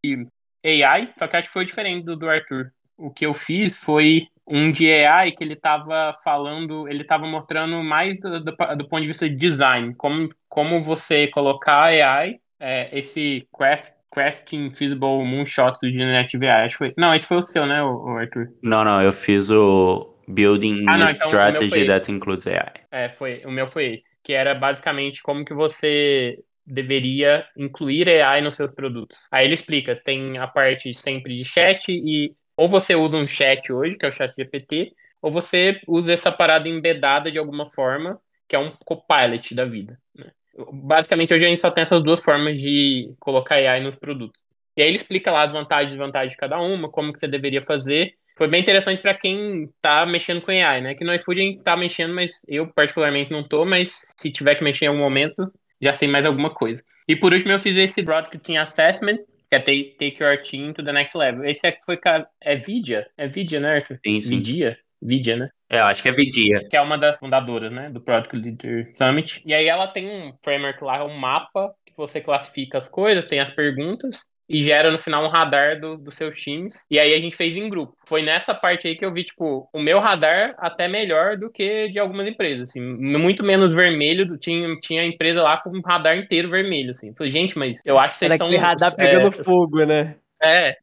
AI, 0.63 1.11
só 1.19 1.27
que 1.27 1.35
acho 1.35 1.49
que 1.49 1.53
foi 1.53 1.65
diferente 1.65 2.05
do 2.05 2.15
do 2.15 2.29
Arthur. 2.29 2.71
O 2.97 3.11
que 3.11 3.25
eu 3.25 3.33
fiz 3.33 3.77
foi 3.79 4.29
um 4.47 4.71
de 4.71 4.91
AI 4.91 5.31
que 5.31 5.43
ele 5.43 5.53
estava 5.53 6.13
falando, 6.23 6.87
ele 6.87 7.01
estava 7.01 7.25
mostrando 7.25 7.83
mais 7.83 8.19
do, 8.19 8.43
do, 8.43 8.55
do, 8.77 8.87
ponto 8.87 9.01
de 9.01 9.07
vista 9.07 9.27
de 9.27 9.35
design, 9.35 9.95
como, 9.95 10.29
como 10.47 10.83
você 10.83 11.27
colocar 11.27 11.83
AI, 11.85 12.35
é, 12.59 12.97
esse 12.97 13.47
craft, 13.55 13.95
Crafting 14.11 14.71
Feasible 14.71 15.25
Moonshot 15.25 15.77
do 15.81 15.91
Generative 15.91 16.47
AI. 16.47 16.65
Acho 16.65 16.75
que 16.75 16.77
foi, 16.77 16.93
não, 16.97 17.13
esse 17.13 17.25
foi 17.25 17.37
o 17.37 17.41
seu, 17.41 17.65
né, 17.65 17.81
Arthur? 18.17 18.47
Não, 18.63 18.83
não, 18.83 19.01
eu 19.01 19.11
fiz 19.11 19.49
o 19.49 20.15
Building 20.25 20.85
ah, 20.87 20.97
não, 20.97 21.05
então 21.05 21.27
Strategy 21.27 21.85
that 21.85 22.09
includes 22.09 22.47
AI. 22.47 22.71
É, 22.91 23.09
foi, 23.09 23.41
o 23.45 23.51
meu 23.51 23.67
foi 23.67 23.95
esse, 23.95 24.17
que 24.23 24.31
era 24.31 24.55
basicamente 24.55 25.21
como 25.21 25.43
que 25.43 25.53
você 25.53 26.37
deveria 26.65 27.45
incluir 27.57 28.09
AI 28.09 28.41
nos 28.41 28.55
seus 28.55 28.71
produtos. 28.71 29.17
Aí 29.29 29.45
ele 29.45 29.53
explica, 29.53 29.95
tem 29.95 30.37
a 30.37 30.47
parte 30.47 30.93
sempre 30.93 31.35
de 31.35 31.43
chat 31.43 31.89
e 31.89 32.33
ou 32.57 32.67
você 32.67 32.95
usa 32.95 33.17
um 33.17 33.27
chat 33.27 33.71
hoje, 33.71 33.97
que 33.97 34.05
é 34.05 34.09
o 34.09 34.11
chat 34.11 34.33
GPT, 34.35 34.93
ou 35.21 35.31
você 35.31 35.81
usa 35.87 36.13
essa 36.13 36.31
parada 36.31 36.69
embedada 36.69 37.31
de 37.31 37.39
alguma 37.39 37.65
forma, 37.65 38.19
que 38.47 38.55
é 38.55 38.59
um 38.59 38.71
copilot 38.85 39.55
da 39.55 39.65
vida. 39.65 39.99
Né? 40.13 40.31
Basicamente, 40.71 41.33
hoje 41.33 41.45
a 41.45 41.49
gente 41.49 41.61
só 41.61 41.71
tem 41.71 41.81
essas 41.81 42.03
duas 42.03 42.23
formas 42.23 42.59
de 42.59 43.13
colocar 43.19 43.55
AI 43.55 43.81
nos 43.81 43.95
produtos. 43.95 44.41
E 44.77 44.81
aí 44.81 44.87
ele 44.87 44.97
explica 44.97 45.31
lá 45.31 45.43
as 45.43 45.51
vantagens 45.51 45.91
e 45.91 45.95
desvantagens 45.95 46.31
de 46.31 46.37
cada 46.37 46.59
uma, 46.59 46.89
como 46.89 47.11
que 47.11 47.19
você 47.19 47.27
deveria 47.27 47.61
fazer. 47.61 48.13
Foi 48.37 48.47
bem 48.47 48.61
interessante 48.61 49.01
para 49.01 49.13
quem 49.13 49.69
tá 49.81 50.05
mexendo 50.05 50.41
com 50.41 50.51
AI, 50.51 50.81
né? 50.81 50.95
Que 50.95 51.05
no 51.05 51.13
iFood 51.13 51.39
a 51.39 51.43
gente 51.43 51.63
tá 51.63 51.77
mexendo, 51.77 52.13
mas 52.13 52.31
eu 52.47 52.67
particularmente 52.67 53.31
não 53.31 53.47
tô, 53.47 53.65
mas 53.65 53.97
se 54.17 54.29
tiver 54.29 54.55
que 54.55 54.63
mexer 54.63 54.85
em 54.85 54.87
algum 54.89 54.99
momento, 54.99 55.49
já 55.81 55.93
sei 55.93 56.07
mais 56.07 56.25
alguma 56.25 56.49
coisa. 56.49 56.83
E 57.07 57.15
por 57.15 57.33
último 57.33 57.51
eu 57.51 57.59
fiz 57.59 57.77
esse 57.77 58.01
Broadcasting 58.01 58.57
Assessment, 58.57 59.19
que 59.55 59.71
é 59.71 59.95
take, 59.95 59.95
take 59.97 60.23
Your 60.23 60.41
Team 60.41 60.73
to 60.73 60.83
the 60.83 60.91
Next 60.91 61.17
Level. 61.17 61.43
Esse 61.43 61.67
aqui 61.67 61.79
foi. 61.85 61.99
É 62.41 62.55
Vidia? 62.55 63.07
É 63.17 63.27
Vidia, 63.27 63.59
né, 63.59 63.75
Arthur? 63.75 63.99
Sim, 64.05 64.21
sim. 64.21 64.29
Vidia? 64.29 64.77
Vidia, 65.01 65.37
né? 65.37 65.49
É, 65.69 65.79
acho 65.79 66.01
que 66.01 66.09
é 66.09 66.11
Vidia. 66.11 66.67
Que 66.69 66.77
é 66.77 66.81
uma 66.81 66.97
das 66.97 67.19
fundadoras, 67.19 67.71
né, 67.71 67.89
do 67.89 68.01
Product 68.01 68.35
Leader 68.35 68.95
Summit. 68.95 69.41
E 69.45 69.53
aí 69.53 69.67
ela 69.67 69.87
tem 69.87 70.07
um 70.07 70.33
framework 70.43 70.83
lá, 70.83 71.05
um 71.05 71.17
mapa 71.17 71.73
que 71.85 71.93
você 71.95 72.21
classifica 72.21 72.77
as 72.77 72.89
coisas, 72.89 73.25
tem 73.25 73.39
as 73.39 73.51
perguntas, 73.51 74.21
e 74.47 74.63
gera 74.63 74.91
no 74.91 74.99
final 74.99 75.25
um 75.25 75.29
radar 75.29 75.79
do, 75.79 75.97
dos 75.97 76.15
seus 76.15 76.39
times. 76.39 76.85
E 76.89 76.99
aí 76.99 77.13
a 77.13 77.19
gente 77.19 77.35
fez 77.35 77.55
em 77.55 77.69
grupo. 77.69 77.95
Foi 78.05 78.21
nessa 78.21 78.53
parte 78.53 78.87
aí 78.87 78.95
que 78.95 79.05
eu 79.05 79.13
vi, 79.13 79.23
tipo, 79.23 79.67
o 79.73 79.79
meu 79.79 79.99
radar 79.99 80.55
até 80.57 80.87
melhor 80.87 81.37
do 81.37 81.51
que 81.51 81.89
de 81.89 81.99
algumas 81.99 82.27
empresas, 82.27 82.69
assim. 82.69 82.81
Muito 82.81 83.43
menos 83.43 83.73
vermelho, 83.73 84.37
tinha, 84.37 84.75
tinha 84.79 85.05
empresa 85.05 85.41
lá 85.41 85.57
com 85.57 85.69
um 85.69 85.81
radar 85.81 86.17
inteiro 86.17 86.49
vermelho, 86.49 86.91
assim. 86.91 87.13
falei, 87.13 87.31
gente, 87.31 87.57
mas 87.57 87.81
eu 87.85 87.97
acho 87.97 88.13
que 88.13 88.19
vocês 88.19 88.31
estão... 88.31 88.57
radar 88.57 88.95
pegando 88.95 89.27
é, 89.27 89.43
fogo, 89.43 89.83
né? 89.83 90.15
É, 90.41 90.75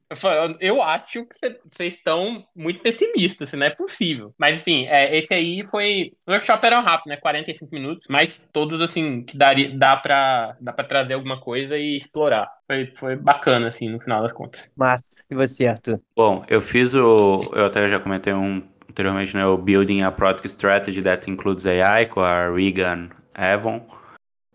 eu 0.61 0.83
acho 0.83 1.25
que 1.27 1.37
vocês 1.71 1.95
estão 1.95 2.45
muito 2.57 2.81
pessimistas, 2.81 3.49
assim, 3.49 3.57
não 3.57 3.67
é 3.67 3.71
possível. 3.71 4.35
Mas 4.39 4.59
enfim, 4.59 4.87
é, 4.87 5.17
esse 5.17 5.33
aí 5.33 5.65
foi. 5.65 6.13
O 6.27 6.33
workshop 6.33 6.67
era 6.67 6.81
rápido, 6.81 7.11
né? 7.11 7.17
45 7.17 7.73
minutos, 7.73 8.07
mas 8.09 8.41
todos 8.53 8.81
assim, 8.81 9.23
que 9.23 9.37
daria, 9.37 9.77
dá, 9.77 9.97
pra, 9.97 10.57
dá 10.61 10.73
pra 10.73 10.85
trazer 10.85 11.15
alguma 11.15 11.41
coisa 11.41 11.77
e 11.77 11.99
explorar. 11.99 12.51
Foi, 12.67 12.87
foi 12.97 13.17
bacana, 13.17 13.69
assim, 13.69 13.89
no 13.89 14.01
final 14.01 14.23
das 14.23 14.33
contas. 14.33 14.71
Mas, 14.77 15.05
e 15.31 15.35
você, 15.35 15.67
Arthur? 15.67 16.01
Bom, 16.17 16.45
eu 16.49 16.61
fiz 16.61 16.95
o. 16.95 17.51
Eu 17.55 17.67
até 17.67 17.89
já 17.89 18.01
comentei 18.01 18.33
um 18.33 18.63
anteriormente, 18.89 19.37
né? 19.37 19.47
O 19.47 19.57
Building 19.57 20.03
a 20.03 20.11
Product 20.11 20.47
Strategy 20.47 21.03
that 21.03 21.31
Includes 21.31 21.67
AI 21.67 22.07
com 22.07 22.21
a 22.21 22.51
Regan 22.51 23.11
Evon. 23.35 23.87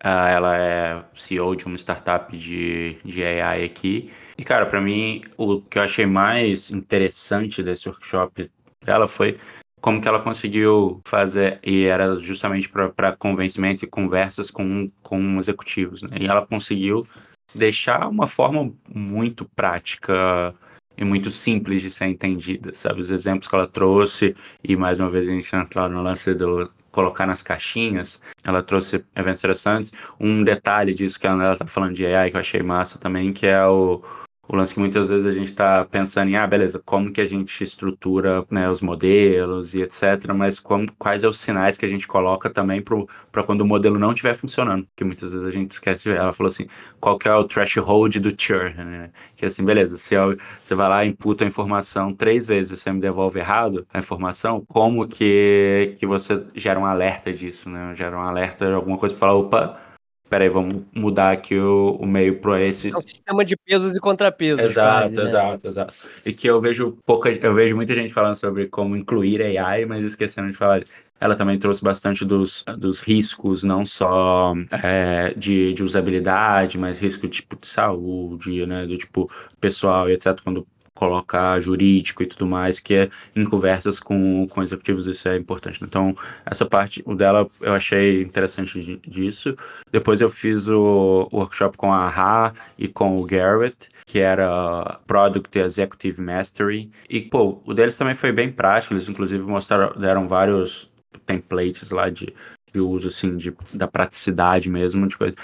Uh, 0.04 0.28
ela 0.30 0.58
é 0.58 1.04
CEO 1.16 1.56
de 1.56 1.66
uma 1.66 1.76
startup 1.76 2.36
de, 2.38 2.98
de 3.04 3.24
AI 3.24 3.64
aqui. 3.64 4.12
E, 4.38 4.44
cara, 4.44 4.66
para 4.66 4.80
mim, 4.80 5.22
o 5.36 5.60
que 5.62 5.80
eu 5.80 5.84
achei 5.84 6.06
mais 6.06 6.70
interessante 6.70 7.64
desse 7.64 7.90
workshop 7.90 8.52
dela 8.86 9.08
foi 9.08 9.38
como 9.82 10.02
que 10.02 10.08
ela 10.08 10.22
conseguiu 10.22 11.02
fazer, 11.06 11.60
e 11.64 11.86
era 11.86 12.16
justamente 12.20 12.70
para 12.70 13.16
convencimento 13.16 13.86
e 13.86 13.88
conversas 13.88 14.52
com, 14.52 14.92
com 15.02 15.38
executivos, 15.38 16.02
né? 16.02 16.18
E 16.20 16.28
ela 16.28 16.46
conseguiu 16.46 17.08
deixar 17.54 18.08
uma 18.08 18.28
forma 18.28 18.72
muito 18.94 19.46
prática 19.56 20.54
e 20.98 21.06
muito 21.06 21.30
simples 21.30 21.82
de 21.82 21.92
ser 21.92 22.08
entendida, 22.08 22.74
sabe? 22.74 23.02
Os 23.02 23.12
exemplos 23.12 23.48
que 23.48 23.56
ela 23.56 23.68
trouxe, 23.68 24.36
e 24.64 24.76
mais 24.76 25.00
uma 25.00 25.10
vez 25.10 25.30
a 25.30 25.32
gente 25.32 25.56
entra 25.56 25.88
no 25.88 26.02
lance 26.02 26.34
do 26.34 26.70
colocar 26.98 27.28
nas 27.28 27.44
caixinhas. 27.44 28.20
Ela 28.44 28.64
trouxe 28.64 29.06
eventos 29.16 29.40
interessantes. 29.40 29.94
Um 30.20 30.44
detalhe 30.44 30.96
disso 30.96 31.20
que 31.20 31.28
ela 31.28 31.54
está 31.54 31.68
falando 31.68 31.94
de 31.94 32.04
AI 32.08 32.32
que 32.32 32.38
eu 32.38 32.42
achei 32.42 32.64
massa 32.64 32.98
também, 32.98 33.32
que 33.32 33.46
é 33.46 33.64
o, 33.68 34.02
o 34.48 34.56
lance 34.56 34.74
que 34.74 34.80
muitas 34.80 35.10
vezes 35.10 35.26
a 35.26 35.32
gente 35.32 35.48
está 35.48 35.84
pensando 35.86 36.30
em, 36.30 36.38
ah, 36.38 36.48
beleza, 36.48 36.82
como 36.86 37.12
que 37.12 37.20
a 37.20 37.26
gente 37.26 37.64
estrutura 37.64 38.46
né, 38.50 38.70
os 38.70 38.82
modelos 38.82 39.74
e 39.74 39.82
etc, 39.82 40.34
mas 40.34 40.60
como, 40.60 40.92
quais 40.94 41.22
são 41.22 41.30
os 41.30 41.40
sinais 41.40 41.78
que 41.78 41.86
a 41.86 41.90
gente 41.90 42.08
coloca 42.08 42.50
também 42.50 42.82
para 42.82 43.44
quando 43.44 43.62
o 43.62 43.66
modelo 43.66 44.00
não 44.00 44.12
estiver 44.12 44.36
funcionando, 44.36 44.88
que 44.96 45.04
muitas 45.04 45.32
vezes 45.32 45.46
a 45.46 45.52
gente 45.52 45.72
esquece, 45.72 46.10
ela 46.10 46.32
falou 46.32 46.48
assim, 46.48 46.68
qual 47.00 47.18
que 47.18 47.28
é 47.28 47.34
o 47.34 47.44
threshold 47.44 48.20
do 48.20 48.34
churn, 48.42 48.74
né? 48.84 49.10
Que 49.36 49.46
assim, 49.46 49.66
beleza, 49.66 49.98
se 49.98 50.16
eu, 50.16 50.38
você 50.62 50.76
vai 50.76 50.90
lá, 50.90 51.06
imputa 51.06 51.44
a 51.44 51.48
informação 51.48 52.14
três 52.14 52.48
vezes 52.48 52.80
você 52.80 52.92
me 52.92 53.02
devolve 53.02 53.40
errado 53.40 53.86
a 53.94 54.00
informação, 54.00 54.64
como 54.68 55.08
que, 55.08 55.96
que 56.00 56.06
você 56.06 56.44
gera 56.56 56.80
um 56.80 56.86
alerta 56.86 57.34
disso, 57.34 57.70
né? 57.70 57.94
Gera 57.96 58.18
um 58.18 58.22
alerta, 58.22 58.74
alguma 58.74 58.98
coisa 58.98 59.14
para 59.16 59.28
falar, 59.28 59.40
opa, 59.40 59.87
peraí, 60.30 60.50
vamos 60.50 60.84
mudar 60.94 61.32
aqui 61.32 61.58
o, 61.58 61.98
o 62.00 62.06
meio 62.06 62.40
para 62.40 62.62
esse. 62.62 62.92
É 62.92 62.98
um 62.98 63.02
sistema 63.02 63.44
de 63.44 63.56
pesos 63.56 63.96
e 63.96 64.00
contrapesos. 64.00 64.66
Exato, 64.66 65.02
quase, 65.02 65.16
né? 65.16 65.24
exato, 65.24 65.68
exato. 65.68 65.94
E 66.26 66.34
que 66.34 66.48
eu 66.48 66.60
vejo 66.62 66.98
pouca, 67.06 67.30
eu 67.30 67.54
vejo 67.54 67.76
muita 67.76 67.96
gente 67.96 68.14
falando 68.14 68.36
sobre 68.36 68.68
como 68.68 68.96
incluir 68.96 69.42
AI, 69.42 69.86
mas 69.86 70.04
esquecendo 70.04 70.52
de 70.52 70.58
falar. 70.58 70.84
Ela 71.20 71.36
também 71.36 71.58
trouxe 71.58 71.84
bastante 71.84 72.24
dos, 72.24 72.64
dos 72.78 73.00
riscos, 73.00 73.64
não 73.64 73.84
só 73.84 74.54
é, 74.84 75.34
de, 75.36 75.74
de 75.74 75.82
usabilidade, 75.82 76.78
mas 76.78 77.00
risco 77.00 77.28
tipo 77.28 77.60
de 77.60 77.66
saúde, 77.66 78.64
né? 78.68 78.86
Do 78.86 78.96
tipo 78.98 79.28
pessoal 79.60 80.08
e 80.08 80.14
etc. 80.14 80.40
Quando 80.44 80.68
colocar 80.98 81.60
jurídico 81.60 82.24
e 82.24 82.26
tudo 82.26 82.48
mais, 82.48 82.80
que 82.80 82.94
é 82.94 83.10
em 83.36 83.46
conversas 83.46 84.00
com, 84.00 84.48
com 84.50 84.64
executivos, 84.64 85.06
isso 85.06 85.30
é 85.30 85.38
importante. 85.38 85.80
Então, 85.84 86.16
essa 86.44 86.66
parte 86.66 87.04
o 87.06 87.14
dela 87.14 87.48
eu 87.62 87.74
achei 87.74 88.22
interessante 88.24 89.00
disso. 89.08 89.56
Depois 89.92 90.20
eu 90.22 90.30
fiz 90.30 90.68
o, 90.68 91.30
o 91.32 91.38
workshop 91.38 91.78
com 91.78 91.94
a 91.94 92.08
Ha 92.08 92.54
e 92.78 92.88
com 92.88 93.18
o 93.18 93.26
Garrett, 93.26 93.88
que 94.06 94.20
era 94.20 95.00
Product 95.06 95.58
Executive 95.60 96.20
Mastery. 96.20 96.90
E, 97.08 97.22
pô, 97.22 97.62
o 97.66 97.74
deles 97.74 97.96
também 97.96 98.16
foi 98.16 98.32
bem 98.32 98.52
prático, 98.52 98.94
eles 98.94 99.08
inclusive 99.08 99.48
mostraram, 99.48 99.94
deram 100.00 100.28
vários 100.28 100.90
templates 101.26 101.92
lá 101.92 102.10
de, 102.10 102.34
de 102.74 102.80
uso, 102.80 103.10
assim, 103.10 103.38
de, 103.38 103.54
da 103.72 103.88
praticidade 103.88 104.70
mesmo, 104.70 105.08
de 105.08 105.16
coisa. 105.16 105.36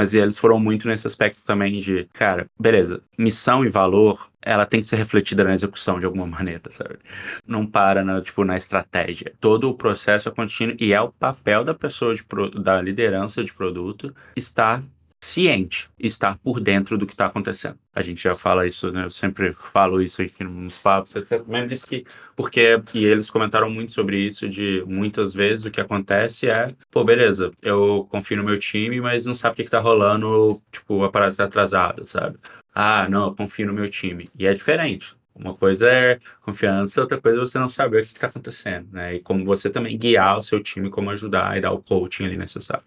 Mas 0.00 0.14
eles 0.14 0.38
foram 0.38 0.58
muito 0.58 0.88
nesse 0.88 1.06
aspecto 1.06 1.44
também 1.44 1.78
de, 1.78 2.08
cara, 2.14 2.46
beleza, 2.58 3.02
missão 3.18 3.66
e 3.66 3.68
valor, 3.68 4.30
ela 4.40 4.64
tem 4.64 4.80
que 4.80 4.86
ser 4.86 4.96
refletida 4.96 5.44
na 5.44 5.52
execução 5.52 5.98
de 5.98 6.06
alguma 6.06 6.24
maneira, 6.26 6.62
sabe? 6.70 6.98
Não 7.46 7.66
para, 7.66 8.02
na, 8.02 8.22
tipo, 8.22 8.42
na 8.42 8.56
estratégia. 8.56 9.34
Todo 9.38 9.68
o 9.68 9.74
processo 9.76 10.26
é 10.30 10.32
contínuo 10.32 10.74
e 10.80 10.94
é 10.94 11.00
o 11.02 11.12
papel 11.12 11.64
da 11.64 11.74
pessoa, 11.74 12.14
de, 12.14 12.24
da 12.62 12.80
liderança 12.80 13.44
de 13.44 13.52
produto, 13.52 14.16
estar 14.34 14.82
ciente, 15.30 15.88
estar 15.98 16.36
por 16.38 16.60
dentro 16.60 16.98
do 16.98 17.06
que 17.06 17.12
está 17.14 17.26
acontecendo. 17.26 17.78
A 17.94 18.02
gente 18.02 18.22
já 18.22 18.34
fala 18.34 18.66
isso, 18.66 18.90
né? 18.90 19.04
Eu 19.04 19.10
sempre 19.10 19.52
falo 19.52 20.02
isso 20.02 20.22
aqui 20.22 20.44
nos 20.44 20.78
papos. 20.78 21.12
Você 21.12 21.22
também 21.22 21.66
disse 21.66 21.86
que, 21.86 22.04
porque, 22.36 22.80
e 22.94 23.04
eles 23.04 23.30
comentaram 23.30 23.70
muito 23.70 23.92
sobre 23.92 24.18
isso, 24.18 24.48
de 24.48 24.84
muitas 24.86 25.32
vezes 25.32 25.64
o 25.64 25.70
que 25.70 25.80
acontece 25.80 26.48
é, 26.48 26.74
pô, 26.90 27.04
beleza, 27.04 27.52
eu 27.62 28.06
confio 28.10 28.36
no 28.36 28.44
meu 28.44 28.58
time, 28.58 29.00
mas 29.00 29.26
não 29.26 29.34
sabe 29.34 29.54
o 29.54 29.56
que, 29.56 29.62
está 29.62 29.80
rolando, 29.80 30.60
tipo, 30.72 31.04
a 31.04 31.10
parada 31.10 31.34
tá 31.34 31.44
atrasada, 31.44 32.04
sabe? 32.06 32.38
Ah, 32.74 33.08
não, 33.08 33.26
eu 33.28 33.34
confio 33.34 33.66
no 33.66 33.72
meu 33.72 33.88
time. 33.88 34.28
E 34.38 34.46
é 34.46 34.54
diferente. 34.54 35.14
Uma 35.34 35.54
coisa 35.54 35.88
é 35.88 36.18
confiança, 36.42 37.00
outra 37.00 37.20
coisa 37.20 37.38
é 37.38 37.40
você 37.40 37.58
não 37.58 37.68
saber 37.68 38.02
o 38.02 38.06
que 38.06 38.12
está 38.12 38.26
acontecendo, 38.26 38.88
né? 38.92 39.14
E 39.14 39.20
como 39.20 39.44
você 39.44 39.70
também 39.70 39.96
guiar 39.96 40.38
o 40.38 40.42
seu 40.42 40.62
time, 40.62 40.90
como 40.90 41.10
ajudar 41.10 41.56
e 41.56 41.60
dar 41.60 41.72
o 41.72 41.82
coaching 41.82 42.26
ali 42.26 42.36
necessário. 42.36 42.84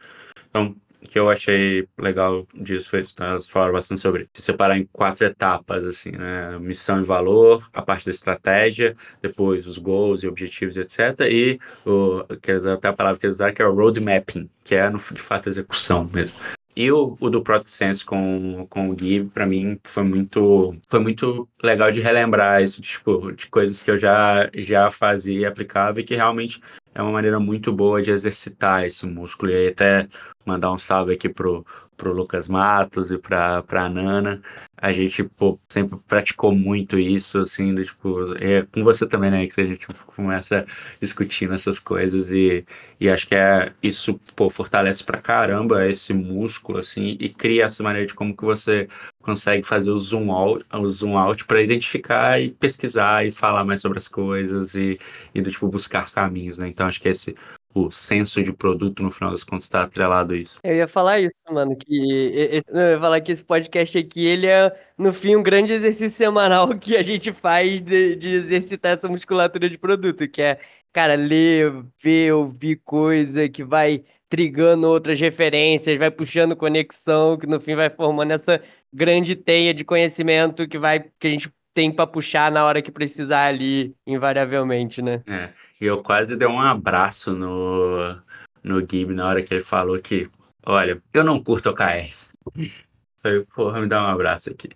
Então, 0.50 0.76
que 1.10 1.20
eu 1.20 1.30
achei 1.30 1.88
legal 1.98 2.48
disso 2.54 2.90
foi 2.90 3.04
tá? 3.04 3.28
elas 3.28 3.48
falaram 3.48 3.74
bastante 3.74 4.02
sobre 4.02 4.28
se 4.34 4.42
separar 4.42 4.78
em 4.78 4.88
quatro 4.92 5.26
etapas 5.26 5.86
assim 5.86 6.12
né 6.12 6.58
missão 6.60 7.00
e 7.02 7.04
valor 7.04 7.68
a 7.74 7.82
parte 7.82 8.06
da 8.06 8.12
estratégia 8.12 8.96
depois 9.22 9.68
os 9.68 9.78
goals 9.78 10.24
e 10.24 10.28
objetivos 10.28 10.78
etc 10.78 11.22
e 11.30 11.60
o 11.86 12.24
que 12.42 12.52
até 12.52 12.88
a 12.88 12.94
palavra 12.94 13.20
que 13.20 13.26
eles 13.26 13.36
usaram 13.36 13.54
que 13.54 13.62
é 13.62 13.66
o 13.66 13.74
road 13.74 14.00
mapping 14.00 14.50
que 14.64 14.76
é 14.76 14.90
no 14.90 15.00
de 15.00 15.22
fato 15.22 15.50
a 15.50 15.52
execução 15.52 16.10
mesmo 16.12 16.36
e 16.76 16.92
o, 16.92 17.16
o, 17.20 17.30
do 17.30 17.42
Product 17.44 17.70
Sense 17.70 18.04
com, 18.04 18.66
com 18.68 18.90
o 18.90 18.98
Give, 18.98 19.30
para 19.30 19.46
mim, 19.46 19.80
foi 19.84 20.04
muito, 20.04 20.76
foi 20.90 21.00
muito 21.00 21.48
legal 21.62 21.92
de 21.92 22.02
relembrar 22.02 22.64
isso, 22.64 22.82
tipo, 22.82 23.32
de 23.32 23.48
coisas 23.48 23.82
que 23.82 23.92
eu 23.92 23.98
já, 23.98 24.50
já 24.56 24.90
fazia 24.90 25.42
e 25.42 25.46
aplicava 25.46 26.02
e 26.02 26.04
que 26.04 26.16
realmente 26.16 26.60
é 26.94 27.02
uma 27.02 27.12
maneira 27.12 27.40
muito 27.40 27.72
boa 27.72 28.02
de 28.02 28.12
exercitar 28.12 28.86
esse 28.86 29.06
músculo. 29.06 29.52
E 29.52 29.56
aí 29.56 29.68
até 29.70 30.08
mandar 30.46 30.72
um 30.72 30.78
salve 30.78 31.14
aqui 31.14 31.30
pro, 31.30 31.66
pro 31.98 32.14
Lucas 32.14 32.48
Matos 32.48 33.12
e 33.12 33.18
pra, 33.18 33.64
pra 33.64 33.90
Nana. 33.90 34.42
A 34.78 34.92
gente, 34.92 35.24
pô, 35.24 35.58
sempre 35.70 35.98
praticou 36.08 36.54
muito 36.54 37.00
isso, 37.00 37.40
assim, 37.40 37.74
do, 37.74 37.86
tipo, 37.86 38.36
é, 38.36 38.64
com 38.64 38.84
você 38.84 39.08
também, 39.08 39.32
né, 39.32 39.48
que 39.48 39.62
a 39.62 39.66
gente 39.66 39.88
começa 40.08 40.66
discutindo 41.00 41.54
essas 41.54 41.80
coisas 41.80 42.30
e, 42.30 42.66
e 43.00 43.10
acho 43.10 43.26
que 43.28 43.36
é, 43.36 43.72
isso, 43.82 44.20
pô, 44.36 44.50
fortalece 44.50 45.04
pra 45.04 45.22
caramba 45.22 45.88
esse 45.88 46.14
músculo, 46.14 46.80
assim, 46.80 47.16
e 47.20 47.30
cria 47.30 47.66
essa 47.66 47.82
maneira 47.82 48.08
de 48.08 48.14
como 48.14 48.36
que 48.36 48.44
você 48.44 48.88
consegue 49.22 49.64
fazer 49.64 49.90
o 49.92 49.98
zoom 49.98 50.32
out, 50.32 50.66
o 50.74 50.90
zoom 50.90 51.18
out 51.18 51.46
para 51.46 51.62
identificar 51.62 52.42
e 52.42 52.52
pesquisar 52.52 53.26
e 53.26 53.32
falar 53.32 53.64
mais 53.64 53.80
sobre 53.82 53.98
as 54.00 54.08
coisas 54.08 54.76
e, 54.76 55.00
e 55.34 55.42
do 55.42 55.50
tipo 55.50 55.68
buscar 55.70 56.12
caminhos, 56.12 56.58
né? 56.58 56.68
Então 56.68 56.88
acho 56.88 57.00
que 57.02 57.08
esse 57.08 57.36
o 57.74 57.92
senso 57.92 58.42
de 58.44 58.54
produto, 58.54 59.02
no 59.02 59.12
final 59.12 59.32
das 59.32 59.44
contas, 59.44 59.66
está 59.66 59.84
atrelado 59.84 60.34
a 60.34 60.38
isso. 60.38 60.60
Eu 60.64 60.76
ia 60.76 60.88
falar 60.88 61.20
isso, 61.20 61.36
mano, 61.50 61.76
que 61.76 62.62
eu 62.68 62.92
ia 62.92 63.00
falar 63.00 63.22
que 63.22 63.32
esse 63.32 63.44
podcast 63.44 63.98
aqui, 63.98 64.26
ele 64.26 64.48
é, 64.48 64.72
no 64.98 65.12
fim, 65.12 65.36
um 65.36 65.44
grande 65.44 65.74
exercício 65.74 66.18
semanal 66.18 66.68
que 66.78 66.96
a 66.96 67.04
gente 67.04 67.32
faz 67.32 67.82
de, 67.82 68.16
de 68.16 68.30
exercitar 68.30 68.94
essa 68.94 69.10
musculatura 69.10 69.70
de 69.70 69.78
produto, 69.78 70.28
que 70.28 70.42
é, 70.42 70.60
cara, 70.92 71.16
ler, 71.16 71.84
ver, 72.02 72.34
ouvir 72.34 72.82
coisa 72.84 73.50
que 73.50 73.64
vai 73.64 74.04
trigando 74.30 74.88
outras 74.88 75.20
referências, 75.20 75.98
vai 75.98 76.10
puxando 76.10 76.56
conexão, 76.56 77.38
que 77.38 77.46
no 77.48 77.60
fim 77.60 77.76
vai 77.76 77.90
formando 77.90 78.32
essa 78.32 78.62
grande 78.92 79.36
teia 79.36 79.74
de 79.74 79.84
conhecimento 79.86 80.68
que 80.68 80.78
vai 80.78 81.00
que 81.20 81.28
a 81.28 81.30
gente 81.30 81.52
tem 81.74 81.92
para 81.92 82.08
puxar 82.08 82.52
na 82.52 82.66
hora 82.66 82.82
que 82.82 82.92
precisar 82.92 83.48
ali, 83.48 83.96
invariavelmente, 84.06 85.02
né? 85.02 85.22
É, 85.28 85.50
e 85.82 85.86
eu 85.86 86.02
quase 86.02 86.36
dei 86.36 86.48
um 86.48 86.60
abraço 86.60 87.34
no, 87.34 88.16
no 88.64 88.80
Gib 88.80 89.12
na 89.12 89.28
hora 89.28 89.42
que 89.42 89.54
ele 89.54 89.64
falou 89.64 90.00
que, 90.00 90.28
olha, 90.66 91.02
eu 91.14 91.24
não 91.24 91.44
curto 91.44 91.70
OKRs. 91.70 92.32
Falei, 93.24 93.42
porra, 93.56 93.80
me 93.80 93.88
dá 93.88 94.04
um 94.04 94.08
abraço 94.08 94.50
aqui. 94.50 94.70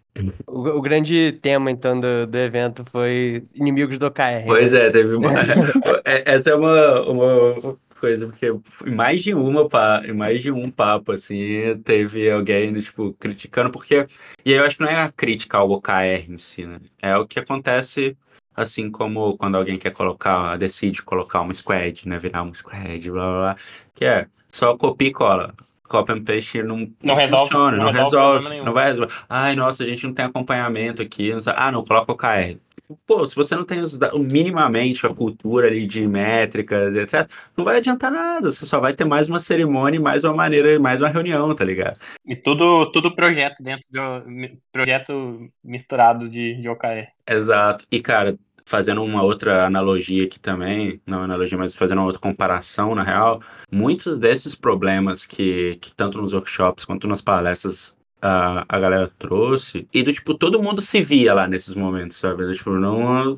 O, 0.48 0.62
o 0.70 0.82
grande 0.82 1.34
tema, 1.42 1.70
então, 1.70 2.00
do, 2.00 2.26
do 2.26 2.38
evento 2.38 2.82
foi 2.90 3.44
inimigos 3.56 4.00
do 4.00 4.08
OKR. 4.08 4.46
Pois 4.46 4.72
né? 4.72 4.88
é, 4.88 4.90
teve 4.90 5.16
uma. 5.16 5.32
É, 6.06 6.34
essa 6.34 6.52
é 6.52 6.56
uma, 6.56 7.02
uma 7.02 7.78
coisa, 8.00 8.28
porque 8.28 8.48
em 8.86 8.96
mais 8.96 9.24
de 9.24 9.34
uma, 9.34 9.68
em 10.06 10.14
mais 10.14 10.42
de 10.42 10.52
um 10.52 10.70
papo, 10.72 11.12
assim, 11.12 11.78
teve 11.84 12.30
alguém, 12.30 12.74
tipo, 12.80 13.14
criticando, 13.14 13.72
porque. 13.72 14.06
E 14.46 14.54
aí 14.54 14.60
eu 14.60 14.66
acho 14.66 14.78
que 14.78 14.84
não 14.84 14.90
é 14.90 15.02
a 15.02 15.12
crítica 15.12 15.58
ao 15.58 15.70
OKR 15.72 16.30
em 16.30 16.38
si, 16.38 16.66
né? 16.66 16.80
É 17.02 17.16
o 17.18 17.28
que 17.28 17.40
acontece, 17.40 18.18
assim 18.56 18.90
como 18.92 19.38
quando 19.38 19.56
alguém 19.56 19.78
quer 19.78 19.94
colocar, 19.94 20.58
decide 20.58 21.04
colocar 21.04 21.42
uma 21.42 21.54
squad, 21.54 22.08
né? 22.08 22.18
Virar 22.18 22.44
uma 22.44 22.54
squad, 22.54 23.10
blá 23.10 23.24
blá 23.24 23.40
blá. 23.40 23.56
Que 23.94 24.06
é 24.06 24.28
só 24.50 24.78
copia 24.78 25.10
e 25.10 25.12
cola 25.12 25.54
copy 25.88 26.12
and 26.12 26.24
paste 26.24 26.62
não, 26.62 26.78
não, 26.78 26.90
não 27.02 27.16
resolve, 27.16 27.42
funciona, 27.44 27.78
não, 27.78 27.86
não 27.86 27.92
resolve, 27.92 28.44
resolve 28.44 28.66
não 28.66 28.74
vai 28.74 28.86
resolver. 28.88 29.14
Ai, 29.30 29.56
nossa, 29.56 29.84
a 29.84 29.88
gente 29.88 30.06
não 30.06 30.14
tem 30.14 30.26
acompanhamento 30.26 31.02
aqui. 31.02 31.32
Não. 31.32 31.40
Ah, 31.56 31.72
não, 31.72 31.84
coloca 31.84 32.12
o 32.12 32.16
KR. 32.16 32.58
Pô, 33.06 33.26
se 33.28 33.36
você 33.36 33.56
não 33.56 33.66
tem 33.66 33.82
os, 33.82 34.00
minimamente 34.18 35.06
a 35.06 35.14
cultura 35.14 35.68
ali 35.68 35.86
de 35.86 36.08
métricas, 36.08 36.96
etc., 36.96 37.30
não 37.56 37.66
vai 37.66 37.78
adiantar 37.78 38.12
nada. 38.12 38.52
Você 38.52 38.66
só 38.66 38.80
vai 38.80 38.94
ter 38.94 39.04
mais 39.04 39.28
uma 39.28 39.40
cerimônia, 39.40 40.00
mais 40.00 40.24
uma 40.24 40.34
maneira, 40.34 40.80
mais 40.80 41.02
uma 41.02 41.10
reunião, 41.10 41.54
tá 41.54 41.66
ligado? 41.66 42.00
E 42.26 42.36
tudo, 42.36 42.90
tudo 42.92 43.14
projeto 43.14 43.62
dentro 43.62 43.86
do 43.92 44.24
projeto 44.72 45.50
misturado 45.64 46.30
de, 46.30 46.56
de 46.62 46.70
OKR. 46.70 47.08
Exato. 47.28 47.86
E, 47.92 48.00
cara, 48.00 48.38
fazendo 48.68 49.02
uma 49.02 49.24
outra 49.24 49.66
analogia 49.66 50.26
aqui 50.26 50.40
também, 50.40 51.02
não 51.06 51.24
analogia, 51.24 51.58
mas 51.58 51.74
fazendo 51.74 52.00
uma 52.00 52.08
outra 52.08 52.22
comparação, 52.22 52.94
na 52.94 53.02
real, 53.02 53.42
muitos 53.72 54.18
desses 54.20 54.56
problemas 54.56 55.26
que, 55.26 55.78
que 55.82 55.96
tanto 55.96 56.22
nos 56.22 56.34
workshops 56.34 56.84
quanto 56.84 57.08
nas 57.08 57.22
palestras 57.22 57.97
a, 58.22 58.66
a 58.68 58.80
galera 58.80 59.12
trouxe, 59.18 59.88
e 59.94 60.04
do 60.04 60.14
tipo, 60.14 60.34
todo 60.34 60.62
mundo 60.62 60.82
se 60.82 61.02
via 61.02 61.34
lá 61.34 61.48
nesses 61.48 61.76
momentos, 61.76 62.18
sabe? 62.18 62.46
Do, 62.46 62.56
tipo, 62.56 62.72
não. 62.72 63.34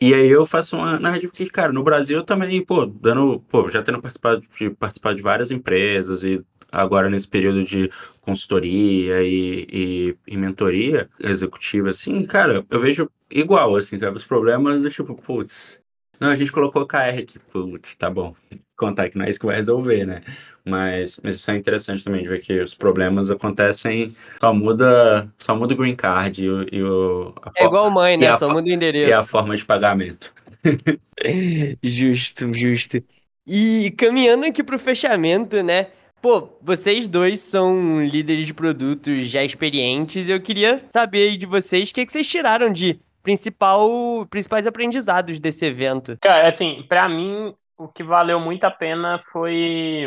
E 0.00 0.14
aí 0.14 0.28
eu 0.28 0.44
faço 0.44 0.76
uma 0.76 0.98
narrativa 1.00 1.32
que, 1.32 1.46
cara, 1.48 1.72
no 1.72 1.82
Brasil 1.82 2.22
também, 2.24 2.64
pô, 2.64 2.86
dando, 2.86 3.40
pô, 3.48 3.68
já 3.68 3.82
tendo 3.82 4.00
participado 4.00 4.42
de, 4.58 4.70
participado 4.70 5.16
de 5.16 5.22
várias 5.22 5.50
empresas 5.50 6.22
e 6.22 6.44
agora 6.70 7.08
nesse 7.08 7.28
período 7.28 7.64
de 7.64 7.90
consultoria 8.20 9.22
e, 9.22 9.66
e, 9.70 10.16
e, 10.26 10.36
mentoria 10.36 11.08
executiva, 11.20 11.90
assim, 11.90 12.24
cara, 12.26 12.66
eu 12.68 12.80
vejo 12.80 13.10
igual, 13.30 13.76
assim, 13.76 13.98
sabe? 13.98 14.16
Os 14.16 14.24
problemas 14.24 14.82
do 14.82 14.90
tipo, 14.90 15.14
putz, 15.14 15.82
não, 16.20 16.28
a 16.28 16.34
gente 16.36 16.52
colocou 16.52 16.86
KR 16.86 17.18
aqui, 17.22 17.38
putz, 17.38 17.94
tá 17.96 18.10
bom. 18.10 18.34
Contar 18.76 19.08
que 19.08 19.18
não 19.18 19.24
é 19.24 19.30
isso 19.30 19.40
que 19.40 19.46
vai 19.46 19.56
resolver, 19.56 20.04
né? 20.04 20.22
Mas, 20.64 21.20
mas 21.22 21.36
isso 21.36 21.50
é 21.50 21.56
interessante 21.56 22.02
também, 22.02 22.22
de 22.22 22.28
ver 22.28 22.40
que 22.40 22.60
os 22.60 22.74
problemas 22.74 23.30
acontecem, 23.30 24.14
só 24.40 24.52
muda, 24.52 25.28
só 25.38 25.54
muda 25.54 25.74
o 25.74 25.76
green 25.76 25.94
card 25.94 26.42
e 26.42 26.50
o. 26.50 26.66
E 26.72 26.82
o 26.82 27.34
é 27.56 27.64
igual 27.64 27.90
mãe, 27.90 28.16
né? 28.16 28.32
Só 28.36 28.52
muda 28.52 28.68
o 28.68 28.72
endereço. 28.72 29.08
E 29.08 29.12
a 29.12 29.24
forma 29.24 29.56
de 29.56 29.64
pagamento. 29.64 30.34
justo, 31.82 32.52
justo. 32.52 33.02
E 33.46 33.94
caminhando 33.96 34.44
aqui 34.44 34.64
pro 34.64 34.78
fechamento, 34.78 35.62
né? 35.62 35.86
Pô, 36.20 36.48
vocês 36.60 37.06
dois 37.06 37.40
são 37.40 38.04
líderes 38.04 38.46
de 38.46 38.52
produtos 38.54 39.28
já 39.28 39.44
experientes. 39.44 40.28
Eu 40.28 40.40
queria 40.40 40.80
saber 40.92 41.28
aí 41.28 41.36
de 41.36 41.46
vocês 41.46 41.90
o 41.90 41.94
que, 41.94 42.04
que 42.04 42.12
vocês 42.12 42.26
tiraram 42.26 42.72
de 42.72 42.98
principal, 43.22 44.26
principais 44.28 44.66
aprendizados 44.66 45.38
desse 45.38 45.64
evento. 45.64 46.18
Cara, 46.20 46.48
assim, 46.48 46.84
para 46.88 47.08
mim 47.08 47.54
o 47.78 47.88
que 47.88 48.02
valeu 48.02 48.40
muito 48.40 48.64
a 48.64 48.70
pena 48.70 49.18
foi 49.18 50.06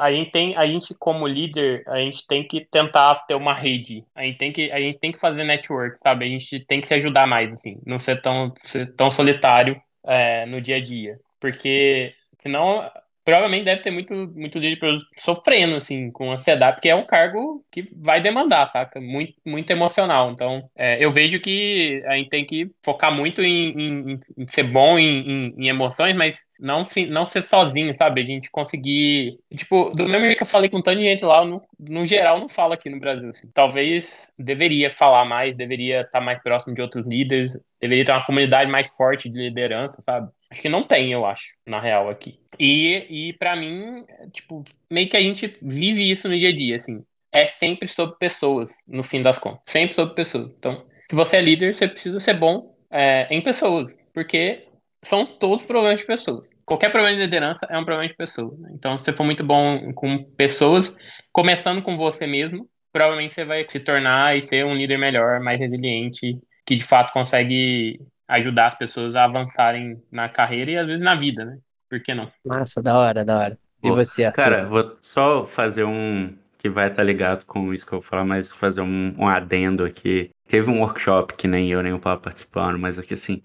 a 0.00 0.10
gente 0.10 0.30
tem 0.30 0.56
a 0.56 0.66
gente 0.66 0.94
como 0.94 1.26
líder 1.26 1.84
a 1.86 1.98
gente 1.98 2.26
tem 2.26 2.46
que 2.46 2.66
tentar 2.70 3.14
ter 3.26 3.34
uma 3.34 3.54
rede. 3.54 4.04
A 4.14 4.22
gente 4.22 4.38
tem 4.38 4.52
que 4.52 4.70
a 4.72 4.78
gente 4.78 4.98
tem 4.98 5.12
que 5.12 5.18
fazer 5.18 5.44
network 5.44 5.98
sabe? 6.00 6.24
A 6.24 6.28
gente 6.28 6.60
tem 6.60 6.80
que 6.80 6.88
se 6.88 6.94
ajudar 6.94 7.26
mais 7.26 7.52
assim 7.52 7.80
não 7.86 7.98
ser 7.98 8.20
tão 8.20 8.52
ser 8.58 8.94
tão 8.94 9.10
solitário 9.10 9.80
é, 10.04 10.46
no 10.46 10.60
dia 10.60 10.76
a 10.76 10.82
dia. 10.82 11.18
Porque 11.40 12.14
senão 12.40 12.90
provavelmente 13.26 13.64
deve 13.64 13.82
ter 13.82 13.90
muito, 13.90 14.14
muito 14.36 14.56
líder 14.56 14.98
sofrendo, 15.18 15.74
assim, 15.74 16.12
com 16.12 16.30
ansiedade, 16.30 16.76
porque 16.76 16.88
é 16.88 16.94
um 16.94 17.04
cargo 17.04 17.60
que 17.72 17.90
vai 17.92 18.20
demandar, 18.20 18.70
saca? 18.70 19.00
Muito, 19.00 19.34
muito 19.44 19.68
emocional. 19.68 20.30
Então, 20.30 20.70
é, 20.76 21.04
eu 21.04 21.10
vejo 21.10 21.40
que 21.40 22.04
a 22.06 22.16
gente 22.16 22.30
tem 22.30 22.44
que 22.44 22.70
focar 22.84 23.12
muito 23.12 23.42
em, 23.42 23.70
em, 23.70 24.20
em 24.38 24.46
ser 24.46 24.62
bom 24.62 24.96
em, 24.96 25.52
em, 25.58 25.66
emoções, 25.68 26.14
mas 26.14 26.38
não, 26.60 26.84
se, 26.84 27.04
não 27.06 27.26
ser 27.26 27.42
sozinho, 27.42 27.96
sabe? 27.96 28.20
A 28.20 28.24
gente 28.24 28.48
conseguir. 28.48 29.40
Tipo, 29.56 29.90
do 29.90 30.08
mesmo 30.08 30.26
jeito 30.26 30.36
que 30.36 30.44
eu 30.44 30.46
falei 30.46 30.70
com 30.70 30.80
tanta 30.80 31.00
gente 31.00 31.24
lá, 31.24 31.44
no, 31.44 31.60
no 31.80 32.06
geral, 32.06 32.38
não 32.38 32.48
falo 32.48 32.74
aqui 32.74 32.88
no 32.88 33.00
Brasil. 33.00 33.30
Assim. 33.30 33.50
Talvez 33.52 34.28
deveria 34.38 34.88
falar 34.88 35.24
mais, 35.24 35.56
deveria 35.56 36.02
estar 36.02 36.20
mais 36.20 36.40
próximo 36.40 36.76
de 36.76 36.80
outros 36.80 37.04
líderes, 37.04 37.58
deveria 37.80 38.04
ter 38.04 38.12
uma 38.12 38.24
comunidade 38.24 38.70
mais 38.70 38.86
forte 38.96 39.28
de 39.28 39.36
liderança, 39.36 40.00
sabe? 40.00 40.28
Acho 40.56 40.62
que 40.62 40.68
não 40.70 40.82
tem, 40.82 41.12
eu 41.12 41.26
acho, 41.26 41.44
na 41.66 41.78
real, 41.78 42.08
aqui. 42.08 42.40
E, 42.58 43.28
e 43.28 43.32
para 43.34 43.54
mim, 43.54 44.06
tipo, 44.32 44.64
meio 44.90 45.06
que 45.06 45.16
a 45.16 45.20
gente 45.20 45.54
vive 45.60 46.10
isso 46.10 46.26
no 46.30 46.36
dia 46.36 46.48
a 46.48 46.56
dia, 46.56 46.76
assim. 46.76 47.04
É 47.30 47.44
sempre 47.44 47.86
sobre 47.86 48.16
pessoas, 48.16 48.74
no 48.88 49.04
fim 49.04 49.20
das 49.20 49.38
contas. 49.38 49.60
Sempre 49.68 49.94
sobre 49.94 50.14
pessoas. 50.14 50.50
Então, 50.58 50.86
se 51.10 51.14
você 51.14 51.36
é 51.36 51.42
líder, 51.42 51.74
você 51.74 51.86
precisa 51.86 52.18
ser 52.20 52.32
bom 52.32 52.74
é, 52.90 53.26
em 53.30 53.42
pessoas. 53.42 53.94
Porque 54.14 54.66
são 55.04 55.26
todos 55.26 55.62
problemas 55.62 56.00
de 56.00 56.06
pessoas. 56.06 56.48
Qualquer 56.64 56.90
problema 56.90 57.14
de 57.14 57.22
liderança 57.22 57.66
é 57.68 57.78
um 57.78 57.84
problema 57.84 58.08
de 58.08 58.16
pessoas. 58.16 58.58
Né? 58.58 58.70
Então, 58.72 58.96
se 58.96 59.04
você 59.04 59.12
for 59.12 59.24
muito 59.24 59.44
bom 59.44 59.92
com 59.92 60.24
pessoas, 60.38 60.96
começando 61.30 61.82
com 61.82 61.98
você 61.98 62.26
mesmo, 62.26 62.66
provavelmente 62.90 63.34
você 63.34 63.44
vai 63.44 63.66
se 63.68 63.78
tornar 63.78 64.38
e 64.38 64.46
ser 64.46 64.64
um 64.64 64.74
líder 64.74 64.96
melhor, 64.96 65.38
mais 65.40 65.60
resiliente, 65.60 66.38
que 66.64 66.74
de 66.74 66.82
fato 66.82 67.12
consegue 67.12 68.00
ajudar 68.28 68.68
as 68.68 68.78
pessoas 68.78 69.14
a 69.14 69.24
avançarem 69.24 70.02
na 70.10 70.28
carreira 70.28 70.70
e 70.70 70.78
às 70.78 70.86
vezes 70.86 71.02
na 71.02 71.14
vida, 71.14 71.44
né? 71.44 71.58
Por 71.88 72.02
que 72.02 72.14
não? 72.14 72.30
Nossa, 72.44 72.82
da 72.82 72.98
hora, 72.98 73.24
da 73.24 73.38
hora. 73.38 73.58
E 73.82 73.90
você, 73.90 74.24
Arthur? 74.24 74.42
Cara, 74.42 74.64
vou 74.66 74.96
só 75.00 75.46
fazer 75.46 75.84
um 75.84 76.34
que 76.58 76.68
vai 76.68 76.88
estar 76.88 77.02
ligado 77.04 77.44
com 77.44 77.72
isso 77.72 77.86
que 77.86 77.92
eu 77.92 78.00
vou 78.00 78.08
falar, 78.08 78.24
mas 78.24 78.52
fazer 78.52 78.80
um, 78.80 79.14
um 79.16 79.28
adendo 79.28 79.84
aqui. 79.84 80.30
Teve 80.48 80.70
um 80.70 80.80
workshop 80.80 81.34
que 81.34 81.46
nem 81.46 81.70
eu 81.70 81.82
nem 81.82 81.92
o 81.92 81.98
Paulo 81.98 82.20
participando, 82.20 82.78
mas 82.78 82.98
aqui 82.98 83.14
assim, 83.14 83.42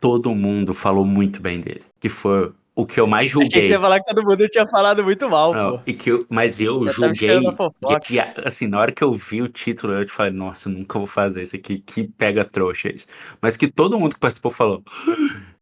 todo 0.00 0.34
mundo 0.34 0.74
falou 0.74 1.04
muito 1.04 1.40
bem 1.40 1.60
dele. 1.60 1.84
Que 2.00 2.08
foi 2.08 2.52
o 2.74 2.84
que 2.84 2.98
eu 2.98 3.06
mais 3.06 3.30
julguei. 3.30 3.48
Achei 3.48 3.60
que 3.62 3.68
você 3.68 3.72
ia 3.74 3.80
falar 3.80 4.00
que 4.00 4.12
todo 4.12 4.24
mundo 4.24 4.48
tinha 4.48 4.66
falado 4.66 5.04
muito 5.04 5.28
mal, 5.30 5.54
não, 5.54 5.78
pô. 5.78 5.82
E 5.86 5.92
que 5.92 6.10
eu, 6.10 6.26
mas 6.28 6.60
eu, 6.60 6.84
eu 6.86 6.92
julguei. 6.92 7.40
Que, 8.02 8.18
assim, 8.44 8.66
na 8.66 8.80
hora 8.80 8.90
que 8.90 9.02
eu 9.02 9.12
vi 9.12 9.42
o 9.42 9.48
título, 9.48 9.92
eu 9.92 10.04
te 10.04 10.10
falei, 10.10 10.32
nossa, 10.32 10.68
nunca 10.68 10.98
vou 10.98 11.06
fazer 11.06 11.42
isso 11.42 11.54
aqui, 11.54 11.78
que 11.78 12.04
pega 12.04 12.44
trouxa 12.44 12.88
isso. 12.88 13.06
Mas 13.40 13.56
que 13.56 13.68
todo 13.68 13.98
mundo 13.98 14.14
que 14.14 14.20
participou 14.20 14.50
falou. 14.50 14.82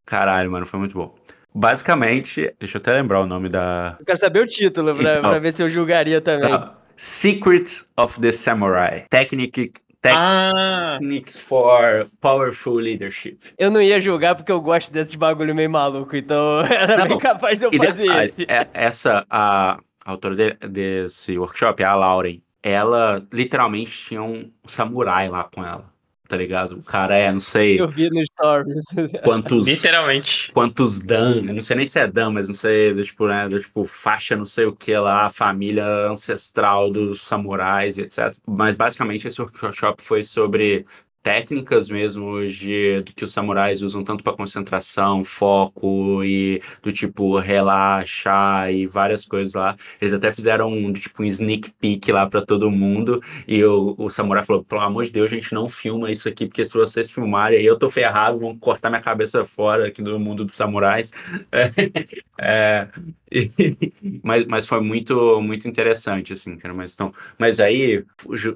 Caralho, 0.06 0.50
mano, 0.50 0.64
foi 0.64 0.80
muito 0.80 0.94
bom. 0.94 1.14
Basicamente, 1.54 2.54
deixa 2.58 2.78
eu 2.78 2.80
até 2.80 2.92
lembrar 2.92 3.20
o 3.20 3.26
nome 3.26 3.48
da. 3.48 3.96
Eu 4.00 4.06
quero 4.06 4.18
saber 4.18 4.40
o 4.40 4.46
título 4.46 4.94
pra, 4.94 5.18
então, 5.18 5.30
pra 5.30 5.38
ver 5.38 5.52
se 5.52 5.62
eu 5.62 5.68
julgaria 5.68 6.20
também. 6.20 6.58
Secrets 6.96 7.90
of 7.96 8.20
the 8.20 8.32
Samurai. 8.32 9.04
Technique 9.10 9.72
Techniques 10.02 11.38
ah. 11.38 11.48
for 11.48 12.10
Powerful 12.20 12.74
Leadership. 12.74 13.38
Eu 13.56 13.70
não 13.70 13.80
ia 13.80 14.00
julgar 14.00 14.34
porque 14.34 14.50
eu 14.50 14.60
gosto 14.60 14.92
desses 14.92 15.14
bagulho 15.14 15.54
meio 15.54 15.70
maluco, 15.70 16.16
então 16.16 16.60
era 16.68 16.98
não, 16.98 17.08
bem 17.08 17.18
capaz 17.18 17.58
de 17.58 17.66
eu 17.66 17.72
fazer 17.72 18.02
detalhe, 18.02 18.28
esse. 18.28 18.42
É, 18.48 18.68
essa, 18.74 19.24
a, 19.30 19.78
a 20.04 20.10
autora 20.10 20.34
de, 20.34 20.68
desse 20.68 21.38
workshop, 21.38 21.84
a 21.84 21.94
Lauren, 21.94 22.42
ela 22.62 23.24
literalmente 23.32 24.06
tinha 24.08 24.22
um 24.22 24.50
samurai 24.66 25.28
lá 25.28 25.44
com 25.44 25.64
ela 25.64 25.91
tá 26.32 26.38
ligado? 26.38 26.78
O 26.78 26.82
cara 26.82 27.14
é, 27.14 27.30
não 27.30 27.38
sei. 27.38 27.78
Eu 27.78 27.86
vi 27.86 28.08
no 28.08 28.24
Stories. 28.24 28.84
Quantos. 29.22 29.66
Literalmente. 29.66 30.50
Quantos 30.50 30.98
Dan, 30.98 31.42
eu 31.46 31.54
não 31.54 31.60
sei 31.60 31.76
nem 31.76 31.84
se 31.84 32.00
é 32.00 32.06
Dan, 32.06 32.30
mas 32.30 32.48
não 32.48 32.54
sei, 32.54 32.94
tipo, 33.04 33.28
né? 33.28 33.46
Tipo, 33.50 33.84
faixa, 33.84 34.34
não 34.34 34.46
sei 34.46 34.64
o 34.64 34.72
que 34.72 34.96
lá, 34.96 35.28
família 35.28 35.84
ancestral 36.08 36.90
dos 36.90 37.20
samurais, 37.20 37.98
etc. 37.98 38.34
Mas 38.46 38.76
basicamente 38.76 39.28
esse 39.28 39.42
workshop 39.42 40.02
foi 40.02 40.22
sobre 40.22 40.86
técnicas 41.22 41.88
mesmo 41.88 42.26
hoje 42.26 43.00
do 43.02 43.12
que 43.12 43.24
os 43.24 43.32
samurais 43.32 43.82
usam 43.82 44.02
tanto 44.04 44.24
para 44.24 44.32
concentração, 44.36 45.22
foco 45.24 46.24
e 46.24 46.60
do 46.82 46.92
tipo 46.92 47.38
relaxar 47.38 48.70
e 48.72 48.86
várias 48.86 49.24
coisas 49.24 49.54
lá. 49.54 49.76
Eles 50.00 50.12
até 50.12 50.30
fizeram 50.32 50.68
um 50.72 50.92
tipo 50.92 51.22
um 51.22 51.26
sneak 51.26 51.70
peek 51.80 52.10
lá 52.12 52.26
para 52.28 52.44
todo 52.44 52.70
mundo 52.70 53.22
e 53.46 53.62
o, 53.64 53.94
o 53.98 54.10
samurai 54.10 54.44
falou: 54.44 54.64
"Pelo 54.64 54.80
amor 54.80 55.04
de 55.04 55.10
Deus, 55.12 55.30
a 55.32 55.34
gente 55.34 55.52
não 55.54 55.68
filma 55.68 56.10
isso 56.10 56.28
aqui 56.28 56.46
porque 56.46 56.64
se 56.64 56.74
vocês 56.74 57.10
filmarem 57.10 57.58
aí 57.58 57.66
eu 57.66 57.78
tô 57.78 57.88
ferrado, 57.90 58.38
vão 58.38 58.56
cortar 58.58 58.90
minha 58.90 59.00
cabeça 59.02 59.44
fora 59.44 59.86
aqui 59.88 60.02
do 60.02 60.18
mundo 60.18 60.44
dos 60.44 60.54
samurais". 60.54 61.10
É, 62.44 62.88
mas, 64.22 64.46
mas 64.46 64.66
foi 64.66 64.80
muito 64.80 65.40
muito 65.40 65.68
interessante 65.68 66.32
assim, 66.32 66.56
cara, 66.56 66.74
mas 66.74 66.94
então, 66.94 67.12
mas 67.38 67.60
aí 67.60 68.04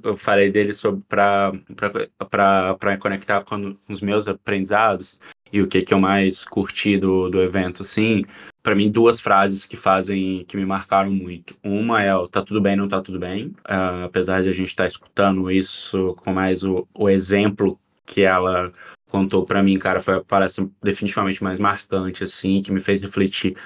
eu 0.03 0.17
falei 0.17 0.51
dele 0.51 0.73
sobre 0.75 1.03
para 1.09 1.53
para 2.31 2.56
conectar 3.01 3.43
com 3.43 3.77
os 3.89 4.01
meus 4.01 4.29
aprendizados 4.29 5.21
e 5.53 5.61
o 5.61 5.69
que, 5.69 5.83
que 5.83 5.95
eu 5.95 6.01
mais 6.01 6.45
curti 6.45 6.99
do, 6.99 7.29
do 7.31 7.41
evento, 7.41 7.83
assim, 7.83 8.25
para 8.63 8.75
mim, 8.75 8.91
duas 8.91 9.21
frases 9.21 9.65
que 9.65 9.77
fazem, 9.77 10.45
que 10.47 10.57
me 10.57 10.67
marcaram 10.67 11.11
muito. 11.11 11.57
Uma 11.63 12.03
é 12.03 12.15
o 12.15 12.27
tá 12.27 12.43
tudo 12.43 12.61
bem, 12.61 12.75
não 12.75 12.89
tá 12.89 13.01
tudo 13.01 13.19
bem, 13.19 13.55
uh, 13.69 14.05
apesar 14.07 14.43
de 14.43 14.49
a 14.49 14.53
gente 14.53 14.69
estar 14.69 14.83
tá 14.83 14.89
escutando 14.89 15.51
isso 15.51 16.15
com 16.25 16.33
mais 16.33 16.65
o, 16.65 16.87
o 16.93 17.09
exemplo 17.09 17.79
que 18.05 18.23
ela 18.23 18.73
contou 19.09 19.45
para 19.45 19.63
mim, 19.63 19.79
cara, 19.79 20.01
foi, 20.01 20.23
parece 20.25 20.69
definitivamente 20.83 21.43
mais 21.43 21.59
marcante, 21.59 22.25
assim, 22.25 22.61
que 22.61 22.73
me 22.73 22.81
fez 22.81 23.01
refletir 23.01 23.57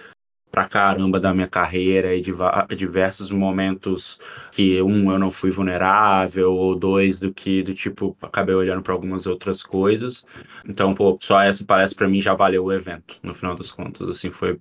pra 0.51 0.67
caramba 0.67 1.21
da 1.21 1.33
minha 1.33 1.47
carreira 1.47 2.15
e 2.15 2.21
de 2.21 2.33
diversos 2.77 3.31
momentos 3.31 4.21
que 4.53 4.81
um 4.83 5.11
eu 5.11 5.19
não 5.19 5.31
fui 5.31 5.51
vulnerável 5.51 6.53
ou 6.53 6.75
dois 6.75 7.21
do 7.21 7.33
que 7.33 7.63
do 7.63 7.75
tipo 7.75 8.17
acabei 8.21 8.55
olhando 8.55 8.83
para 8.83 8.93
algumas 8.93 9.27
outras 9.27 9.63
coisas. 9.63 10.27
Então, 10.69 10.95
pô, 10.95 11.17
só 11.21 11.41
essa 11.41 11.65
palestra 11.65 11.97
para 11.99 12.09
mim 12.09 12.21
já 12.21 12.35
valeu 12.35 12.65
o 12.65 12.73
evento, 12.73 13.19
no 13.23 13.35
final 13.35 13.55
das 13.55 13.71
contas, 13.71 14.09
assim, 14.09 14.31
foi 14.31 14.59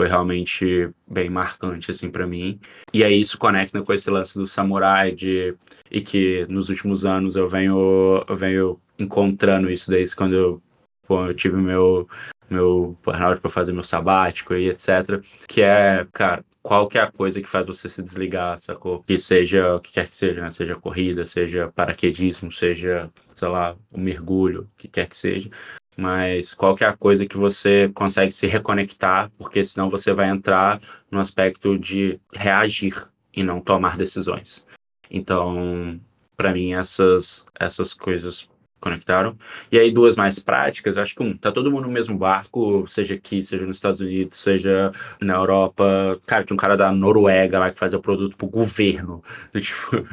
foi 0.00 0.08
realmente 0.08 0.88
bem 1.08 1.28
marcante 1.28 1.90
assim 1.90 2.08
para 2.08 2.26
mim. 2.26 2.60
E 2.92 3.04
aí 3.04 3.20
isso 3.20 3.36
conecta 3.36 3.82
com 3.82 3.92
esse 3.92 4.08
lance 4.08 4.38
do 4.38 4.46
samurai 4.46 5.10
de 5.12 5.56
e 5.90 6.00
que 6.00 6.46
nos 6.48 6.68
últimos 6.68 7.04
anos 7.04 7.34
eu 7.34 7.48
venho 7.48 8.24
eu 8.28 8.36
venho 8.36 8.80
encontrando 8.98 9.70
isso 9.70 9.90
desde 9.90 10.14
quando 10.14 10.34
eu, 10.34 10.62
pô, 11.06 11.26
eu 11.26 11.34
tive 11.34 11.56
meu 11.56 12.08
meu 12.50 12.96
burnout 13.02 13.40
para 13.40 13.50
fazer 13.50 13.72
meu 13.72 13.82
sabático 13.82 14.54
e 14.54 14.68
etc. 14.68 15.22
Que 15.46 15.62
é, 15.62 16.06
cara, 16.12 16.44
qual 16.62 16.88
que 16.88 16.98
é 16.98 17.02
a 17.02 17.10
coisa 17.10 17.40
que 17.40 17.48
faz 17.48 17.66
você 17.66 17.88
se 17.88 18.02
desligar, 18.02 18.58
sacou? 18.58 19.02
Que 19.02 19.18
seja 19.18 19.76
o 19.76 19.80
que 19.80 19.92
quer 19.92 20.08
que 20.08 20.16
seja, 20.16 20.40
né? 20.40 20.50
Seja 20.50 20.74
corrida, 20.76 21.24
seja 21.24 21.72
paraquedismo, 21.74 22.52
seja, 22.52 23.10
sei 23.36 23.48
lá, 23.48 23.76
um 23.92 24.00
mergulho, 24.00 24.62
o 24.62 24.78
que 24.78 24.88
quer 24.88 25.08
que 25.08 25.16
seja. 25.16 25.48
Mas 25.96 26.54
qual 26.54 26.74
que 26.76 26.84
é 26.84 26.86
a 26.86 26.96
coisa 26.96 27.26
que 27.26 27.36
você 27.36 27.90
consegue 27.94 28.32
se 28.32 28.46
reconectar, 28.46 29.30
porque 29.36 29.64
senão 29.64 29.90
você 29.90 30.12
vai 30.12 30.28
entrar 30.28 30.80
no 31.10 31.20
aspecto 31.20 31.78
de 31.78 32.20
reagir 32.32 32.94
e 33.34 33.42
não 33.42 33.60
tomar 33.60 33.96
decisões. 33.96 34.66
Então, 35.10 35.98
para 36.36 36.52
mim, 36.52 36.72
essas, 36.72 37.46
essas 37.58 37.94
coisas 37.94 38.48
conectaram. 38.80 39.36
E 39.70 39.78
aí 39.78 39.90
duas 39.90 40.16
mais 40.16 40.38
práticas, 40.38 40.96
acho 40.96 41.14
que 41.14 41.22
um, 41.22 41.36
tá 41.36 41.50
todo 41.52 41.70
mundo 41.70 41.86
no 41.86 41.92
mesmo 41.92 42.16
barco, 42.16 42.84
seja 42.86 43.14
aqui, 43.14 43.42
seja 43.42 43.66
nos 43.66 43.76
Estados 43.76 44.00
Unidos, 44.00 44.38
seja 44.38 44.92
na 45.20 45.34
Europa. 45.34 46.20
Cara, 46.26 46.44
tinha 46.44 46.54
um 46.54 46.58
cara 46.58 46.76
da 46.76 46.92
Noruega 46.92 47.58
lá 47.58 47.70
que 47.70 47.78
fazia 47.78 47.98
o 47.98 48.02
produto 48.02 48.36
pro 48.36 48.46
governo. 48.46 49.22
Tipo, 49.68 50.06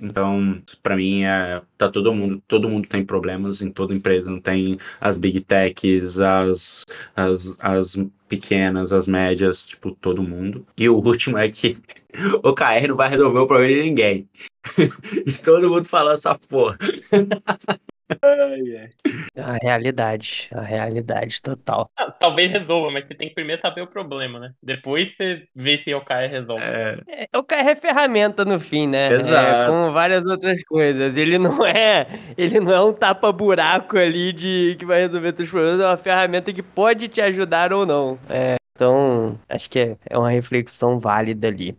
então, 0.00 0.62
para 0.82 0.96
mim 0.96 1.24
é 1.24 1.62
tá 1.76 1.88
todo 1.90 2.14
mundo, 2.14 2.42
todo 2.46 2.68
mundo 2.68 2.86
tem 2.88 3.04
problemas 3.04 3.62
em 3.62 3.70
toda 3.70 3.94
empresa, 3.94 4.30
não 4.30 4.40
tem 4.40 4.78
as 5.00 5.18
big 5.18 5.40
techs, 5.40 6.20
as 6.20 6.84
as, 7.16 7.56
as 7.58 7.96
pequenas, 8.28 8.92
as 8.92 9.06
médias, 9.06 9.66
tipo, 9.66 9.92
todo 9.92 10.22
mundo. 10.22 10.66
E 10.76 10.88
o 10.88 10.96
último 10.96 11.36
é 11.38 11.50
que 11.50 11.76
o 12.42 12.54
KR 12.54 12.88
não 12.88 12.96
vai 12.96 13.08
resolver 13.08 13.40
o 13.40 13.46
problema 13.46 13.74
de 13.74 13.82
ninguém. 13.82 14.28
e 15.26 15.32
todo 15.32 15.68
mundo 15.68 15.84
falando 15.84 16.14
essa 16.14 16.38
porra. 16.38 16.78
A 19.36 19.56
realidade, 19.62 20.48
a 20.52 20.60
realidade 20.60 21.40
total. 21.40 21.90
Ah, 21.96 22.10
talvez 22.10 22.50
resolva, 22.50 22.90
mas 22.90 23.06
você 23.06 23.14
tem 23.14 23.28
que 23.28 23.34
primeiro 23.34 23.60
saber 23.60 23.82
o 23.82 23.86
problema, 23.86 24.38
né? 24.38 24.52
Depois 24.62 25.14
você 25.14 25.44
vê 25.54 25.78
se 25.78 25.94
o 25.94 26.00
KR 26.00 26.28
resolve. 26.30 26.62
É, 26.62 26.98
É, 27.08 27.38
o 27.38 27.42
KR 27.42 27.70
é 27.70 27.76
ferramenta 27.76 28.44
no 28.44 28.58
fim, 28.58 28.86
né? 28.86 29.12
Exato. 29.12 29.62
É, 29.62 29.66
como 29.66 29.92
várias 29.92 30.24
outras 30.26 30.62
coisas. 30.64 31.16
Ele 31.16 31.38
não 31.38 31.64
é, 31.66 32.06
ele 32.36 32.60
não 32.60 32.72
é 32.72 32.84
um 32.84 32.92
tapa-buraco 32.92 33.96
ali 33.96 34.32
de 34.32 34.76
que 34.78 34.84
vai 34.84 35.00
resolver 35.00 35.34
seus 35.36 35.50
problemas, 35.50 35.80
é 35.80 35.86
uma 35.86 35.96
ferramenta 35.96 36.52
que 36.52 36.62
pode 36.62 37.08
te 37.08 37.20
ajudar 37.20 37.72
ou 37.72 37.86
não. 37.86 38.18
É, 38.28 38.56
então, 38.74 39.38
acho 39.48 39.68
que 39.68 39.78
é, 39.78 39.96
é 40.08 40.18
uma 40.18 40.30
reflexão 40.30 40.98
válida 40.98 41.48
ali. 41.48 41.76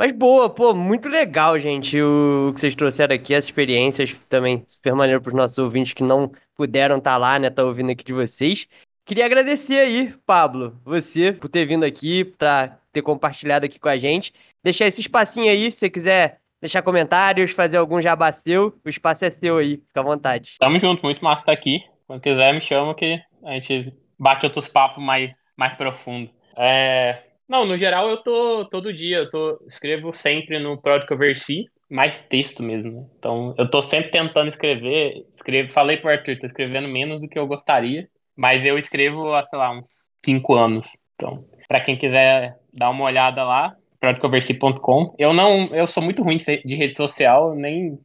Mas 0.00 0.12
boa, 0.12 0.48
pô, 0.48 0.72
muito 0.72 1.10
legal, 1.10 1.58
gente, 1.58 2.00
o 2.00 2.52
que 2.54 2.60
vocês 2.60 2.74
trouxeram 2.74 3.14
aqui, 3.14 3.34
as 3.34 3.44
experiências 3.44 4.14
também 4.30 4.64
super 4.66 4.94
maneiro 4.94 5.20
para 5.20 5.28
os 5.28 5.36
nossos 5.36 5.58
ouvintes 5.58 5.92
que 5.92 6.02
não 6.02 6.32
puderam 6.56 6.96
estar 6.96 7.18
lá, 7.18 7.38
né, 7.38 7.50
tá 7.50 7.62
ouvindo 7.62 7.92
aqui 7.92 8.02
de 8.02 8.14
vocês. 8.14 8.66
Queria 9.04 9.26
agradecer 9.26 9.78
aí, 9.78 10.14
Pablo, 10.24 10.80
você, 10.86 11.32
por 11.32 11.50
ter 11.50 11.66
vindo 11.66 11.84
aqui, 11.84 12.24
pra 12.24 12.78
ter 12.90 13.02
compartilhado 13.02 13.66
aqui 13.66 13.78
com 13.78 13.90
a 13.90 13.98
gente. 13.98 14.32
Deixar 14.64 14.86
esse 14.86 15.02
espacinho 15.02 15.50
aí, 15.50 15.70
se 15.70 15.80
você 15.80 15.90
quiser 15.90 16.38
deixar 16.62 16.80
comentários, 16.80 17.50
fazer 17.50 17.76
algum 17.76 18.00
jabá 18.00 18.32
seu, 18.32 18.74
o 18.82 18.88
espaço 18.88 19.26
é 19.26 19.30
seu 19.30 19.58
aí, 19.58 19.82
fica 19.86 20.00
à 20.00 20.02
vontade. 20.02 20.56
Tamo 20.58 20.80
junto, 20.80 21.02
muito 21.02 21.22
massa 21.22 21.42
estar 21.42 21.52
aqui. 21.52 21.84
Quando 22.06 22.22
quiser, 22.22 22.54
me 22.54 22.62
chama 22.62 22.94
que 22.94 23.20
a 23.44 23.50
gente 23.50 23.92
bate 24.18 24.46
outros 24.46 24.66
papos 24.66 25.04
mais, 25.04 25.34
mais 25.58 25.74
profundo. 25.74 26.30
É... 26.56 27.18
Não, 27.50 27.66
no 27.66 27.76
geral 27.76 28.08
eu 28.08 28.16
tô 28.18 28.64
todo 28.66 28.92
dia, 28.92 29.16
eu 29.16 29.28
tô 29.28 29.60
escrevo 29.66 30.12
sempre 30.12 30.60
no 30.60 30.80
Product 30.80 31.08
Conversi, 31.08 31.64
mais 31.90 32.16
texto 32.16 32.62
mesmo. 32.62 32.92
né? 32.92 33.06
Então 33.18 33.52
eu 33.58 33.68
tô 33.68 33.82
sempre 33.82 34.12
tentando 34.12 34.50
escrever, 34.50 35.26
escrevo, 35.34 35.72
falei 35.72 35.96
pro 35.96 36.10
Arthur, 36.10 36.38
tô 36.38 36.46
escrevendo 36.46 36.86
menos 36.86 37.20
do 37.20 37.28
que 37.28 37.36
eu 37.36 37.48
gostaria, 37.48 38.08
mas 38.36 38.64
eu 38.64 38.78
escrevo 38.78 39.34
há, 39.34 39.42
sei 39.42 39.58
lá, 39.58 39.76
uns 39.76 40.12
5 40.24 40.54
anos. 40.54 40.96
Então, 41.16 41.44
pra 41.66 41.80
quem 41.80 41.96
quiser 41.98 42.56
dar 42.72 42.90
uma 42.90 43.02
olhada 43.02 43.42
lá, 43.42 43.74
productconversi.com. 43.98 45.16
Eu 45.18 45.32
não, 45.32 45.74
eu 45.74 45.88
sou 45.88 46.04
muito 46.04 46.22
ruim 46.22 46.36
de, 46.36 46.62
de 46.62 46.76
rede 46.76 46.96
social, 46.96 47.56
nem 47.56 47.98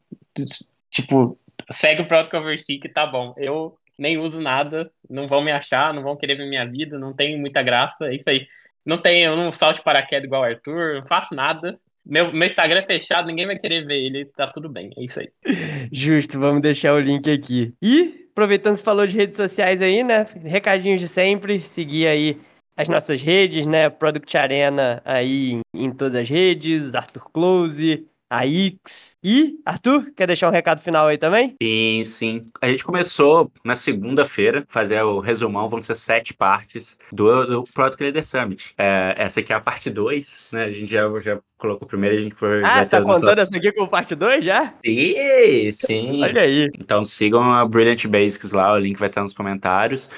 tipo, 0.89 1.37
segue 1.69 2.01
o 2.01 2.07
Product 2.07 2.31
Conversi 2.31 2.79
que 2.79 2.89
tá 2.89 3.05
bom. 3.05 3.35
Eu 3.37 3.77
nem 3.97 4.17
uso 4.17 4.41
nada, 4.41 4.91
não 5.09 5.27
vão 5.27 5.41
me 5.41 5.51
achar, 5.51 5.93
não 5.93 6.03
vão 6.03 6.17
querer 6.17 6.35
ver 6.35 6.47
minha 6.47 6.65
vida, 6.65 6.99
não 6.99 7.13
tem 7.13 7.39
muita 7.39 7.63
graça, 7.63 8.05
é 8.05 8.15
isso 8.15 8.29
aí. 8.29 8.45
Não 8.85 8.97
tem, 8.97 9.23
eu 9.23 9.35
não 9.35 9.51
salto 9.51 9.81
paraquedas 9.83 10.25
igual 10.25 10.41
o 10.41 10.45
Arthur, 10.45 10.95
não 10.95 11.07
faço 11.07 11.33
nada. 11.33 11.79
Meu, 12.05 12.31
meu 12.31 12.47
Instagram 12.47 12.81
é 12.81 12.85
fechado, 12.85 13.25
ninguém 13.25 13.47
vai 13.47 13.57
querer 13.57 13.83
ver 13.85 13.97
ele, 13.97 14.25
tá 14.25 14.47
tudo 14.47 14.69
bem, 14.69 14.91
é 14.95 15.03
isso 15.03 15.19
aí. 15.19 15.29
Justo, 15.91 16.39
vamos 16.39 16.61
deixar 16.61 16.93
o 16.93 16.99
link 16.99 17.31
aqui. 17.31 17.73
E, 17.81 18.27
aproveitando 18.31 18.77
que 18.77 18.83
falou 18.83 19.07
de 19.07 19.15
redes 19.15 19.35
sociais 19.35 19.81
aí, 19.81 20.03
né? 20.03 20.25
Recadinhos 20.43 20.99
de 20.99 21.07
sempre, 21.07 21.59
seguir 21.59 22.07
aí 22.07 22.37
as 22.77 22.87
nossas 22.87 23.21
redes, 23.21 23.65
né? 23.65 23.89
Product 23.89 24.37
Arena 24.37 25.01
aí 25.03 25.53
em, 25.53 25.85
em 25.85 25.91
todas 25.91 26.15
as 26.15 26.29
redes, 26.29 26.93
Arthur 26.93 27.31
Close, 27.31 28.05
a 28.29 28.45
X. 28.45 29.17
E, 29.23 29.59
Arthur, 29.65 30.11
quer 30.15 30.27
deixar 30.27 30.49
um 30.49 30.51
recado 30.51 30.81
final 30.81 31.07
aí 31.07 31.17
também? 31.17 31.55
Sim, 31.61 32.03
sim. 32.03 32.41
A 32.61 32.67
gente 32.67 32.83
começou 32.83 33.51
na 33.63 33.75
segunda-feira, 33.75 34.65
fazer 34.67 35.01
o 35.03 35.19
resumão, 35.19 35.69
vão 35.69 35.81
ser 35.81 35.95
sete 35.95 36.33
partes 36.33 36.97
do, 37.11 37.45
do 37.45 37.63
Product 37.73 38.03
Leader 38.03 38.25
Summit. 38.25 38.73
É, 38.77 39.15
essa 39.17 39.39
aqui 39.39 39.53
é 39.53 39.55
a 39.55 39.61
parte 39.61 39.89
2, 39.89 40.47
né? 40.51 40.63
A 40.63 40.71
gente 40.71 40.91
já, 40.91 41.03
já 41.21 41.39
colocou 41.57 41.87
primeiro, 41.87 42.15
a 42.15 42.19
gente 42.19 42.35
foi. 42.35 42.63
Ah, 42.63 42.83
você 42.83 42.91
tá 42.91 43.01
contando 43.01 43.39
essa 43.39 43.55
aqui 43.55 43.71
como 43.71 43.89
parte 43.89 44.15
2 44.15 44.43
já? 44.43 44.73
Sim, 44.83 45.71
sim. 45.71 46.23
Olha 46.23 46.41
aí. 46.41 46.69
Então 46.79 47.05
sigam 47.05 47.53
a 47.53 47.65
Brilliant 47.65 48.05
Basics 48.07 48.51
lá, 48.51 48.73
o 48.73 48.79
link 48.79 48.97
vai 48.97 49.09
estar 49.09 49.21
nos 49.21 49.33
comentários. 49.33 50.09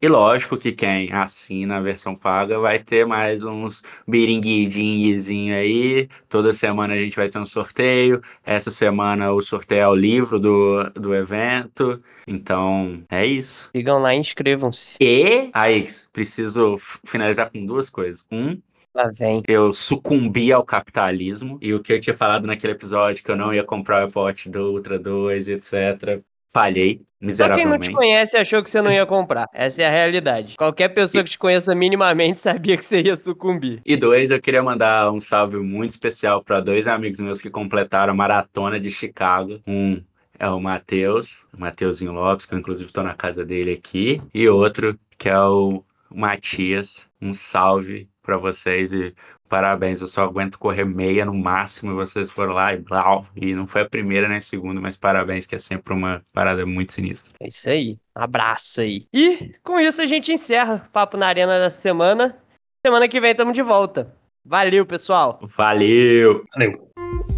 E 0.00 0.08
lógico 0.08 0.58
que 0.58 0.72
quem 0.72 1.10
assina 1.10 1.78
a 1.78 1.80
versão 1.80 2.14
paga 2.14 2.58
vai 2.58 2.78
ter 2.78 3.06
mais 3.06 3.44
uns 3.44 3.82
biringuidinhozinho 4.06 5.54
aí. 5.56 6.08
Toda 6.28 6.52
semana 6.52 6.92
a 6.92 6.98
gente 6.98 7.16
vai 7.16 7.30
ter 7.30 7.38
um 7.38 7.46
sorteio. 7.46 8.20
Essa 8.44 8.70
semana 8.70 9.32
o 9.32 9.40
sorteio 9.40 9.80
é 9.80 9.88
o 9.88 9.94
livro 9.94 10.38
do, 10.38 10.84
do 10.90 11.14
evento. 11.14 12.02
Então 12.26 13.02
é 13.08 13.24
isso. 13.24 13.70
Sigam 13.74 13.98
lá 13.98 14.14
e 14.14 14.18
inscrevam-se. 14.18 14.98
E, 15.00 15.48
Aix, 15.54 16.10
preciso 16.12 16.76
finalizar 17.06 17.50
com 17.50 17.64
duas 17.64 17.88
coisas. 17.88 18.22
Um, 18.30 18.60
Lá 18.94 19.08
vem. 19.08 19.42
eu 19.48 19.72
sucumbi 19.72 20.52
ao 20.52 20.62
capitalismo. 20.62 21.58
E 21.62 21.72
o 21.72 21.82
que 21.82 21.94
eu 21.94 22.00
tinha 22.00 22.16
falado 22.16 22.46
naquele 22.46 22.74
episódio, 22.74 23.24
que 23.24 23.30
eu 23.30 23.36
não 23.36 23.52
ia 23.52 23.64
comprar 23.64 24.02
o 24.02 24.06
iPod 24.06 24.50
do 24.50 24.72
Ultra 24.72 24.98
2, 24.98 25.48
etc. 25.48 26.22
Falhei 26.48 27.02
Só 27.32 27.50
quem 27.50 27.66
não 27.66 27.78
te 27.78 27.90
conhece 27.90 28.36
achou 28.36 28.62
que 28.62 28.70
você 28.70 28.80
não 28.80 28.92
ia 28.92 29.04
comprar. 29.04 29.46
Essa 29.52 29.82
é 29.82 29.86
a 29.86 29.90
realidade. 29.90 30.54
Qualquer 30.56 30.88
pessoa 30.88 31.22
que 31.24 31.30
te 31.30 31.38
conheça 31.38 31.74
minimamente 31.74 32.40
sabia 32.40 32.76
que 32.76 32.84
você 32.84 33.00
ia 33.02 33.16
sucumbir. 33.16 33.80
E 33.84 33.96
dois, 33.96 34.30
eu 34.30 34.40
queria 34.40 34.62
mandar 34.62 35.10
um 35.10 35.20
salve 35.20 35.58
muito 35.58 35.90
especial 35.90 36.42
para 36.42 36.60
dois 36.60 36.86
amigos 36.86 37.20
meus 37.20 37.40
que 37.40 37.50
completaram 37.50 38.12
a 38.12 38.16
maratona 38.16 38.78
de 38.80 38.90
Chicago. 38.90 39.60
Um 39.66 40.02
é 40.38 40.48
o 40.48 40.60
Matheus, 40.60 41.46
o 41.52 41.60
Mateuzinho 41.60 42.12
Lopes, 42.12 42.46
que 42.46 42.54
eu 42.54 42.58
inclusive 42.58 42.88
estou 42.88 43.02
na 43.02 43.14
casa 43.14 43.44
dele 43.44 43.72
aqui. 43.72 44.20
E 44.32 44.48
outro 44.48 44.98
que 45.18 45.28
é 45.28 45.38
o 45.38 45.82
Matias. 46.10 47.08
Um 47.20 47.32
salve 47.32 48.08
para 48.22 48.36
vocês 48.36 48.92
e 48.92 49.14
parabéns. 49.48 50.00
Eu 50.00 50.08
só 50.08 50.24
aguento 50.24 50.58
correr 50.58 50.84
meia 50.84 51.24
no 51.24 51.34
máximo 51.34 51.92
e 51.92 51.94
vocês 51.94 52.30
foram 52.30 52.52
lá 52.52 52.72
e 52.72 52.78
blau. 52.78 53.26
E 53.34 53.54
não 53.54 53.66
foi 53.66 53.82
a 53.82 53.88
primeira 53.88 54.28
nem 54.28 54.38
a 54.38 54.40
segunda, 54.40 54.80
mas 54.80 54.96
parabéns, 54.96 55.46
que 55.46 55.54
é 55.54 55.58
sempre 55.58 55.94
uma 55.94 56.22
parada 56.32 56.64
muito 56.66 56.92
sinistra. 56.92 57.32
É 57.40 57.48
isso 57.48 57.68
aí. 57.70 57.98
Um 58.16 58.22
abraço 58.22 58.80
aí. 58.80 59.06
E 59.12 59.54
com 59.62 59.78
isso 59.78 60.00
a 60.02 60.06
gente 60.06 60.32
encerra 60.32 60.84
o 60.86 60.90
Papo 60.90 61.16
na 61.16 61.26
Arena 61.26 61.58
dessa 61.58 61.80
semana. 61.80 62.36
Semana 62.84 63.08
que 63.08 63.20
vem 63.20 63.32
estamos 63.32 63.54
de 63.54 63.62
volta. 63.62 64.14
Valeu, 64.44 64.86
pessoal. 64.86 65.40
Valeu! 65.42 66.44
Valeu. 66.54 67.35